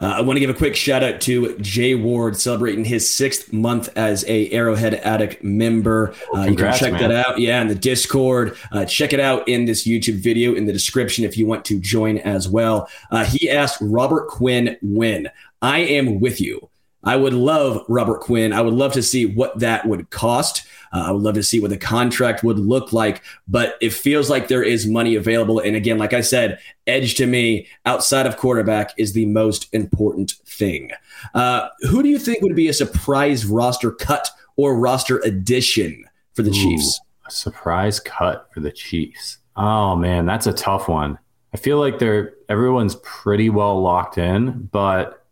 Uh, 0.00 0.06
I 0.06 0.20
want 0.22 0.36
to 0.36 0.40
give 0.40 0.50
a 0.50 0.54
quick 0.54 0.74
shout 0.74 1.04
out 1.04 1.20
to 1.22 1.56
Jay 1.58 1.94
Ward 1.94 2.36
celebrating 2.36 2.84
his 2.84 3.12
sixth 3.12 3.52
month 3.52 3.88
as 3.96 4.24
a 4.26 4.50
Arrowhead 4.50 4.94
Addict 4.94 5.44
member. 5.44 6.14
Uh, 6.34 6.42
you 6.42 6.56
can 6.56 6.74
check 6.74 6.92
man. 6.92 7.00
that 7.00 7.12
out, 7.12 7.38
yeah, 7.38 7.62
in 7.62 7.68
the 7.68 7.76
Discord. 7.76 8.56
Uh, 8.72 8.84
check 8.84 9.12
it 9.12 9.20
out 9.20 9.46
in 9.48 9.66
this 9.66 9.86
YouTube 9.86 10.16
video 10.16 10.54
in 10.54 10.66
the 10.66 10.72
description 10.72 11.24
if 11.24 11.36
you 11.38 11.46
want 11.46 11.64
to 11.66 11.78
join 11.78 12.18
as 12.18 12.48
well. 12.48 12.88
Uh, 13.10 13.24
he 13.24 13.48
asked 13.48 13.78
Robert 13.80 14.28
Quinn 14.28 14.76
when. 14.82 15.30
I 15.62 15.78
am 15.78 16.20
with 16.20 16.40
you. 16.40 16.68
I 17.06 17.16
would 17.16 17.32
love 17.32 17.84
Robert 17.88 18.20
Quinn. 18.20 18.52
I 18.52 18.60
would 18.60 18.74
love 18.74 18.92
to 18.94 19.02
see 19.02 19.26
what 19.26 19.60
that 19.60 19.86
would 19.86 20.10
cost. 20.10 20.66
Uh, 20.92 21.04
I 21.06 21.10
would 21.12 21.22
love 21.22 21.34
to 21.36 21.42
see 21.42 21.60
what 21.60 21.70
the 21.70 21.78
contract 21.78 22.42
would 22.42 22.58
look 22.58 22.92
like, 22.92 23.22
but 23.46 23.76
it 23.80 23.92
feels 23.92 24.28
like 24.28 24.48
there 24.48 24.62
is 24.62 24.86
money 24.86 25.14
available. 25.14 25.60
And 25.60 25.76
again, 25.76 25.98
like 25.98 26.12
I 26.12 26.20
said, 26.20 26.58
edge 26.86 27.14
to 27.16 27.26
me 27.26 27.68
outside 27.84 28.26
of 28.26 28.36
quarterback 28.36 28.92
is 28.98 29.12
the 29.12 29.26
most 29.26 29.72
important 29.72 30.32
thing. 30.46 30.90
Uh, 31.32 31.68
who 31.82 32.02
do 32.02 32.08
you 32.08 32.18
think 32.18 32.42
would 32.42 32.56
be 32.56 32.68
a 32.68 32.74
surprise 32.74 33.46
roster 33.46 33.92
cut 33.92 34.28
or 34.56 34.76
roster 34.76 35.18
addition 35.18 36.04
for 36.34 36.42
the 36.42 36.50
Ooh, 36.50 36.54
Chiefs? 36.54 37.00
A 37.26 37.30
surprise 37.30 38.00
cut 38.00 38.48
for 38.52 38.60
the 38.60 38.72
Chiefs. 38.72 39.38
Oh 39.56 39.96
man, 39.96 40.26
that's 40.26 40.46
a 40.46 40.52
tough 40.52 40.88
one. 40.88 41.18
I 41.54 41.56
feel 41.56 41.78
like 41.78 41.98
they're 41.98 42.34
everyone's 42.48 42.96
pretty 42.96 43.48
well 43.48 43.80
locked 43.80 44.18
in, 44.18 44.68
but 44.72 45.25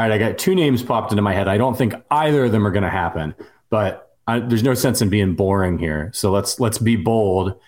all 0.00 0.08
right, 0.08 0.12
I 0.12 0.16
got 0.16 0.38
two 0.38 0.54
names 0.54 0.82
popped 0.82 1.12
into 1.12 1.20
my 1.20 1.34
head. 1.34 1.46
I 1.46 1.58
don't 1.58 1.76
think 1.76 1.92
either 2.10 2.46
of 2.46 2.52
them 2.52 2.66
are 2.66 2.70
going 2.70 2.84
to 2.84 2.88
happen, 2.88 3.34
but 3.68 4.16
I, 4.26 4.40
there's 4.40 4.62
no 4.62 4.72
sense 4.72 5.02
in 5.02 5.10
being 5.10 5.34
boring 5.34 5.78
here. 5.78 6.10
So 6.14 6.30
let's 6.30 6.58
let's 6.58 6.78
be 6.78 6.96
bold. 6.96 7.60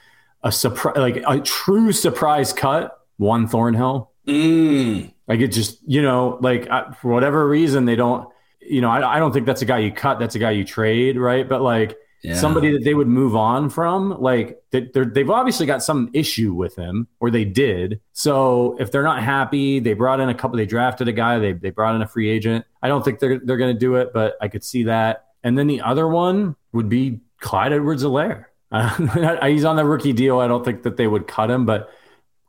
A 0.42 0.50
surprise, 0.50 0.96
like 0.96 1.22
a 1.28 1.40
true 1.40 1.92
surprise 1.92 2.54
cut. 2.54 2.98
one 3.18 3.48
Thornhill. 3.48 4.12
Mm. 4.26 5.12
Like 5.28 5.40
it 5.40 5.48
just 5.48 5.78
you 5.86 6.00
know 6.00 6.38
like 6.40 6.70
I, 6.70 6.92
for 7.02 7.08
whatever 7.12 7.46
reason 7.46 7.84
they 7.84 7.96
don't. 7.96 8.26
You 8.62 8.80
know 8.80 8.88
I, 8.88 9.16
I 9.16 9.18
don't 9.18 9.32
think 9.32 9.44
that's 9.44 9.60
a 9.60 9.66
guy 9.66 9.80
you 9.80 9.92
cut. 9.92 10.18
That's 10.18 10.34
a 10.34 10.38
guy 10.38 10.52
you 10.52 10.64
trade, 10.64 11.18
right? 11.18 11.46
But 11.46 11.60
like 11.60 11.98
yeah. 12.22 12.34
somebody 12.34 12.72
that 12.72 12.84
they 12.84 12.94
would 12.94 13.08
move 13.08 13.34
on 13.34 13.68
from. 13.68 14.20
Like 14.20 14.62
they, 14.70 14.88
they've 14.92 15.30
obviously 15.30 15.66
got 15.66 15.82
some 15.82 16.10
issue 16.12 16.54
with 16.54 16.76
him, 16.76 17.08
or 17.20 17.30
they 17.30 17.44
did. 17.44 18.00
So 18.12 18.76
if 18.78 18.92
they're 18.92 19.02
not 19.02 19.22
happy, 19.22 19.80
they 19.80 19.94
brought 19.94 20.20
in 20.20 20.28
a 20.28 20.34
couple. 20.34 20.56
They 20.56 20.66
drafted 20.66 21.08
a 21.08 21.12
guy. 21.12 21.38
They 21.38 21.52
they 21.52 21.70
brought 21.70 21.94
in 21.94 22.02
a 22.02 22.08
free 22.08 22.30
agent. 22.30 22.64
I 22.82 22.88
don't 22.88 23.04
think 23.04 23.18
they're 23.18 23.38
they're 23.38 23.56
going 23.56 23.74
to 23.74 23.78
do 23.78 23.96
it, 23.96 24.12
but 24.12 24.36
I 24.40 24.48
could 24.48 24.64
see 24.64 24.84
that. 24.84 25.26
And 25.44 25.58
then 25.58 25.66
the 25.66 25.80
other 25.80 26.06
one 26.06 26.54
would 26.72 26.88
be 26.88 27.20
Clyde 27.40 27.72
Edwards-Helaire. 27.72 28.46
Uh, 28.72 29.46
he's 29.48 29.66
on 29.66 29.76
the 29.76 29.84
rookie 29.84 30.14
deal. 30.14 30.38
I 30.40 30.48
don't 30.48 30.64
think 30.64 30.84
that 30.84 30.96
they 30.96 31.06
would 31.06 31.26
cut 31.26 31.50
him, 31.50 31.66
but 31.66 31.90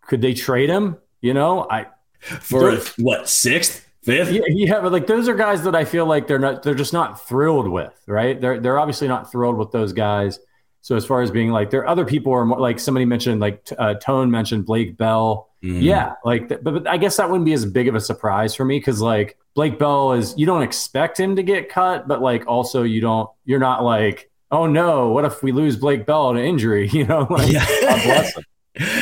could 0.07 0.21
they 0.21 0.34
trade 0.34 0.69
him? 0.69 0.95
You 1.19 1.34
know, 1.34 1.67
I 1.69 1.88
for 2.21 2.78
what 2.97 3.28
sixth, 3.28 3.86
fifth? 4.03 4.31
Yeah, 4.31 4.41
yeah, 4.47 4.81
but 4.81 4.91
like 4.91 5.07
those 5.07 5.27
are 5.27 5.35
guys 5.35 5.63
that 5.63 5.75
I 5.75 5.85
feel 5.85 6.05
like 6.05 6.27
they're 6.27 6.39
not. 6.39 6.63
They're 6.63 6.75
just 6.75 6.93
not 6.93 7.27
thrilled 7.27 7.67
with, 7.67 7.93
right? 8.07 8.39
They're 8.39 8.59
they're 8.59 8.79
obviously 8.79 9.07
not 9.07 9.31
thrilled 9.31 9.57
with 9.57 9.71
those 9.71 9.93
guys. 9.93 10.39
So 10.81 10.97
as 10.97 11.05
far 11.05 11.21
as 11.21 11.31
being 11.31 11.49
like, 11.51 11.69
there 11.69 11.79
are 11.79 11.87
other 11.87 12.03
people 12.03 12.33
are 12.33 12.45
more, 12.45 12.59
like 12.59 12.77
somebody 12.77 13.05
mentioned, 13.05 13.39
like 13.39 13.65
uh, 13.77 13.93
Tone 13.93 14.29
mentioned 14.29 14.65
Blake 14.65 14.97
Bell. 14.97 15.49
Mm. 15.63 15.81
Yeah, 15.81 16.15
like, 16.25 16.49
but, 16.49 16.61
but 16.61 16.87
I 16.87 16.97
guess 16.97 17.15
that 17.17 17.29
wouldn't 17.29 17.45
be 17.45 17.53
as 17.53 17.65
big 17.65 17.87
of 17.87 17.95
a 17.95 18.01
surprise 18.01 18.53
for 18.53 18.65
me 18.65 18.79
because 18.79 18.99
like 18.99 19.37
Blake 19.53 19.79
Bell 19.79 20.11
is 20.11 20.37
you 20.37 20.45
don't 20.45 20.61
expect 20.61 21.17
him 21.17 21.37
to 21.37 21.43
get 21.43 21.69
cut, 21.69 22.05
but 22.05 22.21
like 22.21 22.47
also 22.47 22.83
you 22.83 22.99
don't 22.99 23.29
you're 23.45 23.59
not 23.59 23.81
like 23.81 24.29
oh 24.51 24.67
no, 24.67 25.09
what 25.09 25.25
if 25.25 25.41
we 25.41 25.51
lose 25.51 25.75
Blake 25.75 26.05
Bell 26.05 26.33
to 26.33 26.41
injury? 26.41 26.87
You 26.93 27.05
know, 27.05 27.27
like, 27.29 27.51
yeah. 27.51 28.29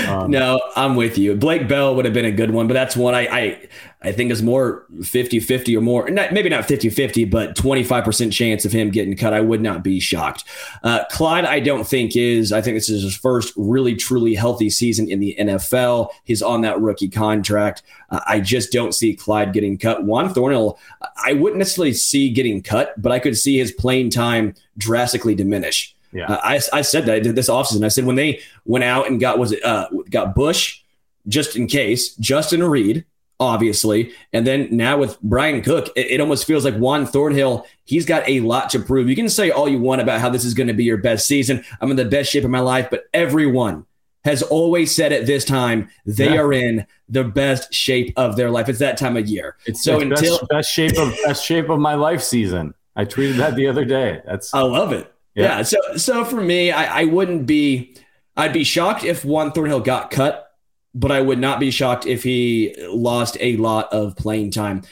Um, 0.09 0.29
no, 0.29 0.59
I'm 0.75 0.97
with 0.97 1.17
you. 1.17 1.33
Blake 1.33 1.69
Bell 1.69 1.95
would 1.95 2.03
have 2.03 2.13
been 2.13 2.25
a 2.25 2.31
good 2.31 2.51
one, 2.51 2.67
but 2.67 2.73
that's 2.73 2.97
one 2.97 3.15
I 3.15 3.27
I, 3.27 3.67
I 4.03 4.11
think 4.11 4.31
is 4.31 4.41
more 4.41 4.85
50-50 4.97 5.77
or 5.77 5.81
more. 5.81 6.09
Not, 6.09 6.33
maybe 6.33 6.49
not 6.49 6.67
50-50, 6.67 7.29
but 7.29 7.55
25% 7.55 8.31
chance 8.31 8.65
of 8.65 8.71
him 8.71 8.89
getting 8.89 9.15
cut. 9.15 9.33
I 9.33 9.41
would 9.41 9.61
not 9.61 9.83
be 9.83 9.99
shocked. 9.99 10.43
Uh, 10.83 11.03
Clyde, 11.11 11.45
I 11.45 11.59
don't 11.59 11.85
think 11.85 12.15
is. 12.15 12.51
I 12.51 12.61
think 12.61 12.77
this 12.77 12.89
is 12.89 13.03
his 13.03 13.15
first 13.15 13.53
really 13.55 13.95
truly 13.95 14.33
healthy 14.33 14.71
season 14.71 15.09
in 15.09 15.19
the 15.19 15.35
NFL. 15.39 16.09
He's 16.23 16.41
on 16.41 16.61
that 16.61 16.81
rookie 16.81 17.09
contract. 17.09 17.83
Uh, 18.09 18.21
I 18.27 18.39
just 18.39 18.71
don't 18.71 18.93
see 18.93 19.15
Clyde 19.15 19.53
getting 19.53 19.77
cut. 19.77 20.03
Juan 20.03 20.33
Thornhill, 20.33 20.79
I 21.23 21.33
wouldn't 21.33 21.59
necessarily 21.59 21.93
see 21.93 22.31
getting 22.31 22.63
cut, 22.63 22.99
but 22.99 23.11
I 23.11 23.19
could 23.19 23.37
see 23.37 23.59
his 23.59 23.71
playing 23.71 24.09
time 24.09 24.55
drastically 24.77 25.35
diminish. 25.35 25.95
Yeah, 26.11 26.25
uh, 26.25 26.39
I, 26.43 26.59
I 26.73 26.81
said 26.81 27.05
that 27.05 27.23
this 27.23 27.49
offseason. 27.49 27.85
I 27.85 27.87
said 27.87 28.05
when 28.05 28.17
they 28.17 28.41
went 28.65 28.83
out 28.83 29.07
and 29.07 29.19
got 29.19 29.39
was 29.39 29.53
it 29.53 29.63
uh, 29.63 29.87
got 30.09 30.35
Bush 30.35 30.81
just 31.27 31.55
in 31.55 31.67
case, 31.67 32.15
Justin 32.15 32.63
Reid, 32.63 33.05
obviously, 33.41 34.13
and 34.31 34.47
then 34.47 34.69
now 34.71 34.97
with 34.97 35.19
Bryan 35.21 35.61
Cook, 35.61 35.89
it, 35.95 36.11
it, 36.11 36.21
almost 36.21 36.45
feels 36.45 36.63
like 36.63 36.75
Juan 36.75 37.05
Thornhill. 37.05 37.65
He's 37.83 38.05
got 38.05 38.27
a 38.29 38.39
lot 38.39 38.69
to 38.69 38.79
prove. 38.79 39.09
You 39.09 39.15
can 39.15 39.27
say 39.27 39.49
all 39.49 39.67
you 39.67 39.79
want 39.79 39.99
about 39.99 40.21
how 40.21 40.29
this 40.29 40.45
is 40.45 40.53
going 40.53 40.67
to 40.67 40.73
be 40.73 40.83
your 40.83 40.97
best 40.97 41.27
season. 41.27 41.65
I'm 41.81 41.89
in 41.89 41.97
the 41.97 42.05
best 42.05 42.31
shape 42.31 42.45
of 42.45 42.51
my 42.51 42.59
life, 42.59 42.89
but 42.89 43.05
everyone 43.13 43.85
has 44.23 44.43
always 44.43 44.95
said 44.95 45.11
at 45.11 45.25
this 45.25 45.43
time 45.43 45.89
they 46.05 46.35
yeah. 46.35 46.39
are 46.39 46.53
in 46.53 46.85
the 47.09 47.23
best 47.23 47.73
shape 47.73 48.13
of 48.15 48.35
their 48.35 48.51
life. 48.51 48.69
It's 48.69 48.79
that 48.79 48.97
time 48.97 49.17
of 49.17 49.27
year. 49.27 49.57
It's 49.65 49.83
so 49.83 49.99
until 49.99 50.37
best, 50.37 50.49
best 50.49 50.71
shape 50.71 50.97
of 50.97 51.13
best 51.25 51.43
shape 51.43 51.69
of 51.69 51.79
my 51.79 51.95
life 51.95 52.21
season. 52.21 52.75
I 52.95 53.05
tweeted 53.05 53.37
that 53.37 53.55
the 53.55 53.67
other 53.67 53.85
day. 53.85 54.21
That's 54.25 54.53
I 54.53 54.61
love 54.61 54.93
it. 54.93 55.11
Yeah. 55.33 55.57
yeah. 55.57 55.61
So 55.63 55.77
so 55.97 56.23
for 56.23 56.41
me, 56.41 56.71
I, 56.71 57.01
I 57.01 57.05
wouldn't 57.05 57.47
be 57.47 57.95
I'd 58.37 58.53
be 58.53 58.63
shocked 58.63 59.03
if 59.03 59.25
Juan 59.25 59.51
Thornhill 59.51 59.79
got 59.79 60.11
cut, 60.11 60.50
but 60.93 61.11
I 61.11 61.21
would 61.21 61.39
not 61.39 61.59
be 61.59 61.71
shocked 61.71 62.05
if 62.05 62.23
he 62.23 62.75
lost 62.89 63.37
a 63.39 63.57
lot 63.57 63.91
of 63.93 64.15
playing 64.15 64.51
time. 64.51 64.83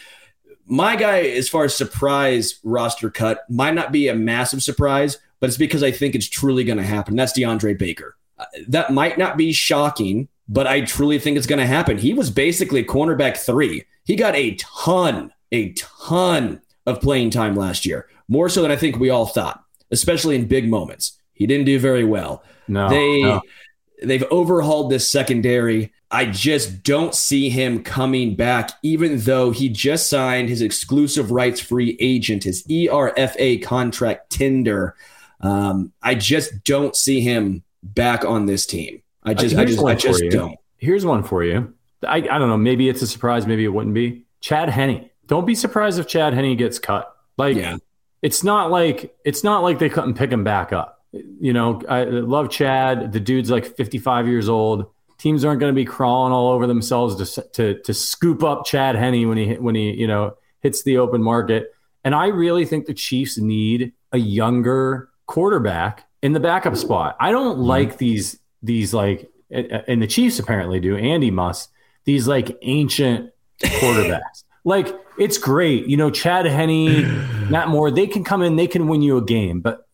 My 0.66 0.96
guy, 0.96 1.22
as 1.22 1.50
far 1.50 1.64
as 1.64 1.76
surprise 1.76 2.60
roster 2.64 3.10
cut, 3.10 3.50
might 3.50 3.74
not 3.74 3.92
be 3.92 4.08
a 4.08 4.16
massive 4.16 4.62
surprise, 4.62 5.18
but 5.40 5.48
it's 5.48 5.58
because 5.58 5.84
I 5.84 5.92
think 5.92 6.16
it's 6.16 6.30
truly 6.30 6.64
going 6.64 6.78
to 6.78 6.84
happen. 6.84 7.16
That's 7.16 7.38
DeAndre 7.38 7.78
Baker. 7.78 8.16
Uh, 8.38 8.46
that 8.68 8.94
might 8.94 9.18
not 9.18 9.36
be 9.36 9.52
shocking, 9.52 10.28
but 10.48 10.68
I 10.68 10.82
truly 10.82 11.20
think 11.20 11.38
it's 11.38 11.48
going 11.48 11.60
to 11.60 11.66
happen. 11.66 11.98
He 11.98 12.14
was 12.14 12.30
basically 12.30 12.84
cornerback 12.84 13.38
three. 13.38 13.86
He 14.06 14.16
got 14.16 14.36
a 14.36 14.56
ton, 14.56 15.34
a 15.52 15.74
ton 15.74 16.62
of 16.86 17.02
playing 17.02 17.32
time 17.32 17.56
last 17.56 17.86
year, 17.86 18.08
more 18.28 18.48
so 18.48 18.62
than 18.62 18.72
I 18.72 18.76
think 18.76 18.98
we 18.98 19.10
all 19.10 19.26
thought 19.26 19.64
especially 19.92 20.36
in 20.36 20.46
big 20.46 20.70
moments. 20.70 21.20
He 21.34 21.48
didn't 21.48 21.66
do 21.66 21.80
very 21.80 22.04
well. 22.04 22.44
No, 22.68 22.90
they 22.90 23.22
no. 23.22 23.42
They've 24.02 24.24
overhauled 24.32 24.92
this 24.92 25.12
secondary. 25.12 25.92
I 26.12 26.26
just 26.26 26.84
don't 26.84 27.14
see 27.14 27.50
him 27.50 27.84
coming 27.84 28.36
back, 28.36 28.72
even 28.82 29.20
though 29.20 29.52
he 29.52 29.70
just 29.70 30.10
signed 30.10 30.50
his 30.50 30.62
exclusive 30.62 31.32
rights 31.32 31.60
free 31.60 31.98
agent, 32.00 32.44
his 32.44 32.66
ERFA 32.68 33.62
contract 33.62 34.30
tender. 34.32 34.96
Um, 35.42 35.92
I 36.02 36.16
just 36.16 36.64
don't 36.64 36.96
see 36.96 37.22
him 37.22 37.64
back 37.84 38.26
on 38.26 38.46
this 38.46 38.66
team. 38.66 39.02
I 39.24 39.34
just, 39.34 39.56
I 39.56 39.66
just, 39.66 39.84
I 39.84 39.96
just 39.96 40.24
don't. 40.30 40.58
Here's 40.78 41.06
one 41.06 41.24
for 41.24 41.44
you. 41.44 41.74
I, 42.08 42.18
I 42.18 42.22
don't 42.22 42.48
know. 42.50 42.58
Maybe 42.58 42.90
it's 42.90 43.02
a 43.02 43.08
surprise. 43.08 43.46
Maybe 43.46 43.66
it 43.66 43.74
wouldn't 43.74 43.94
be. 43.94 44.24
Chad 44.42 44.70
Henne. 44.70 45.10
Don't 45.28 45.46
be 45.46 45.56
surprised 45.56 46.00
if 46.00 46.08
Chad 46.08 46.34
Henne 46.34 46.56
gets 46.56 46.80
cut. 46.80 47.14
Like, 47.38 47.58
yeah 47.58 47.78
it's 48.22 48.44
not 48.44 48.72
like 48.72 49.16
it's 49.24 49.44
not 49.44 49.64
like 49.64 49.80
they 49.80 49.90
couldn't 49.90 50.16
pick 50.16 50.32
him 50.32 50.44
back 50.44 50.74
up. 50.74 50.99
You 51.12 51.54
know, 51.54 51.82
I 51.90 52.04
love 52.04 52.50
Chad. 52.50 53.12
The 53.12 53.20
dude's 53.20 53.50
like 53.50 53.76
55 53.76 54.28
years 54.28 54.48
old. 54.48 54.86
Teams 55.18 55.44
aren't 55.44 55.60
going 55.60 55.74
to 55.74 55.76
be 55.76 55.86
crawling 55.86 56.32
all 56.32 56.50
over 56.50 56.68
themselves 56.68 57.34
to, 57.34 57.42
to 57.54 57.82
to 57.82 57.94
scoop 57.94 58.44
up 58.44 58.66
Chad 58.66 58.96
Henne 58.96 59.28
when 59.28 59.38
he 59.38 59.54
when 59.56 59.76
he 59.76 59.92
you 59.92 60.08
know 60.08 60.36
hits 60.62 60.84
the 60.84 60.98
open 60.98 61.22
market. 61.22 61.74
And 62.04 62.16
I 62.16 62.28
really 62.28 62.66
think 62.66 62.86
the 62.86 62.94
Chiefs 62.94 63.38
need 63.38 63.94
a 64.12 64.18
younger 64.18 65.10
quarterback 65.26 66.08
in 66.22 66.34
the 66.34 66.40
backup 66.40 66.76
spot. 66.76 67.18
I 67.20 67.32
don't 67.32 67.58
mm-hmm. 67.58 67.64
like 67.64 67.98
these 67.98 68.40
these 68.62 68.94
like 68.94 69.30
and 69.50 70.02
the 70.02 70.08
Chiefs 70.08 70.40
apparently 70.40 70.80
do. 70.80 70.96
Andy 70.96 71.32
must 71.32 71.70
these 72.06 72.28
like 72.28 72.58
ancient 72.62 73.32
quarterbacks. 73.62 74.44
like 74.64 74.96
it's 75.18 75.38
great. 75.38 75.88
You 75.88 75.98
know, 75.98 76.10
Chad 76.10 76.46
Henne, 76.46 77.50
Matt 77.50 77.68
Moore, 77.68 77.92
they 77.92 78.08
can 78.08 78.24
come 78.24 78.42
in, 78.42 78.56
they 78.56 78.68
can 78.68 78.88
win 78.88 79.02
you 79.02 79.18
a 79.18 79.22
game. 79.22 79.62
But 79.62 79.88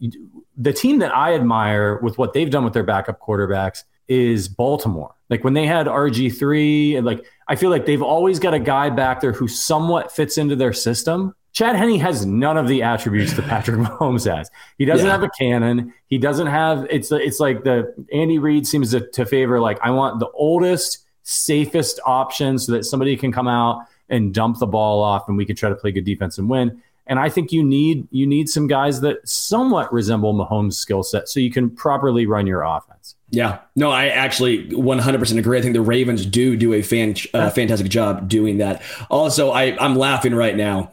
the 0.58 0.74
team 0.74 1.00
that 1.00 1.16
I 1.16 1.34
admire 1.34 1.98
with 1.98 2.18
what 2.18 2.34
they've 2.34 2.50
done 2.50 2.64
with 2.64 2.74
their 2.74 2.84
backup 2.84 3.20
quarterbacks 3.20 3.84
is 4.08 4.48
Baltimore. 4.48 5.14
Like 5.30 5.44
when 5.44 5.54
they 5.54 5.66
had 5.66 5.88
RG3, 5.88 6.98
and 6.98 7.06
like 7.06 7.26
I 7.48 7.56
feel 7.56 7.70
like 7.70 7.86
they've 7.86 8.02
always 8.02 8.40
got 8.40 8.54
a 8.54 8.60
guy 8.60 8.90
back 8.90 9.22
there 9.22 9.32
who 9.32 9.48
somewhat 9.48 10.12
fits 10.12 10.38
into 10.38 10.56
their 10.56 10.74
system. 10.74 11.36
Chad 11.52 11.76
Henne 11.76 12.00
has 12.00 12.26
none 12.26 12.58
of 12.58 12.68
the 12.68 12.84
attributes 12.84 13.34
that 13.34 13.46
Patrick 13.46 13.78
Mahomes 13.80 14.32
has. 14.32 14.52
He 14.78 14.86
doesn't 14.86 15.06
yeah. 15.06 15.12
have 15.14 15.24
a 15.24 15.30
cannon. 15.30 15.94
He 16.08 16.18
doesn't 16.18 16.48
have 16.48 16.86
it's 16.90 17.12
it's 17.12 17.40
like 17.40 17.64
the 17.64 17.94
Andy 18.14 18.40
Reid 18.40 18.68
seems 18.68 18.92
to, 18.92 19.08
to 19.12 19.26
favor 19.26 19.60
like 19.60 19.80
I 19.82 19.92
want 19.92 20.20
the 20.20 20.30
oldest, 20.30 21.06
safest 21.24 22.00
option 22.06 22.60
so 22.60 22.74
that 22.74 22.84
somebody 22.84 23.18
can 23.18 23.32
come 23.32 23.48
out 23.48 23.86
and 24.10 24.34
dump 24.34 24.60
the 24.60 24.68
ball 24.68 25.02
off 25.02 25.28
and 25.28 25.38
we 25.38 25.46
can 25.46 25.56
try 25.56 25.70
to 25.70 25.76
play 25.76 25.92
good 25.92 26.06
defense 26.06 26.38
and 26.38 26.50
win. 26.50 26.82
And 27.08 27.20
I 27.20 27.30
think 27.30 27.52
you 27.52 27.64
need 27.64 28.08
you 28.12 28.26
need 28.26 28.50
some 28.50 28.68
guys 28.68 29.02
that 29.02 29.28
somewhat 29.28 29.94
resemble 29.94 30.34
Mahomes' 30.34 30.74
skill 30.74 31.04
set 31.04 31.30
so 31.30 31.40
you 31.40 31.52
can 31.52 31.70
properly 31.70 32.26
run 32.26 32.48
your 32.48 32.64
offense. 32.64 33.16
Yeah, 33.30 33.60
no, 33.76 33.92
I 33.92 34.08
actually 34.08 34.70
100% 34.70 35.38
agree. 35.38 35.58
I 35.58 35.62
think 35.62 35.74
the 35.74 35.82
Ravens 35.82 36.26
do 36.26 36.56
do 36.56 36.74
a 36.74 36.82
fan, 36.82 37.16
uh, 37.34 37.50
fantastic 37.50 37.90
job 37.90 38.30
doing 38.30 38.60
that. 38.60 38.82
Also, 39.10 39.52
I, 39.52 39.78
I'm 39.84 39.96
laughing 39.96 40.34
right 40.34 40.56
now. 40.56 40.92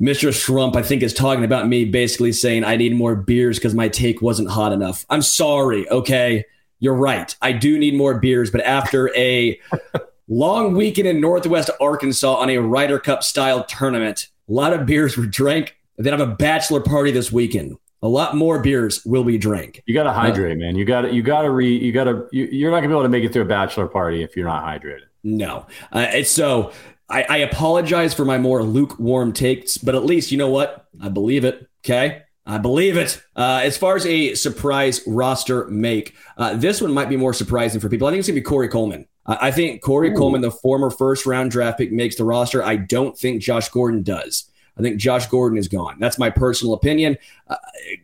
Mr. 0.00 0.30
Shrump, 0.30 0.76
I 0.76 0.82
think, 0.82 1.02
is 1.02 1.12
talking 1.12 1.44
about 1.44 1.68
me 1.68 1.84
basically 1.84 2.32
saying 2.32 2.64
I 2.64 2.76
need 2.76 2.96
more 2.96 3.14
beers 3.14 3.58
because 3.58 3.74
my 3.74 3.88
take 3.88 4.22
wasn't 4.22 4.48
hot 4.48 4.72
enough. 4.72 5.04
I'm 5.10 5.20
sorry, 5.20 5.88
okay? 5.90 6.46
You're 6.78 6.94
right. 6.94 7.36
I 7.42 7.52
do 7.52 7.78
need 7.78 7.94
more 7.94 8.18
beers, 8.18 8.50
but 8.50 8.62
after 8.62 9.14
a 9.14 9.60
long 10.28 10.74
weekend 10.74 11.06
in 11.06 11.20
Northwest 11.20 11.68
Arkansas 11.78 12.34
on 12.34 12.48
a 12.48 12.56
Ryder 12.56 12.98
Cup 12.98 13.22
style 13.22 13.64
tournament, 13.64 14.28
a 14.50 14.52
lot 14.52 14.72
of 14.72 14.84
beers 14.84 15.16
were 15.16 15.26
drank. 15.26 15.76
And 15.96 16.06
then 16.06 16.14
I 16.14 16.18
have 16.18 16.28
a 16.28 16.34
bachelor 16.34 16.80
party 16.80 17.10
this 17.10 17.30
weekend 17.30 17.76
a 18.02 18.08
lot 18.08 18.34
more 18.34 18.60
beers 18.60 19.04
will 19.04 19.24
be 19.24 19.38
drank. 19.38 19.82
You 19.86 19.94
got 19.94 20.04
to 20.04 20.12
hydrate, 20.12 20.56
uh, 20.56 20.60
man. 20.60 20.74
You 20.74 20.84
got 20.84 21.02
to 21.02 21.12
you 21.12 21.22
got 21.22 21.42
to 21.42 21.50
re 21.50 21.76
you 21.76 21.92
got 21.92 22.04
to 22.04 22.26
you, 22.32 22.66
are 22.66 22.70
not 22.70 22.78
gonna 22.78 22.88
be 22.88 22.94
able 22.94 23.02
to 23.02 23.08
make 23.08 23.24
it 23.24 23.32
through 23.32 23.42
a 23.42 23.46
bachelor 23.46 23.86
party 23.86 24.22
if 24.22 24.36
you're 24.36 24.46
not 24.46 24.64
hydrated. 24.64 25.02
No, 25.22 25.66
uh, 25.92 26.22
so 26.22 26.72
I, 27.08 27.22
I 27.28 27.36
apologize 27.38 28.14
for 28.14 28.24
my 28.24 28.38
more 28.38 28.62
lukewarm 28.62 29.32
takes, 29.32 29.76
but 29.76 29.94
at 29.94 30.04
least 30.04 30.32
you 30.32 30.38
know 30.38 30.48
what 30.48 30.86
I 31.00 31.08
believe 31.08 31.44
it. 31.44 31.68
Okay. 31.84 32.22
I 32.46 32.58
believe 32.58 32.96
it. 32.96 33.22
Uh, 33.36 33.60
as 33.62 33.76
far 33.76 33.96
as 33.96 34.06
a 34.06 34.34
surprise 34.34 35.02
roster 35.06 35.66
make, 35.66 36.16
uh, 36.36 36.54
this 36.54 36.80
one 36.80 36.92
might 36.92 37.08
be 37.08 37.16
more 37.16 37.34
surprising 37.34 37.80
for 37.80 37.88
people. 37.88 38.08
I 38.08 38.10
think 38.10 38.20
it's 38.20 38.28
going 38.28 38.34
to 38.34 38.40
be 38.40 38.44
Corey 38.44 38.68
Coleman. 38.68 39.06
I 39.40 39.50
think 39.50 39.82
Corey 39.82 40.10
Ooh. 40.10 40.16
Coleman, 40.16 40.40
the 40.40 40.50
former 40.50 40.90
first 40.90 41.26
round 41.26 41.50
draft 41.50 41.78
pick, 41.78 41.92
makes 41.92 42.16
the 42.16 42.24
roster. 42.24 42.62
I 42.62 42.76
don't 42.76 43.16
think 43.18 43.42
Josh 43.42 43.68
Gordon 43.68 44.02
does. 44.02 44.50
I 44.78 44.82
think 44.82 44.96
Josh 44.96 45.26
Gordon 45.26 45.58
is 45.58 45.68
gone. 45.68 45.98
That's 46.00 46.18
my 46.18 46.30
personal 46.30 46.74
opinion. 46.74 47.18
Uh, 47.48 47.56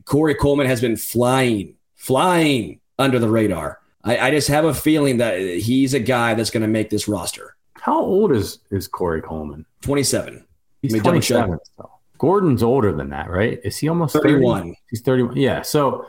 Corey 0.04 0.34
Coleman 0.34 0.66
has 0.66 0.80
been 0.80 0.96
flying, 0.96 1.74
flying 1.94 2.80
under 2.98 3.18
the 3.18 3.28
radar. 3.28 3.80
I, 4.04 4.18
I 4.18 4.30
just 4.30 4.48
have 4.48 4.64
a 4.64 4.74
feeling 4.74 5.18
that 5.18 5.38
he's 5.38 5.94
a 5.94 6.00
guy 6.00 6.34
that's 6.34 6.50
going 6.50 6.62
to 6.62 6.68
make 6.68 6.90
this 6.90 7.08
roster. 7.08 7.56
How 7.74 8.00
old 8.00 8.32
is 8.32 8.58
is 8.70 8.88
Corey 8.88 9.22
Coleman? 9.22 9.64
Twenty 9.80 10.02
seven. 10.02 10.44
He's 10.82 11.00
twenty 11.00 11.22
seven. 11.22 11.58
Gordon's 12.18 12.62
older 12.62 12.92
than 12.92 13.10
that, 13.10 13.30
right? 13.30 13.60
Is 13.64 13.76
he 13.78 13.88
almost 13.88 14.14
31? 14.14 14.74
He's 14.90 15.02
31. 15.02 15.36
Yeah. 15.36 15.62
So, 15.62 16.06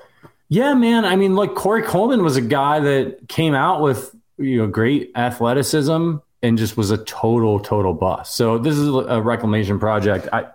yeah, 0.49 0.73
man. 0.73 1.05
I 1.05 1.15
mean, 1.15 1.35
like 1.35 1.55
Corey 1.55 1.83
Coleman 1.83 2.23
was 2.23 2.37
a 2.37 2.41
guy 2.41 2.79
that 2.79 3.27
came 3.27 3.53
out 3.53 3.81
with, 3.81 4.15
you 4.37 4.57
know, 4.57 4.67
great 4.67 5.11
athleticism 5.15 6.15
and 6.43 6.57
just 6.57 6.77
was 6.77 6.91
a 6.91 6.97
total, 6.99 7.59
total 7.59 7.93
bust. 7.93 8.35
So, 8.35 8.57
this 8.57 8.77
is 8.77 8.87
a 8.87 9.21
reclamation 9.21 9.79
project. 9.79 10.27
I, 10.31 10.47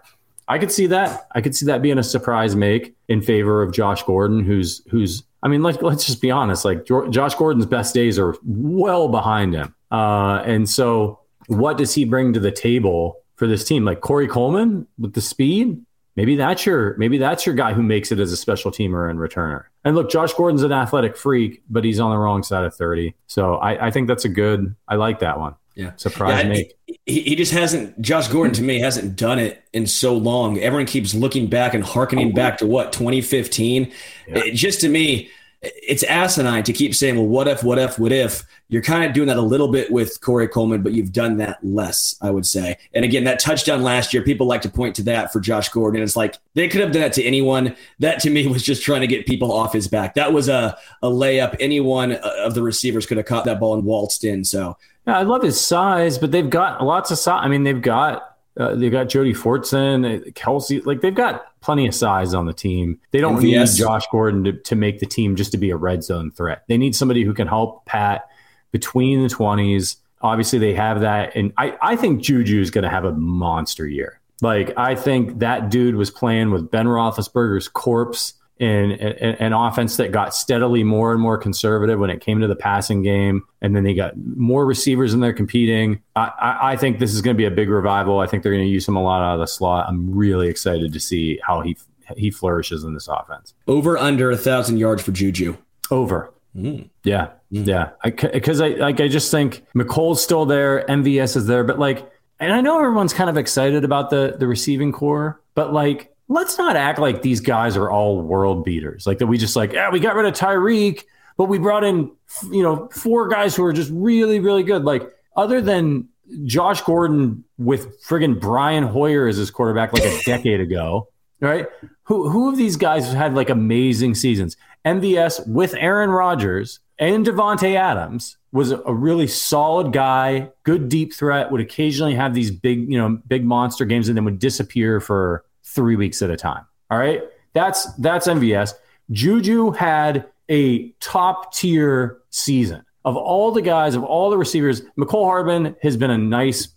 I 0.49 0.59
could 0.59 0.73
see 0.73 0.87
that. 0.89 1.29
I 1.35 1.41
could 1.41 1.55
see 1.55 1.67
that 1.67 1.83
being 1.83 1.99
a 1.99 2.03
surprise 2.03 2.55
make 2.57 2.95
in 3.09 3.23
favor 3.23 3.63
of 3.63 3.73
Josh 3.73 4.03
Gordon, 4.03 4.45
who's 4.45 4.83
who's. 4.91 5.23
I 5.43 5.49
mean, 5.49 5.63
like 5.63 5.83
let's 5.83 6.05
just 6.05 6.21
be 6.21 6.31
honest. 6.31 6.65
Like 6.65 6.85
Josh 6.85 7.35
Gordon's 7.35 7.67
best 7.67 7.95
days 7.95 8.19
are 8.19 8.37
well 8.45 9.09
behind 9.09 9.55
him, 9.55 9.75
uh, 9.91 10.43
and 10.45 10.69
so 10.69 11.21
what 11.47 11.79
does 11.79 11.95
he 11.95 12.05
bring 12.05 12.33
to 12.33 12.41
the 12.41 12.51
table 12.51 13.19
for 13.37 13.47
this 13.47 13.65
team? 13.65 13.85
Like 13.85 14.01
Corey 14.01 14.29
Coleman 14.29 14.87
with 14.99 15.15
the 15.15 15.21
speed. 15.21 15.85
Maybe 16.15 16.37
that's 16.37 16.67
your 16.67 16.95
maybe 16.99 17.19
that's 17.19 17.47
your 17.47 17.55
guy 17.55 17.73
who 17.73 17.83
makes 17.83 18.13
it 18.13 18.19
as 18.19 18.33
a 18.33 18.37
special 18.37 18.71
teamer 18.71 19.09
and 19.09 19.19
returner. 19.19 19.65
And 19.85 19.97
look, 19.97 20.11
Josh 20.11 20.33
Gordon's 20.35 20.63
an 20.63 20.73
athletic 20.73 21.17
freak, 21.17 21.63
but 21.71 21.85
he's 21.85 22.01
on 22.01 22.11
the 22.11 22.19
wrong 22.19 22.43
side 22.43 22.65
of 22.65 22.75
thirty. 22.75 23.15
So 23.27 23.55
I, 23.55 23.87
I 23.87 23.91
think 23.91 24.09
that's 24.09 24.25
a 24.25 24.29
good. 24.29 24.77
I 24.89 24.97
like 24.97 25.21
that 25.21 25.39
one. 25.39 25.55
Yeah. 25.75 25.93
Surprise 25.97 26.45
yeah, 26.45 26.51
me. 26.51 26.71
He, 27.07 27.21
he 27.23 27.35
just 27.35 27.53
hasn't, 27.53 28.01
Josh 28.01 28.29
Gordon 28.29 28.55
to 28.55 28.63
me 28.63 28.81
hasn't 28.81 29.17
done 29.17 29.39
it 29.39 29.65
in 29.73 29.87
so 29.87 30.17
long. 30.17 30.59
Everyone 30.59 30.87
keeps 30.87 31.15
looking 31.15 31.47
back 31.47 31.75
and 31.75 31.83
harkening 31.83 32.33
oh, 32.33 32.35
back 32.35 32.59
to 32.59 32.67
what, 32.67 32.93
2015? 32.93 33.91
Yeah. 34.29 34.39
It, 34.39 34.55
just 34.55 34.81
to 34.81 34.89
me, 34.89 35.31
it's 35.63 36.03
asinine 36.03 36.65
to 36.65 36.73
keep 36.73 36.95
saying, 36.95 37.15
well, 37.17 37.27
what 37.27 37.47
if, 37.47 37.63
what 37.63 37.79
if, 37.79 37.97
what 37.99 38.11
if? 38.11 38.43
You're 38.69 38.83
kind 38.83 39.05
of 39.05 39.13
doing 39.13 39.29
that 39.29 39.37
a 39.37 39.43
little 39.43 39.69
bit 39.69 39.93
with 39.93 40.21
Corey 40.21 40.49
Coleman, 40.49 40.83
but 40.83 40.93
you've 40.93 41.13
done 41.13 41.37
that 41.37 41.59
less, 41.63 42.17
I 42.21 42.31
would 42.31 42.47
say. 42.47 42.79
And 42.95 43.05
again, 43.05 43.25
that 43.25 43.39
touchdown 43.39 43.83
last 43.83 44.13
year, 44.13 44.25
people 44.25 44.47
like 44.47 44.63
to 44.63 44.69
point 44.69 44.97
to 44.97 45.05
that 45.05 45.33
for 45.33 45.39
Josh 45.39 45.69
Gordon. 45.69 46.03
It's 46.03 46.17
like 46.17 46.37
they 46.55 46.67
could 46.67 46.81
have 46.81 46.91
done 46.91 47.03
that 47.03 47.13
to 47.15 47.23
anyone. 47.23 47.77
That 48.01 48.19
to 48.21 48.31
me 48.31 48.47
was 48.49 48.63
just 48.63 48.83
trying 48.83 49.03
to 49.03 49.07
get 49.07 49.27
people 49.27 49.53
off 49.53 49.73
his 49.73 49.87
back. 49.87 50.15
That 50.15 50.33
was 50.33 50.49
a, 50.49 50.77
a 51.03 51.09
layup. 51.09 51.57
Anyone 51.61 52.13
uh, 52.13 52.35
of 52.39 52.55
the 52.55 52.63
receivers 52.63 53.07
could 53.07 53.19
have 53.19 53.27
caught 53.27 53.45
that 53.45 53.61
ball 53.61 53.75
and 53.75 53.85
waltzed 53.85 54.25
in. 54.25 54.45
So 54.45 54.77
yeah, 55.07 55.19
I 55.19 55.23
love 55.23 55.43
his 55.43 55.61
size, 55.61 56.19
but 56.19 56.33
they've 56.33 56.51
got 56.51 56.83
lots 56.83 57.13
of 57.13 57.19
size. 57.19 57.41
I 57.45 57.49
mean, 57.49 57.63
they've 57.63 57.81
got 57.81 58.32
uh, 58.57 58.75
they've 58.75 58.93
got 58.93 59.09
Jody 59.09 59.33
Fortson, 59.33 60.33
Kelce. 60.35 60.85
Like 60.85 61.01
they've 61.01 61.15
got 61.15 61.59
plenty 61.61 61.87
of 61.87 61.95
size 61.95 62.35
on 62.35 62.47
the 62.47 62.53
team. 62.53 63.01
They 63.11 63.21
don't 63.21 63.37
MVS. 63.37 63.43
need 63.43 63.79
Josh 63.79 64.07
Gordon 64.11 64.45
to, 64.45 64.53
to 64.53 64.77
make 64.77 64.99
the 64.99 65.07
team 65.07 65.37
just 65.37 65.53
to 65.53 65.59
be 65.59 65.71
a 65.71 65.77
red 65.77 66.05
zone 66.05 66.31
threat. 66.31 66.65
They 66.69 66.77
need 66.77 66.95
somebody 66.95 67.25
who 67.25 67.33
can 67.33 67.49
help 67.49 67.87
Pat 67.87 68.29
between 68.71 69.23
the 69.23 69.29
twenties. 69.29 69.97
Obviously, 70.21 70.59
they 70.59 70.75
have 70.75 71.01
that, 71.01 71.35
and 71.35 71.53
I 71.57 71.77
I 71.81 71.97
think 71.97 72.23
Juju 72.23 72.61
is 72.61 72.71
going 72.71 72.85
to 72.85 72.91
have 72.91 73.05
a 73.05 73.13
monster 73.13 73.87
year. 73.87 74.21
Like 74.43 74.77
I 74.77 74.97
think 74.97 75.39
that 75.39 75.71
dude 75.71 75.95
was 75.95 76.11
playing 76.11 76.51
with 76.51 76.71
Ben 76.71 76.87
Roethlisberger's 76.87 77.69
corpse 77.69 78.35
in 78.63 78.93
an 78.93 79.53
offense 79.53 79.97
that 79.97 80.13
got 80.13 80.33
steadily 80.37 80.85
more 80.85 81.11
and 81.11 81.21
more 81.21 81.37
conservative 81.37 81.99
when 81.99 82.11
it 82.11 82.21
came 82.21 82.41
to 82.41 82.47
the 82.47 82.55
passing 82.55 83.03
game. 83.03 83.43
And 83.61 83.75
then 83.75 83.83
they 83.83 83.93
got 83.93 84.13
more 84.17 84.65
receivers 84.65 85.13
in 85.13 85.19
there 85.19 85.33
competing. 85.33 86.01
I, 86.15 86.31
I, 86.41 86.73
I 86.73 86.77
think 86.77 87.01
this 87.01 87.13
is 87.13 87.23
going 87.23 87.35
to 87.35 87.39
be 87.39 87.45
a 87.45 87.51
big 87.51 87.69
revival. 87.69 88.21
I 88.21 88.29
think 88.29 88.45
they're 88.45 88.53
going 88.53 88.65
to 88.65 88.71
use 88.71 88.87
him 88.87 88.95
a 88.95 89.03
lot 89.03 89.21
out 89.21 89.35
of 89.35 89.41
the 89.41 89.49
slot. 89.49 89.87
I'm 89.89 90.15
really 90.15 90.47
excited 90.49 90.93
to 90.93 91.01
see 91.01 91.41
how 91.45 91.63
he 91.63 91.77
he 92.17 92.31
flourishes 92.31 92.85
in 92.85 92.95
this 92.95 93.09
offense. 93.09 93.53
Over 93.67 93.99
under 93.99 94.31
a 94.31 94.37
thousand 94.37 94.77
yards 94.77 95.03
for 95.03 95.11
Juju. 95.11 95.57
Over. 95.91 96.33
Mm. 96.55 96.89
Yeah, 97.03 97.31
mm. 97.53 97.67
yeah. 97.67 97.91
Because 98.05 98.61
I, 98.61 98.67
I 98.67 98.75
like 98.75 99.01
I 99.01 99.09
just 99.09 99.33
think 99.33 99.65
Mecole's 99.75 100.23
still 100.23 100.47
there, 100.47 100.85
MVS 100.87 101.37
is 101.37 101.47
there, 101.47 101.65
but 101.65 101.81
like, 101.81 102.09
and 102.39 102.53
I 102.53 102.61
know 102.61 102.79
everyone's 102.79 103.15
kind 103.15 103.29
of 103.29 103.37
excited 103.37 103.83
about 103.83 104.11
the 104.11 104.37
the 104.39 104.47
receiving 104.47 104.93
core, 104.93 105.41
but 105.55 105.73
like 105.73 106.12
let's 106.33 106.57
not 106.57 106.77
act 106.77 106.99
like 106.99 107.23
these 107.23 107.41
guys 107.41 107.77
are 107.77 107.91
all 107.91 108.21
world 108.21 108.65
beaters. 108.65 109.07
Like 109.07 109.19
that 109.19 109.27
we 109.27 109.39
just 109.39 109.55
like, 109.55 109.73
yeah, 109.73 109.91
we 109.91 110.01
got 110.01 110.15
rid 110.15 110.27
of 110.27 110.35
Tyreek, 110.35 111.05
but 111.37 111.45
we 111.45 111.59
brought 111.59 111.85
in, 111.85 112.11
you 112.51 112.63
know, 112.63 112.89
four 112.89 113.29
guys 113.29 113.55
who 113.55 113.65
are 113.65 113.73
just 113.73 113.91
really, 113.93 114.41
really 114.41 114.63
good. 114.63 114.85
Like 114.85 115.03
other 115.37 115.61
than 115.61 116.09
Josh 116.45 116.81
Gordon 116.83 117.45
with 117.59 118.03
friggin' 118.03 118.41
Brian 118.41 118.85
Hoyer 118.85 119.29
as 119.29 119.37
his 119.37 119.51
quarterback 119.51 119.93
like 119.93 120.05
a 120.05 120.21
decade 120.27 120.61
ago, 120.61 121.09
right? 121.41 121.67
Who 122.05 122.29
who 122.29 122.49
of 122.49 122.57
these 122.57 122.77
guys 122.77 123.13
had 123.13 123.35
like 123.35 123.51
amazing 123.51 124.15
seasons? 124.15 124.57
MVS 124.85 125.47
with 125.47 125.75
Aaron 125.75 126.11
Rodgers 126.11 126.81
and 126.99 127.25
Davante 127.25 127.77
Adams 127.77 128.37
was 128.51 128.73
a 128.73 128.93
really 128.93 129.27
solid 129.27 129.93
guy, 129.93 130.51
good 130.65 130.89
deep 130.89 131.15
threat, 131.15 131.51
would 131.51 131.61
occasionally 131.61 132.15
have 132.15 132.35
these 132.35 132.51
big, 132.51 132.91
you 132.91 132.99
know, 132.99 133.21
big 133.27 133.45
monster 133.45 133.85
games 133.85 134.09
and 134.09 134.17
then 134.17 134.25
would 134.25 134.39
disappear 134.39 135.01
for 135.01 135.45
three 135.65 135.97
weeks 135.97 136.23
at 136.23 136.31
a 136.31 136.37
time. 136.37 136.65
All 136.91 136.99
right. 136.99 137.23
That's 137.55 137.93
that's 137.95 138.27
MVS. 138.27 138.75
Juju 139.11 139.73
had 139.73 140.27
a 140.49 140.91
top 141.01 141.55
tier 141.55 142.19
season. 142.31 142.85
Of 143.05 143.17
all 143.17 143.51
the 143.51 143.63
guys, 143.63 143.95
of 143.95 144.05
all 144.05 144.31
the 144.31 144.39
receivers, 144.39 144.83
Mecole 144.97 145.25
Hardman 145.25 145.75
has 145.83 145.97
been 145.97 146.11
a 146.11 146.19
nice 146.19 146.69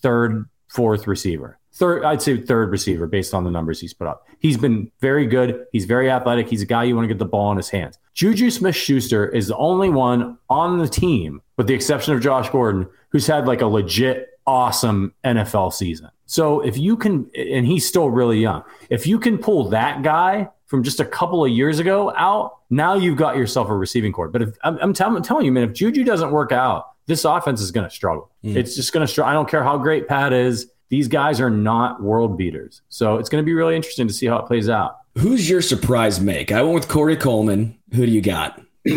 third, 0.00 0.48
fourth 0.68 1.06
receiver. 1.06 1.58
Third, 1.72 2.04
I'd 2.04 2.22
say 2.22 2.40
third 2.40 2.70
receiver 2.70 3.06
based 3.06 3.34
on 3.34 3.44
the 3.44 3.50
numbers 3.50 3.80
he's 3.80 3.92
put 3.92 4.06
up. 4.06 4.26
He's 4.38 4.56
been 4.56 4.90
very 5.00 5.26
good. 5.26 5.66
He's 5.72 5.84
very 5.84 6.10
athletic. 6.10 6.48
He's 6.48 6.62
a 6.62 6.66
guy 6.66 6.84
you 6.84 6.94
want 6.94 7.04
to 7.04 7.12
get 7.12 7.18
the 7.18 7.26
ball 7.26 7.50
in 7.50 7.56
his 7.58 7.68
hands. 7.68 7.98
Juju 8.14 8.50
Smith 8.50 8.76
Schuster 8.76 9.28
is 9.28 9.48
the 9.48 9.56
only 9.56 9.90
one 9.90 10.38
on 10.48 10.78
the 10.78 10.88
team, 10.88 11.42
with 11.58 11.66
the 11.66 11.74
exception 11.74 12.14
of 12.14 12.22
Josh 12.22 12.48
Gordon, 12.48 12.88
who's 13.10 13.26
had 13.26 13.46
like 13.46 13.60
a 13.60 13.66
legit 13.66 14.28
awesome 14.46 15.14
NFL 15.24 15.72
season. 15.72 16.10
So 16.26 16.60
if 16.60 16.76
you 16.76 16.96
can, 16.96 17.30
and 17.34 17.66
he's 17.66 17.86
still 17.86 18.10
really 18.10 18.38
young, 18.38 18.64
if 18.90 19.06
you 19.06 19.18
can 19.18 19.38
pull 19.38 19.68
that 19.70 20.02
guy 20.02 20.48
from 20.66 20.82
just 20.82 21.00
a 21.00 21.04
couple 21.04 21.44
of 21.44 21.50
years 21.50 21.78
ago 21.78 22.12
out, 22.16 22.58
now 22.70 22.94
you've 22.94 23.16
got 23.16 23.36
yourself 23.36 23.68
a 23.68 23.76
receiving 23.76 24.12
core. 24.12 24.28
But 24.28 24.42
if 24.42 24.56
I'm, 24.64 24.78
I'm, 24.80 24.92
tell, 24.92 25.14
I'm 25.14 25.22
telling 25.22 25.46
you, 25.46 25.52
man, 25.52 25.64
if 25.64 25.72
Juju 25.72 26.04
doesn't 26.04 26.32
work 26.32 26.52
out, 26.52 26.90
this 27.06 27.24
offense 27.24 27.60
is 27.60 27.70
going 27.70 27.88
to 27.88 27.94
struggle. 27.94 28.30
Mm. 28.44 28.56
It's 28.56 28.74
just 28.74 28.92
going 28.92 29.06
to 29.06 29.10
struggle. 29.10 29.30
I 29.30 29.34
don't 29.34 29.48
care 29.48 29.62
how 29.62 29.78
great 29.78 30.08
Pat 30.08 30.32
is. 30.32 30.70
These 30.88 31.08
guys 31.08 31.40
are 31.40 31.50
not 31.50 32.02
world 32.02 32.36
beaters. 32.36 32.82
So 32.88 33.16
it's 33.16 33.28
going 33.28 33.42
to 33.42 33.46
be 33.46 33.54
really 33.54 33.76
interesting 33.76 34.08
to 34.08 34.14
see 34.14 34.26
how 34.26 34.38
it 34.38 34.46
plays 34.46 34.68
out. 34.68 34.98
Who's 35.16 35.48
your 35.48 35.62
surprise 35.62 36.20
make? 36.20 36.52
I 36.52 36.62
went 36.62 36.74
with 36.74 36.88
Corey 36.88 37.16
Coleman. 37.16 37.78
Who 37.94 38.04
do 38.04 38.12
you 38.12 38.20
got? 38.20 38.60
Uh, 38.88 38.92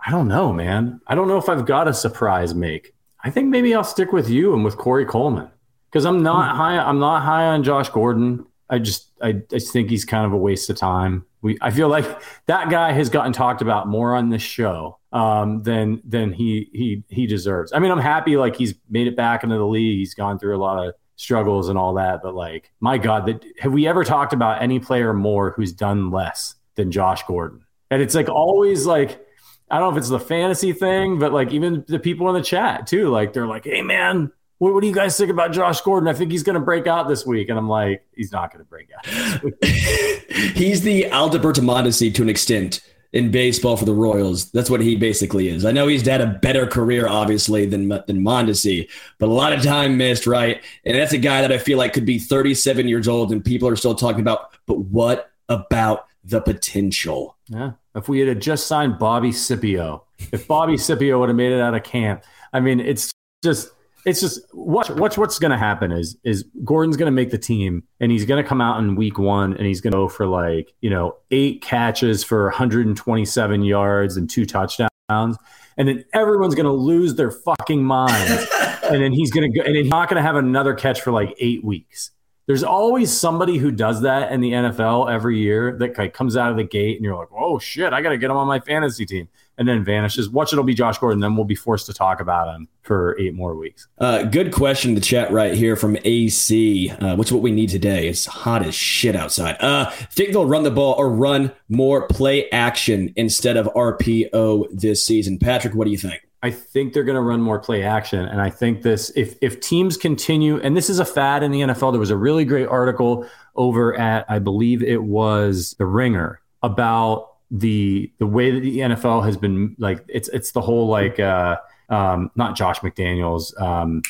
I 0.00 0.10
don't 0.10 0.28
know, 0.28 0.52
man. 0.52 1.00
I 1.06 1.14
don't 1.14 1.28
know 1.28 1.36
if 1.36 1.48
I've 1.48 1.66
got 1.66 1.86
a 1.86 1.92
surprise 1.92 2.54
make. 2.54 2.94
I 3.28 3.30
think 3.30 3.48
maybe 3.48 3.74
I'll 3.74 3.84
stick 3.84 4.10
with 4.10 4.30
you 4.30 4.54
and 4.54 4.64
with 4.64 4.78
Corey 4.78 5.04
Coleman 5.04 5.50
because 5.90 6.06
I'm 6.06 6.22
not 6.22 6.52
hmm. 6.52 6.56
high. 6.56 6.78
I'm 6.78 6.98
not 6.98 7.22
high 7.22 7.44
on 7.44 7.62
Josh 7.62 7.90
Gordon. 7.90 8.46
I 8.70 8.78
just 8.78 9.10
I, 9.20 9.28
I 9.28 9.42
just 9.50 9.70
think 9.70 9.90
he's 9.90 10.06
kind 10.06 10.24
of 10.24 10.32
a 10.32 10.36
waste 10.38 10.70
of 10.70 10.78
time. 10.78 11.26
We 11.42 11.58
I 11.60 11.70
feel 11.70 11.88
like 11.88 12.06
that 12.46 12.70
guy 12.70 12.92
has 12.92 13.10
gotten 13.10 13.34
talked 13.34 13.60
about 13.60 13.86
more 13.86 14.16
on 14.16 14.30
this 14.30 14.40
show 14.40 14.98
um, 15.12 15.62
than 15.62 16.00
than 16.06 16.32
he 16.32 16.70
he 16.72 17.04
he 17.10 17.26
deserves. 17.26 17.70
I 17.74 17.80
mean, 17.80 17.90
I'm 17.90 18.00
happy 18.00 18.38
like 18.38 18.56
he's 18.56 18.72
made 18.88 19.06
it 19.06 19.14
back 19.14 19.44
into 19.44 19.58
the 19.58 19.66
league. 19.66 19.98
He's 19.98 20.14
gone 20.14 20.38
through 20.38 20.56
a 20.56 20.62
lot 20.62 20.88
of 20.88 20.94
struggles 21.16 21.68
and 21.68 21.78
all 21.78 21.92
that, 21.94 22.22
but 22.22 22.34
like 22.34 22.70
my 22.80 22.96
God, 22.96 23.26
that 23.26 23.44
have 23.58 23.74
we 23.74 23.86
ever 23.86 24.04
talked 24.04 24.32
about 24.32 24.62
any 24.62 24.80
player 24.80 25.12
more 25.12 25.50
who's 25.50 25.74
done 25.74 26.10
less 26.10 26.54
than 26.76 26.90
Josh 26.90 27.24
Gordon? 27.24 27.66
And 27.90 28.00
it's 28.00 28.14
like 28.14 28.30
always 28.30 28.86
like, 28.86 29.22
I 29.70 29.78
don't 29.78 29.90
know 29.90 29.96
if 29.96 30.00
it's 30.00 30.10
the 30.10 30.20
fantasy 30.20 30.72
thing, 30.72 31.18
but 31.18 31.32
like 31.32 31.52
even 31.52 31.84
the 31.86 31.98
people 31.98 32.28
in 32.28 32.34
the 32.34 32.42
chat 32.42 32.86
too, 32.86 33.10
like 33.10 33.32
they're 33.32 33.46
like, 33.46 33.64
hey 33.64 33.82
man, 33.82 34.32
what, 34.58 34.74
what 34.74 34.80
do 34.80 34.86
you 34.86 34.94
guys 34.94 35.16
think 35.16 35.30
about 35.30 35.52
Josh 35.52 35.80
Gordon? 35.80 36.08
I 36.08 36.14
think 36.14 36.30
he's 36.30 36.42
going 36.42 36.54
to 36.54 36.60
break 36.60 36.86
out 36.86 37.08
this 37.08 37.24
week. 37.24 37.48
And 37.48 37.58
I'm 37.58 37.68
like, 37.68 38.04
he's 38.14 38.32
not 38.32 38.52
going 38.52 38.64
to 38.64 38.68
break 38.68 38.90
out. 38.96 39.06
he's 40.56 40.82
the 40.82 41.06
Alberto 41.06 41.60
Mondesi 41.60 42.14
to 42.14 42.22
an 42.22 42.28
extent 42.28 42.80
in 43.12 43.30
baseball 43.30 43.76
for 43.76 43.84
the 43.84 43.94
Royals. 43.94 44.50
That's 44.50 44.68
what 44.68 44.80
he 44.80 44.96
basically 44.96 45.48
is. 45.48 45.64
I 45.64 45.72
know 45.72 45.86
he's 45.86 46.06
had 46.06 46.20
a 46.20 46.26
better 46.26 46.66
career, 46.66 47.08
obviously, 47.08 47.64
than 47.66 47.88
than 47.88 48.20
Mondesi, 48.20 48.88
but 49.18 49.28
a 49.28 49.32
lot 49.32 49.52
of 49.52 49.62
time 49.62 49.96
missed, 49.96 50.26
right? 50.26 50.62
And 50.84 50.96
that's 50.96 51.12
a 51.12 51.18
guy 51.18 51.40
that 51.40 51.52
I 51.52 51.58
feel 51.58 51.78
like 51.78 51.94
could 51.94 52.04
be 52.04 52.18
37 52.18 52.86
years 52.86 53.08
old, 53.08 53.32
and 53.32 53.42
people 53.42 53.68
are 53.68 53.76
still 53.76 53.94
talking 53.94 54.20
about. 54.20 54.52
But 54.66 54.78
what 54.78 55.30
about 55.48 56.07
the 56.24 56.40
potential? 56.40 57.36
Yeah, 57.48 57.72
if 57.94 58.08
we 58.08 58.20
had 58.20 58.40
just 58.40 58.66
signed 58.66 58.98
Bobby 58.98 59.32
Scipio, 59.32 60.04
if 60.32 60.46
Bobby 60.46 60.76
Scipio 60.76 61.20
would 61.20 61.28
have 61.28 61.36
made 61.36 61.52
it 61.52 61.60
out 61.60 61.74
of 61.74 61.82
camp, 61.82 62.24
I 62.52 62.60
mean, 62.60 62.80
it's 62.80 63.12
just 63.42 63.70
it's 64.04 64.20
just 64.20 64.40
what 64.52 64.88
what's 64.96 65.18
what's 65.18 65.38
going 65.38 65.50
to 65.50 65.58
happen 65.58 65.92
is 65.92 66.16
is 66.24 66.44
Gordon's 66.64 66.96
going 66.96 67.08
to 67.08 67.12
make 67.12 67.30
the 67.30 67.38
team 67.38 67.82
and 68.00 68.10
he's 68.10 68.24
going 68.24 68.42
to 68.42 68.48
come 68.48 68.60
out 68.60 68.78
in 68.78 68.94
week 68.94 69.18
1 69.18 69.54
and 69.54 69.66
he's 69.66 69.80
going 69.80 69.92
to 69.92 69.98
go 69.98 70.08
for 70.08 70.26
like, 70.26 70.72
you 70.80 70.90
know, 70.90 71.16
8 71.30 71.60
catches 71.62 72.24
for 72.24 72.44
127 72.44 73.62
yards 73.62 74.16
and 74.16 74.30
two 74.30 74.46
touchdowns 74.46 74.88
and 75.10 75.88
then 75.88 76.04
everyone's 76.14 76.54
going 76.54 76.66
to 76.66 76.72
lose 76.72 77.16
their 77.16 77.30
fucking 77.30 77.84
minds 77.84 78.46
and 78.84 79.02
then 79.02 79.12
he's 79.12 79.30
going 79.30 79.50
to 79.50 79.58
go 79.58 79.64
and 79.64 79.76
he's 79.76 79.88
not 79.88 80.08
going 80.08 80.16
to 80.16 80.26
have 80.26 80.36
another 80.36 80.74
catch 80.74 81.00
for 81.00 81.12
like 81.12 81.34
8 81.38 81.64
weeks. 81.64 82.10
There's 82.48 82.64
always 82.64 83.16
somebody 83.16 83.58
who 83.58 83.70
does 83.70 84.00
that 84.00 84.32
in 84.32 84.40
the 84.40 84.50
NFL 84.50 85.12
every 85.12 85.38
year 85.38 85.76
that 85.78 85.96
like 85.96 86.14
comes 86.14 86.36
out 86.36 86.50
of 86.50 86.56
the 86.56 86.64
gate 86.64 86.96
and 86.96 87.04
you're 87.04 87.16
like, 87.16 87.28
"Oh 87.30 87.60
shit, 87.60 87.92
I 87.92 88.02
got 88.02 88.08
to 88.08 88.18
get 88.18 88.30
him 88.30 88.36
on 88.36 88.48
my 88.48 88.58
fantasy 88.58 89.06
team." 89.06 89.28
and 89.58 89.66
then 89.66 89.84
vanishes. 89.84 90.30
Watch 90.30 90.52
it'll 90.52 90.64
be 90.64 90.72
Josh 90.72 90.98
Gordon. 90.98 91.20
Then 91.20 91.36
we'll 91.36 91.44
be 91.44 91.56
forced 91.56 91.86
to 91.86 91.92
talk 91.92 92.20
about 92.20 92.54
him 92.54 92.68
for 92.82 93.18
eight 93.20 93.34
more 93.34 93.56
weeks. 93.56 93.88
Uh, 93.98 94.22
good 94.22 94.52
question 94.52 94.90
in 94.90 94.94
the 94.94 95.00
chat 95.00 95.30
right 95.32 95.52
here 95.52 95.76
from 95.76 95.98
AC. 96.04 96.90
Uh, 96.90 97.16
what's 97.16 97.32
what 97.32 97.42
we 97.42 97.50
need 97.50 97.68
today? 97.68 98.08
It's 98.08 98.24
hot 98.24 98.64
as 98.64 98.74
shit 98.74 99.16
outside. 99.16 99.56
Uh, 99.60 99.90
think 100.12 100.32
they'll 100.32 100.46
run 100.46 100.62
the 100.62 100.70
ball 100.70 100.94
or 100.94 101.10
run 101.10 101.52
more 101.68 102.06
play 102.06 102.48
action 102.50 103.12
instead 103.16 103.56
of 103.56 103.66
RPO 103.74 104.68
this 104.70 105.04
season? 105.04 105.38
Patrick, 105.38 105.74
what 105.74 105.84
do 105.84 105.90
you 105.90 105.98
think? 105.98 106.27
I 106.42 106.50
think 106.50 106.92
they're 106.92 107.04
going 107.04 107.16
to 107.16 107.20
run 107.22 107.40
more 107.40 107.58
play 107.58 107.82
action, 107.82 108.24
and 108.24 108.40
I 108.40 108.50
think 108.50 108.82
this 108.82 109.10
if 109.16 109.36
if 109.40 109.60
teams 109.60 109.96
continue, 109.96 110.60
and 110.60 110.76
this 110.76 110.88
is 110.88 111.00
a 111.00 111.04
fad 111.04 111.42
in 111.42 111.50
the 111.50 111.60
NFL. 111.60 111.92
There 111.92 112.00
was 112.00 112.10
a 112.10 112.16
really 112.16 112.44
great 112.44 112.68
article 112.68 113.26
over 113.56 113.98
at 113.98 114.24
I 114.28 114.38
believe 114.38 114.82
it 114.82 115.02
was 115.02 115.74
the 115.78 115.86
Ringer 115.86 116.40
about 116.62 117.34
the 117.50 118.12
the 118.18 118.26
way 118.26 118.50
that 118.50 118.60
the 118.60 118.78
NFL 118.78 119.24
has 119.24 119.36
been 119.36 119.74
like 119.78 120.04
it's 120.08 120.28
it's 120.28 120.52
the 120.52 120.60
whole 120.60 120.86
like 120.86 121.18
uh 121.18 121.56
um 121.88 122.30
not 122.36 122.56
Josh 122.56 122.80
McDaniels 122.80 123.58
um 123.60 124.02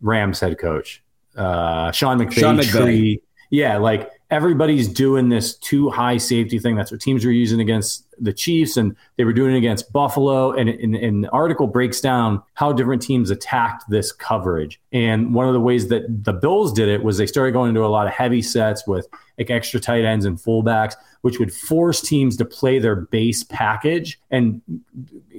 Rams 0.00 0.40
head 0.40 0.58
coach 0.58 1.02
uh 1.36 1.92
Sean 1.92 2.18
McVay, 2.18 2.40
Sean 2.40 2.56
McVay. 2.56 2.84
Tree. 2.84 3.22
yeah 3.50 3.76
like 3.76 4.10
everybody's 4.30 4.88
doing 4.88 5.30
this 5.30 5.56
two 5.56 5.88
high 5.88 6.18
safety 6.18 6.58
thing 6.58 6.76
that's 6.76 6.90
what 6.90 7.00
teams 7.00 7.24
were 7.24 7.32
using 7.32 7.60
against 7.60 8.04
the 8.20 8.32
Chiefs 8.32 8.76
and 8.76 8.94
they 9.16 9.24
were 9.24 9.32
doing 9.32 9.54
it 9.54 9.58
against 9.58 9.92
Buffalo. 9.92 10.52
And, 10.52 10.68
and, 10.68 10.94
and, 10.94 11.24
the 11.24 11.30
article 11.30 11.66
breaks 11.66 12.00
down 12.00 12.42
how 12.54 12.72
different 12.72 13.00
teams 13.00 13.30
attacked 13.30 13.88
this 13.88 14.12
coverage. 14.12 14.80
And 14.92 15.34
one 15.34 15.46
of 15.46 15.54
the 15.54 15.60
ways 15.60 15.88
that 15.88 16.24
the 16.24 16.32
Bills 16.32 16.72
did 16.72 16.88
it 16.88 17.02
was 17.02 17.16
they 17.16 17.26
started 17.26 17.52
going 17.52 17.70
into 17.70 17.84
a 17.84 17.88
lot 17.88 18.06
of 18.06 18.12
heavy 18.12 18.42
sets 18.42 18.86
with 18.86 19.08
like 19.38 19.50
extra 19.50 19.80
tight 19.80 20.04
ends 20.04 20.24
and 20.24 20.36
fullbacks, 20.36 20.94
which 21.22 21.38
would 21.38 21.52
force 21.52 22.00
teams 22.00 22.36
to 22.36 22.44
play 22.44 22.78
their 22.78 22.96
base 22.96 23.44
package 23.44 24.20
and 24.30 24.60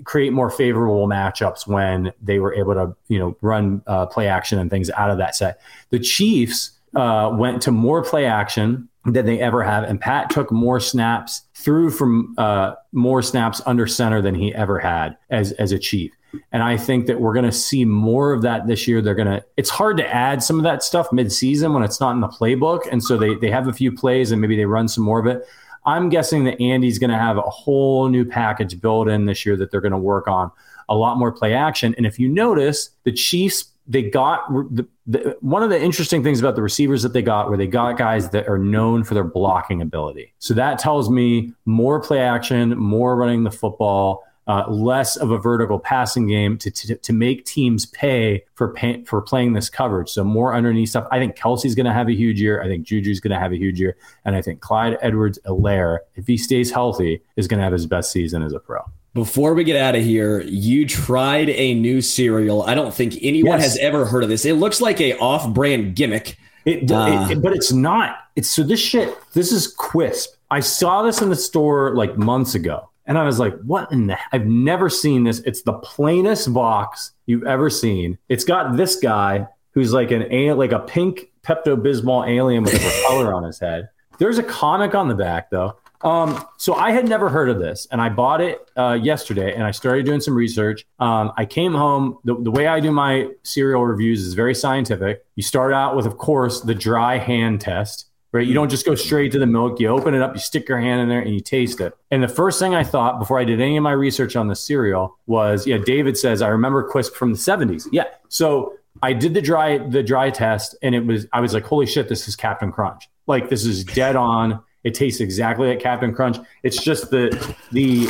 create 0.06 0.32
more 0.32 0.50
favorable 0.50 1.08
matchups 1.08 1.68
when 1.68 2.12
they 2.22 2.40
were 2.40 2.54
able 2.54 2.74
to, 2.74 2.96
you 3.08 3.20
know, 3.20 3.36
run 3.42 3.84
uh, 3.88 4.06
play 4.06 4.28
action 4.28 4.58
and 4.58 4.72
things 4.72 4.90
out 4.92 5.12
of 5.12 5.18
that 5.18 5.36
set. 5.36 5.60
The 5.90 6.00
Chiefs 6.00 6.79
uh, 6.96 7.34
went 7.34 7.62
to 7.64 7.72
more 7.72 8.04
play 8.04 8.26
action 8.26 8.90
than 9.06 9.26
they 9.26 9.40
ever 9.40 9.64
have. 9.64 9.84
And 9.84 10.00
Pat 10.00 10.30
took 10.30 10.52
more 10.52 10.80
snaps 10.80 11.44
through 11.54 11.92
from 11.92 12.36
uh, 12.38 12.76
more 12.92 13.22
snaps 13.22 13.62
under 13.66 13.88
center 13.88 14.22
than 14.22 14.36
he 14.36 14.54
ever 14.54 14.80
had 14.80 15.18
as 15.30 15.52
as 15.54 15.72
a 15.72 15.80
chief. 15.80 16.12
And 16.52 16.62
I 16.62 16.78
think 16.78 17.08
that 17.08 17.20
we're 17.22 17.34
going 17.34 17.46
to 17.46 17.52
see 17.52 17.86
more 17.86 18.34
of 18.34 18.44
that 18.44 18.68
this 18.68 18.88
year. 18.88 19.02
They're 19.02 19.16
going 19.16 19.28
to. 19.28 19.44
It's 19.58 19.70
hard 19.70 19.98
to 19.98 20.08
add 20.08 20.44
some 20.44 20.58
of 20.58 20.64
that 20.64 20.84
stuff 20.84 21.10
midseason 21.10 21.74
when 21.74 21.84
it's 21.84 22.00
not 22.00 22.12
in 22.12 22.20
the 22.20 22.28
playbook, 22.28 22.88
and 22.92 23.04
so 23.04 23.18
they 23.18 23.36
they 23.36 23.50
have 23.50 23.68
a 23.68 23.74
few 23.74 23.92
plays 23.92 24.32
and 24.32 24.40
maybe 24.40 24.56
they 24.56 24.66
run 24.66 24.88
some 24.88 25.04
more 25.04 25.20
of 25.20 25.26
it. 25.26 25.46
I'm 25.86 26.10
guessing 26.10 26.44
that 26.44 26.62
Andy's 26.62 27.00
going 27.00 27.10
to 27.10 27.18
have 27.18 27.38
a 27.38 27.42
whole 27.42 28.10
new 28.10 28.26
package 28.26 28.80
built 28.80 29.08
in 29.08 29.26
this 29.26 29.46
year 29.46 29.56
that 29.58 29.72
they're 29.72 29.82
going 29.82 29.94
to 29.94 29.98
work 29.98 30.28
on 30.28 30.52
a 30.90 30.96
lot 30.96 31.18
more 31.18 31.32
play 31.32 31.54
action. 31.54 31.96
And 31.98 32.06
if 32.06 32.20
you 32.20 32.28
notice, 32.28 32.90
the 33.04 33.12
Chiefs 33.12 33.66
they 33.90 34.04
got 34.04 34.48
the, 34.72 34.88
the, 35.08 35.36
one 35.42 35.64
of 35.64 35.72
the 35.72 35.82
interesting 35.82 36.24
things 36.24 36.40
about 36.40 36.56
the 36.56 36.62
receivers 36.62 37.02
that 37.02 37.12
they 37.12 37.24
got 37.24 37.50
where 37.50 37.58
they 37.58 37.68
got 37.68 37.98
guys 37.98 38.30
that 38.30 38.48
are 38.48 38.60
known 38.60 39.04
for 39.04 39.16
their 39.16 39.24
blocking 39.24 39.82
ability. 39.82 40.32
So 40.38 40.54
that 40.54 40.78
tells 40.78 41.10
me 41.10 41.54
more 41.66 42.00
play 42.00 42.20
action, 42.20 42.78
more 42.78 43.16
running 43.16 43.44
the 43.44 43.52
football, 43.52 44.24
uh, 44.48 44.70
less 44.70 45.16
of 45.16 45.32
a 45.32 45.38
vertical 45.40 45.80
passing 45.80 46.28
game 46.28 46.58
to, 46.58 46.72
to, 46.72 46.96
to 46.96 47.14
make 47.14 47.46
teams 47.46 47.88
pay 47.88 48.44
for 48.54 48.74
pay, 48.74 49.04
for 49.06 49.22
playing 49.22 49.54
this 49.54 49.70
coverage. 49.70 50.10
So 50.10 50.24
more 50.24 50.54
underneath 50.56 50.90
stuff. 50.90 51.08
I 51.12 51.18
think 51.18 51.36
Kelce's 51.36 51.74
going 51.74 51.86
to 51.88 51.94
have 51.94 52.10
a 52.10 52.16
huge 52.16 52.40
year. 52.40 52.62
I 52.62 52.68
think 52.68 52.86
Juju's 52.86 53.20
going 53.20 53.34
to 53.34 53.40
have 53.40 53.52
a 53.52 53.58
huge 53.58 53.80
year, 53.80 53.98
and 54.24 54.36
I 54.36 54.42
think 54.42 54.60
Clyde 54.60 54.98
Edwards-Helaire, 55.02 56.00
if 56.16 56.28
he 56.28 56.38
stays 56.38 56.72
healthy, 56.72 57.22
is 57.36 57.48
going 57.48 57.60
to 57.60 57.64
have 57.64 57.74
his 57.74 57.86
best 57.86 58.12
season 58.12 58.44
as 58.44 58.54
a 58.54 58.60
pro. 58.60 58.80
Before 59.14 59.53
we 59.53 59.64
get 59.64 59.76
out 59.76 59.95
of 59.95 60.03
here, 60.03 60.41
you 60.41 60.88
tried 60.88 61.49
a 61.49 61.74
new 61.74 62.01
cereal. 62.01 62.64
I 62.64 62.76
don't 62.76 62.93
think 62.93 63.18
anyone 63.22 63.60
yes. 63.60 63.64
has 63.64 63.78
ever 63.78 64.05
heard 64.05 64.24
of 64.24 64.30
this. 64.30 64.45
It 64.45 64.53
looks 64.53 64.82
like 64.82 65.01
a 65.01 65.18
off-brand 65.18 65.95
gimmick. 65.95 66.38
It, 66.66 66.91
uh, 66.91 67.28
it, 67.32 67.41
but 67.41 67.53
it's 67.53 67.72
not. 67.72 68.18
It's 68.36 68.49
so 68.49 68.64
this 68.64 68.80
shit. 68.80 69.18
This 69.34 69.51
is 69.51 69.76
Quisp. 69.76 70.28
I 70.51 70.60
saw 70.60 71.01
this 71.01 71.22
in 71.22 71.30
the 71.30 71.36
store 71.36 71.95
like 71.95 72.18
months 72.18 72.53
ago, 72.53 72.89
and 73.05 73.18
I 73.18 73.24
was 73.24 73.39
like, 73.39 73.60
"What 73.62 73.91
in 73.91 74.07
the? 74.07 74.18
I've 74.32 74.45
never 74.45 74.89
seen 74.89 75.24
this. 75.24 75.39
It's 75.39 75.64
the 75.64 75.74
plainest 75.74 76.53
box 76.53 77.14
you've 77.26 77.45
ever 77.45 77.70
seen. 77.70 78.18
It's 78.30 78.43
got 78.43 78.78
this 78.78 78.97
guy 78.97 79.47
who's 79.72 79.93
like 79.93 80.12
an 80.12 80.28
like 80.57 80.72
a 80.72 80.80
pink 80.80 81.32
Pepto 81.43 81.76
Bismol 81.76 82.28
alien 82.28 82.64
with 82.64 82.76
a 82.76 82.80
propeller 83.07 83.34
on 83.34 83.43
his 83.43 83.60
head. 83.60 83.89
There's 84.20 84.38
a 84.38 84.43
comic 84.43 84.93
on 84.93 85.07
the 85.07 85.16
back 85.16 85.49
though. 85.49 85.78
Um, 86.02 86.45
so 86.58 86.76
I 86.76 86.91
had 86.91 87.08
never 87.08 87.30
heard 87.30 87.50
of 87.50 87.60
this, 87.60 87.88
and 87.91 88.02
I 88.02 88.10
bought 88.10 88.41
it 88.41 88.70
uh, 88.78 88.97
yesterday, 89.02 89.54
and 89.54 89.64
I 89.64 89.72
started 89.72 90.06
doing 90.06 90.22
some 90.22 90.34
research. 90.34 90.86
Um, 91.00 91.34
I 91.38 91.45
came 91.45 91.74
home. 91.74 92.18
The, 92.24 92.36
the, 92.36 92.52
way 92.52 92.68
I 92.68 92.80
do 92.80 92.91
my 92.91 93.30
cereal 93.43 93.86
reviews 93.86 94.26
is 94.26 94.34
very 94.34 94.56
scientific. 94.56 95.26
You 95.36 95.43
start 95.43 95.74
out 95.74 95.95
with, 95.95 96.06
of 96.06 96.18
course, 96.18 96.62
the 96.62 96.74
dry 96.74 97.18
hand 97.18 97.60
test, 97.60 98.06
right? 98.32 98.47
You 98.47 98.54
don't 98.54 98.70
just 98.70 98.86
go 98.86 98.95
straight 98.95 99.34
to 99.34 99.39
the 99.39 99.45
milk. 99.45 99.80
You 99.80 99.89
open 99.89 100.14
it 100.14 100.22
up, 100.22 100.34
you 100.34 100.39
stick 100.39 100.70
your 100.70 100.80
hand 100.80 101.02
in 101.02 101.10
there, 101.10 101.20
and 101.20 101.34
you 101.34 101.41
taste 101.41 101.82
it. 101.82 101.93
And 102.12 102.24
the 102.24 102.30
first 102.30 102.60
thing 102.60 102.76
I 102.76 102.84
thought 102.84 103.20
before 103.20 103.39
I 103.39 103.43
did 103.43 103.60
any 103.60 103.76
of 103.76 103.84
my 103.84 103.91
research 103.91 104.38
on 104.38 104.47
the 104.47 104.56
cereal 104.56 105.18
was, 105.28 105.68
yeah, 105.68 105.78
David 105.78 106.18
says 106.18 106.41
I 106.41 106.47
remember 106.47 106.89
Quisp 106.89 107.14
from 107.14 107.34
the 107.34 107.39
'70s. 107.39 107.88
Yeah, 107.91 108.06
so 108.30 108.74
I 109.02 109.12
did 109.12 109.34
the 109.34 109.41
dry 109.41 109.80
the 109.80 110.04
dry 110.04 110.30
test, 110.30 110.76
and 110.82 110.95
it 110.95 111.06
was 111.06 111.28
I 111.34 111.41
was 111.41 111.54
like, 111.54 111.66
holy 111.66 111.88
shit, 111.88 112.08
this 112.08 112.28
is 112.30 112.38
Captain 112.38 112.72
Crunch. 112.72 113.10
Like 113.28 113.50
this 113.50 113.66
is 113.66 113.84
dead 113.84 114.16
on 114.16 114.62
it 114.84 114.94
tastes 114.94 115.22
exactly 115.22 115.68
like 115.68 115.80
Captain 115.80 116.14
Crunch. 116.14 116.38
It's 116.64 116.82
just 116.82 117.10
the 117.12 117.30
the 117.72 118.08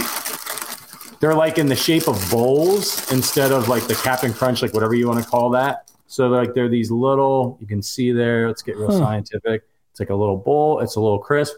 they're 1.19 1.35
like 1.35 1.57
in 1.57 1.67
the 1.67 1.75
shape 1.75 2.07
of 2.07 2.23
bowls 2.31 3.11
instead 3.11 3.51
of 3.51 3.67
like 3.67 3.87
the 3.87 3.95
Captain 3.95 4.33
Crunch, 4.33 4.61
like 4.61 4.73
whatever 4.73 4.95
you 4.95 5.07
want 5.07 5.23
to 5.23 5.29
call 5.29 5.49
that. 5.51 5.91
So 6.07 6.27
like 6.27 6.53
they're 6.53 6.69
these 6.69 6.91
little, 6.91 7.57
you 7.59 7.67
can 7.67 7.81
see 7.81 8.11
there. 8.11 8.47
Let's 8.47 8.61
get 8.61 8.77
real 8.77 8.91
huh. 8.91 8.97
scientific. 8.97 9.63
It's 9.91 9.99
like 9.99 10.09
a 10.09 10.15
little 10.15 10.37
bowl. 10.37 10.79
It's 10.79 10.95
a 10.95 10.99
little 10.99 11.19
crisp. 11.19 11.55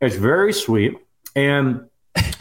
It's 0.00 0.14
very 0.14 0.52
sweet, 0.52 0.94
and 1.34 1.88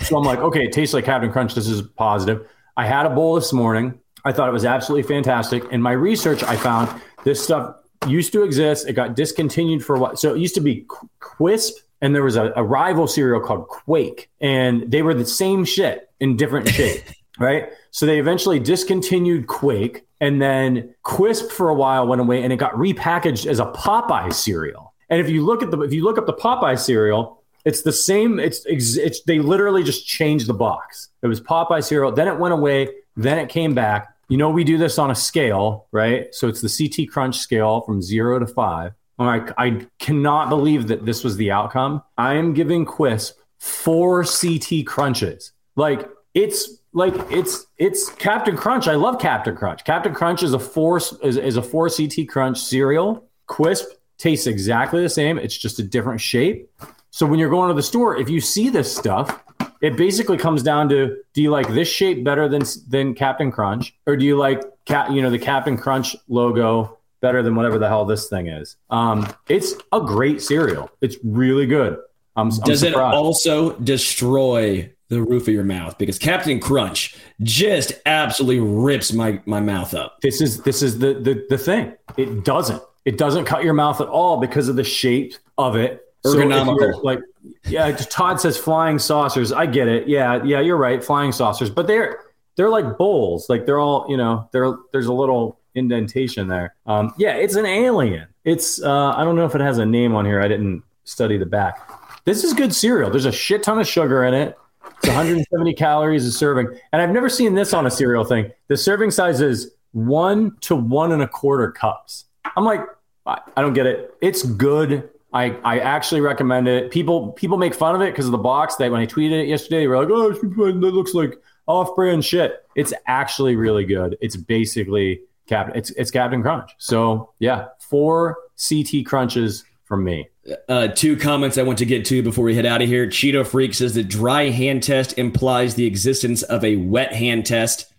so 0.02 0.16
I'm 0.16 0.24
like, 0.24 0.40
okay, 0.40 0.66
it 0.66 0.72
tastes 0.72 0.94
like 0.94 1.06
Captain 1.06 1.32
Crunch. 1.32 1.56
This 1.56 1.68
is 1.68 1.82
positive. 1.82 2.48
I 2.78 2.86
had 2.86 3.08
a 3.08 3.10
bowl 3.10 3.34
this 3.34 3.52
morning. 3.52 4.00
I 4.24 4.32
thought 4.32 4.48
it 4.48 4.52
was 4.52 4.66
absolutely 4.66 5.08
fantastic. 5.08 5.64
In 5.72 5.82
my 5.82 5.94
research, 5.94 6.44
I 6.44 6.56
found 6.56 7.02
this 7.24 7.44
stuff 7.44 7.78
used 8.06 8.34
to 8.34 8.44
exist. 8.44 8.88
It 8.88 8.94
got 8.94 9.16
discontinued 9.16 9.84
for 9.84 9.96
a 9.96 10.00
while. 10.00 10.16
So 10.16 10.34
it 10.34 10.40
used 10.40 10.56
to 10.56 10.62
be 10.62 10.86
Quisp, 11.20 11.74
and 12.02 12.14
there 12.14 12.24
was 12.24 12.36
a, 12.36 12.54
a 12.56 12.64
rival 12.64 13.08
cereal 13.08 13.42
called 13.42 13.68
Quake, 13.68 14.30
and 14.40 14.90
they 14.92 15.02
were 15.02 15.14
the 15.14 15.26
same 15.26 15.66
shit 15.66 16.10
in 16.20 16.38
different 16.38 16.70
shape, 16.78 17.04
right? 17.40 17.70
So 17.92 18.06
they 18.06 18.20
eventually 18.20 18.60
discontinued 18.60 19.48
Quake, 19.48 20.06
and 20.20 20.42
then 20.42 20.96
Quisp 21.04 21.52
for 21.52 21.70
a 21.70 21.76
while 21.76 22.08
went 22.08 22.22
away, 22.22 22.44
and 22.44 22.54
it 22.54 22.58
got 22.58 22.74
repackaged 22.74 23.46
as 23.46 23.60
a 23.60 23.66
Popeye 23.66 24.34
cereal. 24.34 24.94
And 25.10 25.22
if 25.22 25.30
you 25.30 25.46
look 25.46 25.64
at 25.64 25.72
the 25.72 25.80
if 25.82 25.94
you 25.94 26.04
look 26.04 26.18
up 26.18 26.26
the 26.26 26.34
Popeye 26.34 26.78
cereal, 26.78 27.42
it's 27.66 27.82
the 27.84 27.94
same. 27.94 28.40
It's 28.40 28.66
it's 28.66 29.22
they 29.24 29.40
literally 29.40 29.84
just 29.84 30.06
changed 30.06 30.48
the 30.48 30.54
box. 30.54 31.10
It 31.22 31.28
was 31.28 31.40
Popeye 31.42 31.84
cereal, 31.84 32.12
then 32.12 32.28
it 32.28 32.38
went 32.38 32.54
away, 32.54 32.90
then 33.16 33.40
it 33.40 33.50
came 33.50 33.74
back 33.74 34.17
you 34.30 34.38
know, 34.38 34.50
we 34.50 34.64
do 34.64 34.78
this 34.78 34.98
on 34.98 35.12
a 35.12 35.16
scale, 35.16 35.88
right? 35.92 36.34
So 36.34 36.48
it's 36.48 36.62
the 36.62 36.70
CT 36.70 37.10
crunch 37.10 37.38
scale 37.38 37.82
from 37.82 38.02
zero 38.02 38.40
to 38.40 38.48
five. 38.48 38.94
I'm 39.20 39.26
like, 39.26 39.52
I 39.58 39.88
cannot 40.00 40.50
believe 40.50 40.88
that 40.88 41.06
this 41.06 41.24
was 41.24 41.38
the 41.38 41.52
outcome. 41.52 42.04
I 42.18 42.36
am 42.36 42.54
giving 42.54 42.86
Quisp 42.86 43.34
four 43.58 44.24
CT 44.24 44.86
crunches. 44.86 45.54
Like 45.76 46.10
it's 46.34 46.82
like 46.94 47.14
it's 47.32 47.66
it's 47.78 48.10
Captain 48.10 48.56
Crunch. 48.56 48.88
I 48.88 48.96
love 48.96 49.20
Captain 49.20 49.56
Crunch. 49.56 49.84
Captain 49.84 50.14
Crunch 50.14 50.44
is 50.44 50.54
a 50.54 50.60
four 50.60 50.98
is, 50.98 51.38
is 51.38 51.58
a 51.58 51.62
four 51.62 51.90
CT 51.90 52.28
crunch 52.28 52.60
cereal. 52.60 53.28
Quisp 53.48 53.86
tastes 54.18 54.48
exactly 54.48 55.02
the 55.02 55.10
same. 55.10 55.38
It's 55.38 55.58
just 55.58 55.80
a 55.80 55.84
different 55.84 56.22
shape. 56.22 56.70
So 57.12 57.26
when 57.26 57.40
you're 57.40 57.50
going 57.50 57.70
to 57.70 57.74
the 57.74 57.84
store, 57.84 58.18
if 58.18 58.30
you 58.30 58.42
see 58.42 58.70
this 58.70 58.94
stuff, 58.96 59.44
it 59.82 59.98
basically 59.98 60.38
comes 60.38 60.64
down 60.64 60.90
to 60.90 61.18
do 61.34 61.42
you 61.42 61.52
like 61.52 61.68
this 61.70 61.88
shape 61.88 62.24
better 62.24 62.48
than 62.50 62.64
than 62.88 63.14
Captain 63.14 63.52
Crunch, 63.52 63.96
or 64.06 64.16
do 64.16 64.26
you 64.26 64.38
like 64.38 64.62
Cap, 64.86 65.12
you 65.12 65.22
know 65.22 65.30
the 65.30 65.40
Captain 65.40 65.78
Crunch 65.78 66.16
logo 66.28 66.98
better 67.22 67.42
than 67.42 67.56
whatever 67.56 67.80
the 67.80 67.88
hell 67.88 68.06
this 68.06 68.30
thing 68.30 68.48
is? 68.48 68.78
Um, 68.90 69.28
it's 69.50 69.74
a 69.92 70.00
great 70.00 70.42
cereal. 70.42 70.90
It's 71.02 71.18
really 71.24 71.66
good. 71.66 71.98
I'm, 72.36 72.50
Does 72.50 72.84
I'm 72.84 72.94
it 72.94 72.96
also 72.96 73.72
destroy 73.80 74.92
the 75.10 75.22
roof 75.22 75.48
of 75.48 75.54
your 75.54 75.64
mouth? 75.64 75.98
Because 75.98 76.20
Captain 76.20 76.60
Crunch 76.60 77.16
just 77.42 77.94
absolutely 78.06 78.60
rips 78.60 79.12
my 79.12 79.42
my 79.46 79.60
mouth 79.60 79.94
up. 79.94 80.22
This 80.22 80.42
is 80.42 80.62
this 80.62 80.82
is 80.82 81.00
the 81.00 81.16
the 81.16 81.46
the 81.50 81.58
thing. 81.58 81.94
It 82.16 82.44
doesn't. 82.44 82.82
It 83.06 83.18
doesn't 83.18 83.46
cut 83.46 83.64
your 83.64 83.74
mouth 83.74 84.02
at 84.02 84.08
all 84.08 84.38
because 84.38 84.68
of 84.68 84.76
the 84.76 84.84
shape 84.84 85.34
of 85.58 85.76
it. 85.76 86.04
Ergonomical. 86.36 86.94
So 86.94 87.00
like 87.02 87.20
yeah, 87.66 87.96
Todd 87.96 88.40
says 88.40 88.58
flying 88.58 89.00
saucers. 89.00 89.52
I 89.52 89.66
get 89.66 89.88
it. 89.88 90.08
Yeah, 90.08 90.44
yeah, 90.44 90.60
you're 90.60 90.78
right. 90.78 91.04
Flying 91.04 91.32
saucers, 91.32 91.70
but 91.70 91.88
they're 91.88 92.20
they're 92.56 92.70
like 92.70 92.98
bowls. 92.98 93.50
Like 93.50 93.66
they're 93.66 93.80
all 93.80 94.06
you 94.10 94.18
know. 94.18 94.50
There 94.52 94.76
there's 94.92 95.08
a 95.08 95.14
little 95.14 95.60
indentation 95.76 96.48
there. 96.48 96.76
Um, 96.86 97.14
yeah, 97.18 97.36
it's 97.36 97.56
an 97.56 97.66
alien. 97.66 98.28
It's 98.44 98.82
uh, 98.82 99.14
I 99.16 99.24
don't 99.24 99.36
know 99.36 99.46
if 99.46 99.56
it 99.56 99.62
has 99.62 99.78
a 99.78 99.86
name 99.86 100.16
on 100.16 100.26
here. 100.26 100.42
I 100.42 100.48
didn't 100.48 100.84
study 101.04 101.38
the 101.38 101.46
back. 101.46 101.90
This 102.26 102.44
is 102.44 102.54
good 102.54 102.76
cereal. 102.76 103.10
There's 103.10 103.26
a 103.26 103.32
shit 103.32 103.64
ton 103.64 103.80
of 103.80 103.88
sugar 103.88 104.26
in 104.26 104.34
it. 104.34 104.58
It's 104.98 105.08
170 105.08 105.74
calories 105.76 106.26
a 106.26 106.32
serving, 106.32 106.68
and 106.92 107.02
I've 107.02 107.12
never 107.12 107.30
seen 107.30 107.56
this 107.56 107.74
on 107.74 107.86
a 107.86 107.92
cereal 107.92 108.26
thing. 108.26 108.52
The 108.68 108.78
serving 108.78 109.12
size 109.12 109.40
is 109.40 109.72
one 109.92 110.58
to 110.62 110.76
one 110.76 111.12
and 111.12 111.22
a 111.22 111.28
quarter 111.28 111.72
cups. 111.72 112.26
I'm 112.56 112.66
like, 112.66 112.82
I, 113.26 113.40
I 113.56 113.62
don't 113.62 113.74
get 113.74 113.86
it. 113.86 114.14
It's 114.22 114.44
good. 114.44 115.10
I, 115.34 115.52
I 115.64 115.80
actually 115.80 116.22
recommend 116.22 116.68
it. 116.68 116.92
People 116.92 117.34
people 117.34 117.58
make 117.58 117.74
fun 117.74 117.96
of 117.96 118.02
it 118.02 118.12
because 118.12 118.26
of 118.26 118.32
the 118.32 118.38
box. 118.38 118.76
That 118.76 118.92
when 118.92 119.02
I 119.02 119.06
tweeted 119.06 119.44
it 119.44 119.48
yesterday, 119.48 119.80
they 119.80 119.88
were 119.88 119.98
like, 119.98 120.10
"Oh, 120.10 120.32
that 120.32 120.94
looks 120.94 121.14
like 121.14 121.40
off-brand 121.68 122.24
shit." 122.24 122.66
It's 122.76 122.94
actually 123.08 123.56
really 123.56 123.84
good. 123.84 124.18
It's 124.22 124.38
basically 124.38 125.22
Cap. 125.48 125.72
It's 125.76 125.90
it's 125.92 126.12
Captain 126.12 126.42
Crunch. 126.42 126.72
So 126.78 127.34
yeah, 127.40 127.68
four 127.80 128.38
CT 128.70 129.06
crunches 129.06 129.64
from 129.86 130.04
me. 130.04 130.30
Uh, 130.70 130.90
two 130.90 131.18
comments 131.18 131.58
I 131.58 131.64
want 131.64 131.78
to 131.80 131.86
get 131.86 132.06
to 132.06 132.22
before 132.22 132.46
we 132.46 132.56
head 132.56 132.66
out 132.66 132.82
of 132.82 132.88
here. 132.88 133.08
Cheeto 133.08 133.46
Freak 133.46 133.74
says 133.74 133.94
the 133.94 134.04
dry 134.04 134.50
hand 134.50 134.84
test 134.84 135.18
implies 135.18 135.76
the 135.76 135.86
existence 135.86 136.44
of 136.44 136.64
a 136.64 136.76
wet 136.76 137.14
hand 137.14 137.46
test. 137.46 137.94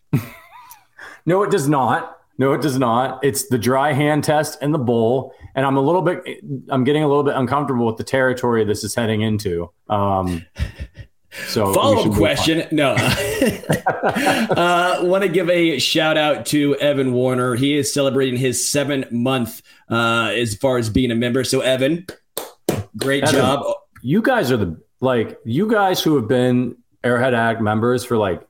no, 1.26 1.42
it 1.42 1.50
does 1.50 1.68
not. 1.68 2.20
No, 2.38 2.52
it 2.52 2.62
does 2.62 2.78
not. 2.78 3.22
It's 3.24 3.48
the 3.48 3.58
dry 3.58 3.92
hand 3.92 4.24
test 4.24 4.58
and 4.62 4.72
the 4.72 4.78
bowl, 4.78 5.34
and 5.58 5.66
I'm 5.66 5.76
a 5.76 5.80
little 5.80 6.02
bit, 6.02 6.22
I'm 6.68 6.84
getting 6.84 7.02
a 7.02 7.08
little 7.08 7.24
bit 7.24 7.34
uncomfortable 7.34 7.84
with 7.84 7.96
the 7.96 8.04
territory 8.04 8.64
this 8.64 8.84
is 8.84 8.94
heading 8.94 9.22
into. 9.22 9.68
Um, 9.90 10.46
so 11.48 11.74
follow 11.74 12.08
up 12.08 12.16
question. 12.16 12.68
No, 12.70 12.90
uh, 14.04 15.00
want 15.02 15.24
to 15.24 15.28
give 15.28 15.50
a 15.50 15.80
shout 15.80 16.16
out 16.16 16.46
to 16.46 16.76
Evan 16.76 17.12
Warner. 17.12 17.56
He 17.56 17.76
is 17.76 17.92
celebrating 17.92 18.38
his 18.38 18.68
seven 18.68 19.04
month 19.10 19.60
uh, 19.90 20.30
as 20.32 20.54
far 20.54 20.78
as 20.78 20.90
being 20.90 21.10
a 21.10 21.16
member. 21.16 21.42
So 21.42 21.58
Evan, 21.58 22.06
great 22.96 23.24
Evan, 23.24 23.34
job. 23.34 23.66
You 24.00 24.22
guys 24.22 24.52
are 24.52 24.58
the 24.58 24.80
like 25.00 25.40
you 25.44 25.68
guys 25.68 26.00
who 26.00 26.14
have 26.14 26.28
been 26.28 26.76
Arrowhead 27.02 27.34
Addict 27.34 27.62
members 27.62 28.04
for 28.04 28.16
like 28.16 28.46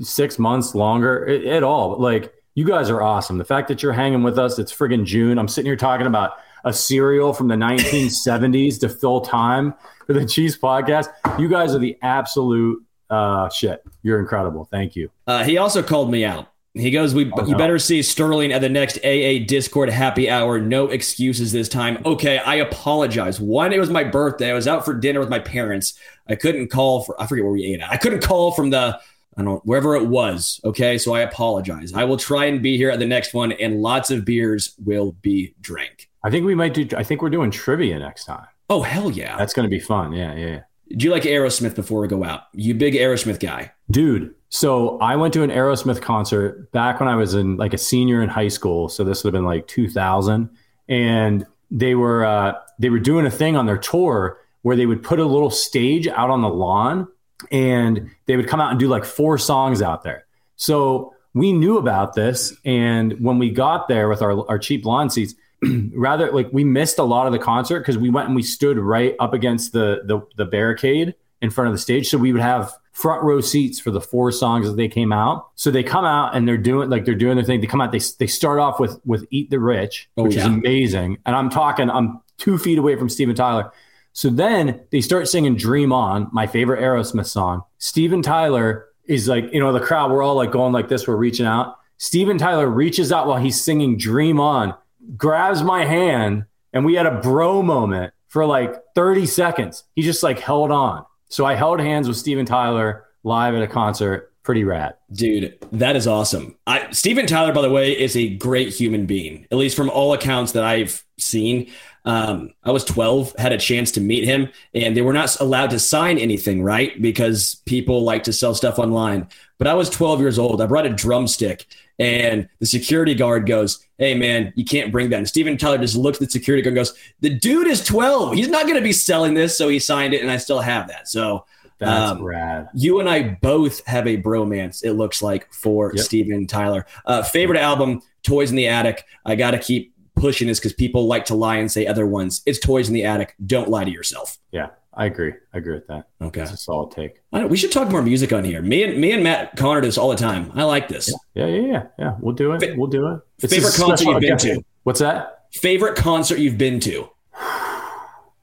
six 0.00 0.38
months 0.38 0.74
longer. 0.74 1.26
It 1.26 1.62
all 1.62 1.98
like 2.00 2.32
you 2.54 2.64
guys 2.64 2.88
are 2.88 3.02
awesome. 3.02 3.38
The 3.38 3.44
fact 3.44 3.68
that 3.68 3.82
you're 3.82 3.92
hanging 3.92 4.22
with 4.22 4.38
us, 4.38 4.58
it's 4.58 4.72
friggin' 4.72 5.04
June. 5.04 5.38
I'm 5.38 5.48
sitting 5.48 5.66
here 5.66 5.76
talking 5.76 6.06
about 6.06 6.38
a 6.64 6.72
cereal 6.72 7.32
from 7.32 7.48
the 7.48 7.54
1970s 7.56 8.78
to 8.80 8.88
fill 8.88 9.20
time 9.20 9.74
for 10.06 10.12
the 10.12 10.24
Cheese 10.24 10.56
podcast. 10.56 11.08
You 11.38 11.48
guys 11.48 11.74
are 11.74 11.78
the 11.78 11.98
absolute 12.02 12.82
uh, 13.10 13.48
shit. 13.48 13.82
You're 14.02 14.20
incredible. 14.20 14.66
Thank 14.70 14.94
you. 14.94 15.10
Uh, 15.26 15.44
he 15.44 15.58
also 15.58 15.82
called 15.82 16.10
me 16.10 16.24
out. 16.24 16.48
He 16.76 16.90
goes, 16.90 17.14
"We 17.14 17.30
oh, 17.30 17.42
no. 17.42 17.46
you 17.46 17.56
better 17.56 17.78
see 17.78 18.02
Sterling 18.02 18.50
at 18.50 18.60
the 18.60 18.68
next 18.68 18.98
AA 19.04 19.46
Discord 19.46 19.88
happy 19.90 20.28
hour. 20.28 20.58
No 20.58 20.88
excuses 20.88 21.52
this 21.52 21.68
time." 21.68 22.02
Okay, 22.04 22.38
I 22.38 22.56
apologize. 22.56 23.40
One, 23.40 23.72
it 23.72 23.78
was 23.78 23.90
my 23.90 24.02
birthday. 24.02 24.50
I 24.50 24.54
was 24.54 24.66
out 24.66 24.84
for 24.84 24.92
dinner 24.92 25.20
with 25.20 25.28
my 25.28 25.38
parents. 25.38 25.94
I 26.28 26.34
couldn't 26.34 26.72
call 26.72 27.04
for. 27.04 27.20
I 27.22 27.28
forget 27.28 27.44
where 27.44 27.52
we 27.52 27.64
ate 27.64 27.80
at. 27.80 27.92
I 27.92 27.96
couldn't 27.96 28.22
call 28.22 28.50
from 28.50 28.70
the 28.70 28.98
I 29.36 29.42
don't 29.42 29.64
wherever 29.64 29.96
it 29.96 30.06
was. 30.06 30.60
Okay, 30.64 30.98
so 30.98 31.14
I 31.14 31.20
apologize. 31.20 31.92
I 31.92 32.04
will 32.04 32.16
try 32.16 32.46
and 32.46 32.62
be 32.62 32.76
here 32.76 32.90
at 32.90 32.98
the 32.98 33.06
next 33.06 33.34
one, 33.34 33.52
and 33.52 33.82
lots 33.82 34.10
of 34.10 34.24
beers 34.24 34.74
will 34.84 35.12
be 35.22 35.54
drank. 35.60 36.10
I 36.22 36.30
think 36.30 36.46
we 36.46 36.54
might 36.54 36.74
do. 36.74 36.88
I 36.96 37.02
think 37.02 37.22
we're 37.22 37.30
doing 37.30 37.50
trivia 37.50 37.98
next 37.98 38.24
time. 38.24 38.46
Oh 38.70 38.82
hell 38.82 39.10
yeah, 39.10 39.36
that's 39.36 39.52
going 39.52 39.64
to 39.64 39.70
be 39.70 39.80
fun. 39.80 40.12
Yeah, 40.12 40.34
yeah. 40.34 40.60
Do 40.96 41.04
you 41.04 41.10
like 41.10 41.22
Aerosmith 41.24 41.74
before 41.74 42.00
we 42.00 42.08
go 42.08 42.24
out? 42.24 42.42
You 42.52 42.74
big 42.74 42.94
Aerosmith 42.94 43.40
guy, 43.40 43.72
dude. 43.90 44.34
So 44.50 44.98
I 45.00 45.16
went 45.16 45.34
to 45.34 45.42
an 45.42 45.50
Aerosmith 45.50 46.00
concert 46.00 46.70
back 46.70 47.00
when 47.00 47.08
I 47.08 47.16
was 47.16 47.34
in 47.34 47.56
like 47.56 47.74
a 47.74 47.78
senior 47.78 48.22
in 48.22 48.28
high 48.28 48.48
school. 48.48 48.88
So 48.88 49.02
this 49.02 49.24
would 49.24 49.34
have 49.34 49.38
been 49.38 49.46
like 49.46 49.66
2000, 49.66 50.48
and 50.88 51.46
they 51.70 51.94
were 51.94 52.24
uh, 52.24 52.54
they 52.78 52.90
were 52.90 53.00
doing 53.00 53.26
a 53.26 53.30
thing 53.30 53.56
on 53.56 53.66
their 53.66 53.78
tour 53.78 54.38
where 54.62 54.76
they 54.76 54.86
would 54.86 55.02
put 55.02 55.18
a 55.18 55.26
little 55.26 55.50
stage 55.50 56.08
out 56.08 56.30
on 56.30 56.40
the 56.40 56.48
lawn 56.48 57.06
and 57.50 58.10
they 58.26 58.36
would 58.36 58.48
come 58.48 58.60
out 58.60 58.70
and 58.70 58.80
do 58.80 58.88
like 58.88 59.04
four 59.04 59.38
songs 59.38 59.82
out 59.82 60.02
there. 60.02 60.26
So 60.56 61.14
we 61.34 61.52
knew 61.52 61.78
about 61.78 62.14
this. 62.14 62.54
And 62.64 63.20
when 63.20 63.38
we 63.38 63.50
got 63.50 63.88
there 63.88 64.08
with 64.08 64.22
our, 64.22 64.48
our 64.48 64.58
cheap 64.58 64.84
lawn 64.84 65.10
seats, 65.10 65.34
rather 65.94 66.30
like 66.30 66.48
we 66.52 66.64
missed 66.64 66.98
a 66.98 67.02
lot 67.02 67.26
of 67.26 67.32
the 67.32 67.38
concert 67.38 67.80
because 67.80 67.98
we 67.98 68.10
went 68.10 68.26
and 68.26 68.36
we 68.36 68.42
stood 68.42 68.78
right 68.78 69.16
up 69.20 69.32
against 69.32 69.72
the, 69.72 70.02
the, 70.04 70.20
the 70.36 70.44
barricade 70.44 71.14
in 71.42 71.50
front 71.50 71.68
of 71.68 71.74
the 71.74 71.78
stage. 71.78 72.08
So 72.08 72.18
we 72.18 72.32
would 72.32 72.40
have 72.40 72.72
front 72.92 73.24
row 73.24 73.40
seats 73.40 73.80
for 73.80 73.90
the 73.90 74.00
four 74.00 74.30
songs 74.30 74.66
as 74.68 74.76
they 74.76 74.88
came 74.88 75.12
out. 75.12 75.48
So 75.56 75.70
they 75.70 75.82
come 75.82 76.04
out 76.04 76.34
and 76.34 76.48
they're 76.48 76.56
doing 76.56 76.88
like 76.88 77.04
they're 77.04 77.14
doing 77.14 77.36
their 77.36 77.44
thing. 77.44 77.60
They 77.60 77.66
come 77.66 77.80
out, 77.80 77.92
they 77.92 78.00
they 78.18 78.26
start 78.26 78.60
off 78.60 78.80
with 78.80 79.00
with 79.04 79.26
Eat 79.30 79.50
the 79.50 79.58
Rich, 79.58 80.08
oh, 80.16 80.24
which 80.24 80.36
yeah. 80.36 80.42
is 80.42 80.46
amazing. 80.46 81.18
And 81.26 81.36
I'm 81.36 81.50
talking, 81.50 81.90
I'm 81.90 82.20
two 82.38 82.56
feet 82.56 82.78
away 82.78 82.96
from 82.96 83.08
Steven 83.08 83.34
Tyler. 83.34 83.72
So 84.14 84.30
then 84.30 84.80
they 84.90 85.00
start 85.00 85.28
singing 85.28 85.56
Dream 85.56 85.92
On, 85.92 86.28
my 86.32 86.46
favorite 86.46 86.80
Aerosmith 86.80 87.26
song. 87.26 87.64
Steven 87.78 88.22
Tyler 88.22 88.86
is 89.06 89.28
like, 89.28 89.52
you 89.52 89.58
know, 89.58 89.72
the 89.72 89.80
crowd, 89.80 90.12
we're 90.12 90.22
all 90.22 90.36
like 90.36 90.52
going 90.52 90.72
like 90.72 90.88
this, 90.88 91.06
we're 91.06 91.16
reaching 91.16 91.46
out. 91.46 91.78
Steven 91.98 92.38
Tyler 92.38 92.68
reaches 92.68 93.10
out 93.10 93.26
while 93.26 93.38
he's 93.38 93.60
singing 93.60 93.98
Dream 93.98 94.38
On, 94.38 94.72
grabs 95.16 95.62
my 95.64 95.84
hand, 95.84 96.44
and 96.72 96.84
we 96.84 96.94
had 96.94 97.06
a 97.06 97.20
bro 97.20 97.60
moment 97.60 98.14
for 98.28 98.46
like 98.46 98.74
30 98.94 99.26
seconds. 99.26 99.84
He 99.96 100.02
just 100.02 100.22
like 100.22 100.38
held 100.38 100.70
on. 100.70 101.04
So 101.28 101.44
I 101.44 101.54
held 101.54 101.80
hands 101.80 102.06
with 102.06 102.16
Steven 102.16 102.46
Tyler 102.46 103.06
live 103.24 103.54
at 103.54 103.62
a 103.62 103.66
concert. 103.66 104.32
Pretty 104.44 104.62
rad. 104.62 104.94
Dude, 105.10 105.58
that 105.72 105.96
is 105.96 106.06
awesome. 106.06 106.54
I, 106.66 106.90
Steven 106.90 107.26
Tyler, 107.26 107.54
by 107.54 107.62
the 107.62 107.70
way, 107.70 107.98
is 107.98 108.14
a 108.14 108.28
great 108.36 108.74
human 108.74 109.06
being, 109.06 109.46
at 109.50 109.56
least 109.56 109.74
from 109.74 109.88
all 109.88 110.12
accounts 110.12 110.52
that 110.52 110.62
I've 110.62 111.02
seen. 111.18 111.72
Um, 112.04 112.52
I 112.62 112.70
was 112.70 112.84
12, 112.84 113.34
had 113.38 113.52
a 113.52 113.58
chance 113.58 113.90
to 113.92 114.02
meet 114.02 114.24
him, 114.24 114.50
and 114.74 114.94
they 114.94 115.00
were 115.00 115.14
not 115.14 115.40
allowed 115.40 115.70
to 115.70 115.78
sign 115.78 116.18
anything, 116.18 116.62
right? 116.62 117.00
Because 117.00 117.62
people 117.64 118.02
like 118.02 118.24
to 118.24 118.34
sell 118.34 118.54
stuff 118.54 118.78
online. 118.78 119.28
But 119.56 119.66
I 119.66 119.72
was 119.72 119.88
12 119.88 120.20
years 120.20 120.38
old. 120.38 120.60
I 120.60 120.66
brought 120.66 120.84
a 120.84 120.90
drumstick, 120.90 121.64
and 121.98 122.46
the 122.58 122.66
security 122.66 123.14
guard 123.14 123.46
goes, 123.46 123.86
Hey, 123.96 124.14
man, 124.14 124.52
you 124.56 124.66
can't 124.66 124.92
bring 124.92 125.08
that. 125.08 125.18
And 125.18 125.28
Steven 125.28 125.56
Tyler 125.56 125.78
just 125.78 125.96
looks 125.96 126.20
at 126.20 126.26
the 126.26 126.30
security 126.30 126.60
guard 126.60 126.76
and 126.76 126.84
goes, 126.84 126.98
The 127.20 127.30
dude 127.30 127.68
is 127.68 127.82
12. 127.82 128.34
He's 128.34 128.48
not 128.48 128.64
going 128.64 128.76
to 128.76 128.82
be 128.82 128.92
selling 128.92 129.32
this. 129.32 129.56
So 129.56 129.70
he 129.70 129.78
signed 129.78 130.12
it, 130.12 130.20
and 130.20 130.30
I 130.30 130.36
still 130.36 130.60
have 130.60 130.88
that. 130.88 131.08
So 131.08 131.46
that's 131.84 132.12
um, 132.12 132.22
rad. 132.22 132.68
You 132.74 133.00
and 133.00 133.08
I 133.08 133.38
both 133.40 133.84
have 133.86 134.06
a 134.06 134.20
bromance, 134.20 134.84
it 134.84 134.92
looks 134.94 135.22
like, 135.22 135.52
for 135.52 135.92
yep. 135.94 136.04
Steven 136.04 136.46
Tyler. 136.46 136.86
Uh, 137.06 137.22
favorite 137.22 137.58
album, 137.58 138.02
Toys 138.22 138.50
in 138.50 138.56
the 138.56 138.68
Attic. 138.68 139.04
I 139.24 139.34
got 139.36 139.52
to 139.52 139.58
keep 139.58 139.94
pushing 140.14 140.48
this 140.48 140.58
because 140.58 140.72
people 140.72 141.06
like 141.06 141.24
to 141.26 141.34
lie 141.34 141.56
and 141.56 141.70
say 141.70 141.86
other 141.86 142.06
ones. 142.06 142.42
It's 142.46 142.58
toys 142.58 142.88
in 142.88 142.94
the 142.94 143.04
attic. 143.04 143.34
Don't 143.46 143.68
lie 143.68 143.84
to 143.84 143.90
yourself. 143.90 144.38
Yeah, 144.52 144.68
I 144.92 145.06
agree. 145.06 145.32
I 145.52 145.58
agree 145.58 145.74
with 145.74 145.86
that. 145.88 146.08
Okay, 146.20 146.40
that's 146.40 146.52
a 146.52 146.56
solid 146.56 146.90
take. 146.90 147.20
we 147.32 147.56
should 147.56 147.72
talk 147.72 147.90
more 147.90 148.02
music 148.02 148.32
on 148.32 148.44
here. 148.44 148.62
Me 148.62 148.82
and 148.84 149.00
me 149.00 149.12
and 149.12 149.22
Matt 149.22 149.56
Connor 149.56 149.80
do 149.80 149.88
this 149.88 149.98
all 149.98 150.10
the 150.10 150.16
time. 150.16 150.50
I 150.54 150.64
like 150.64 150.88
this. 150.88 151.12
Yeah, 151.34 151.46
yeah, 151.46 151.56
yeah, 151.56 151.66
yeah. 151.66 151.86
yeah. 151.98 152.16
We'll 152.20 152.34
do 152.34 152.52
it. 152.52 152.76
We'll 152.76 152.88
do 152.88 153.08
it. 153.08 153.20
It's 153.40 153.52
favorite 153.52 153.74
concert 153.74 154.04
you've 154.04 154.20
been 154.20 154.38
to? 154.38 154.64
What's 154.84 155.00
that? 155.00 155.46
Favorite 155.52 155.96
concert 155.96 156.38
you've 156.38 156.58
been 156.58 156.80
to? 156.80 157.08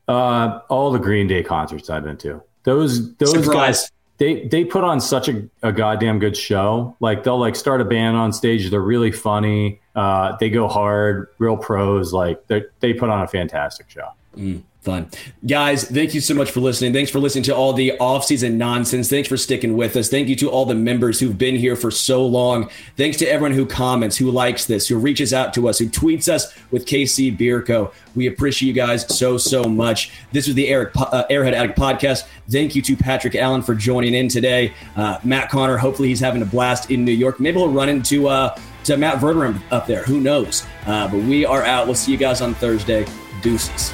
Uh, 0.07 0.59
all 0.67 0.91
the 0.91 0.99
Green 0.99 1.25
Day 1.25 1.41
concerts 1.41 1.89
I've 1.89 2.03
been 2.03 2.17
to. 2.17 2.43
Those 2.63 3.13
those 3.15 3.31
Surprise. 3.31 3.53
guys 3.53 3.91
they 4.21 4.47
they 4.47 4.63
put 4.63 4.83
on 4.83 5.01
such 5.01 5.29
a, 5.29 5.49
a 5.63 5.71
goddamn 5.71 6.19
good 6.19 6.37
show. 6.37 6.95
Like 6.99 7.23
they'll 7.23 7.39
like 7.39 7.55
start 7.55 7.81
a 7.81 7.85
band 7.85 8.15
on 8.15 8.31
stage. 8.31 8.69
They're 8.69 8.79
really 8.79 9.11
funny. 9.11 9.81
Uh, 9.95 10.37
they 10.39 10.51
go 10.51 10.67
hard, 10.67 11.29
real 11.39 11.57
pros. 11.57 12.13
Like 12.13 12.45
they 12.45 12.63
they 12.81 12.93
put 12.93 13.09
on 13.09 13.23
a 13.23 13.27
fantastic 13.27 13.89
show. 13.89 14.09
Mm. 14.37 14.61
Fun. 14.81 15.11
Guys, 15.45 15.83
thank 15.83 16.15
you 16.15 16.21
so 16.21 16.33
much 16.33 16.49
for 16.49 16.59
listening. 16.59 16.91
Thanks 16.91 17.11
for 17.11 17.19
listening 17.19 17.43
to 17.43 17.55
all 17.55 17.71
the 17.71 17.95
off-season 17.99 18.57
nonsense. 18.57 19.11
Thanks 19.11 19.29
for 19.29 19.37
sticking 19.37 19.77
with 19.77 19.95
us. 19.95 20.09
Thank 20.09 20.27
you 20.27 20.35
to 20.37 20.49
all 20.49 20.65
the 20.65 20.73
members 20.73 21.19
who've 21.19 21.37
been 21.37 21.55
here 21.55 21.75
for 21.75 21.91
so 21.91 22.25
long. 22.25 22.67
Thanks 22.97 23.17
to 23.17 23.27
everyone 23.27 23.51
who 23.51 23.67
comments, 23.67 24.17
who 24.17 24.31
likes 24.31 24.65
this, 24.65 24.87
who 24.87 24.97
reaches 24.97 25.35
out 25.35 25.53
to 25.53 25.69
us, 25.69 25.77
who 25.77 25.85
tweets 25.87 26.27
us 26.27 26.51
with 26.71 26.87
KC 26.87 27.37
Bierko. 27.37 27.93
We 28.15 28.25
appreciate 28.25 28.69
you 28.69 28.73
guys 28.73 29.05
so, 29.15 29.37
so 29.37 29.65
much. 29.65 30.11
This 30.31 30.47
was 30.47 30.55
the 30.55 30.67
Eric 30.67 30.93
uh, 30.95 31.25
Arrowhead 31.29 31.53
Addict 31.53 31.77
podcast. 31.77 32.25
Thank 32.49 32.75
you 32.75 32.81
to 32.81 32.95
Patrick 32.95 33.35
Allen 33.35 33.61
for 33.61 33.75
joining 33.75 34.15
in 34.15 34.29
today. 34.29 34.73
Uh, 34.95 35.19
Matt 35.23 35.51
Connor, 35.51 35.77
hopefully 35.77 36.07
he's 36.07 36.19
having 36.19 36.41
a 36.41 36.45
blast 36.45 36.89
in 36.89 37.05
New 37.05 37.11
York. 37.11 37.39
Maybe 37.39 37.57
we'll 37.57 37.71
run 37.71 37.87
into 37.87 38.27
uh, 38.27 38.57
to 38.85 38.97
Matt 38.97 39.19
Verderame 39.19 39.61
up 39.69 39.85
there. 39.85 40.01
Who 40.05 40.19
knows? 40.19 40.65
Uh, 40.87 41.07
but 41.07 41.17
we 41.19 41.45
are 41.45 41.61
out. 41.61 41.85
We'll 41.85 41.93
see 41.93 42.11
you 42.11 42.17
guys 42.17 42.41
on 42.41 42.55
Thursday. 42.55 43.05
Deuces. 43.43 43.93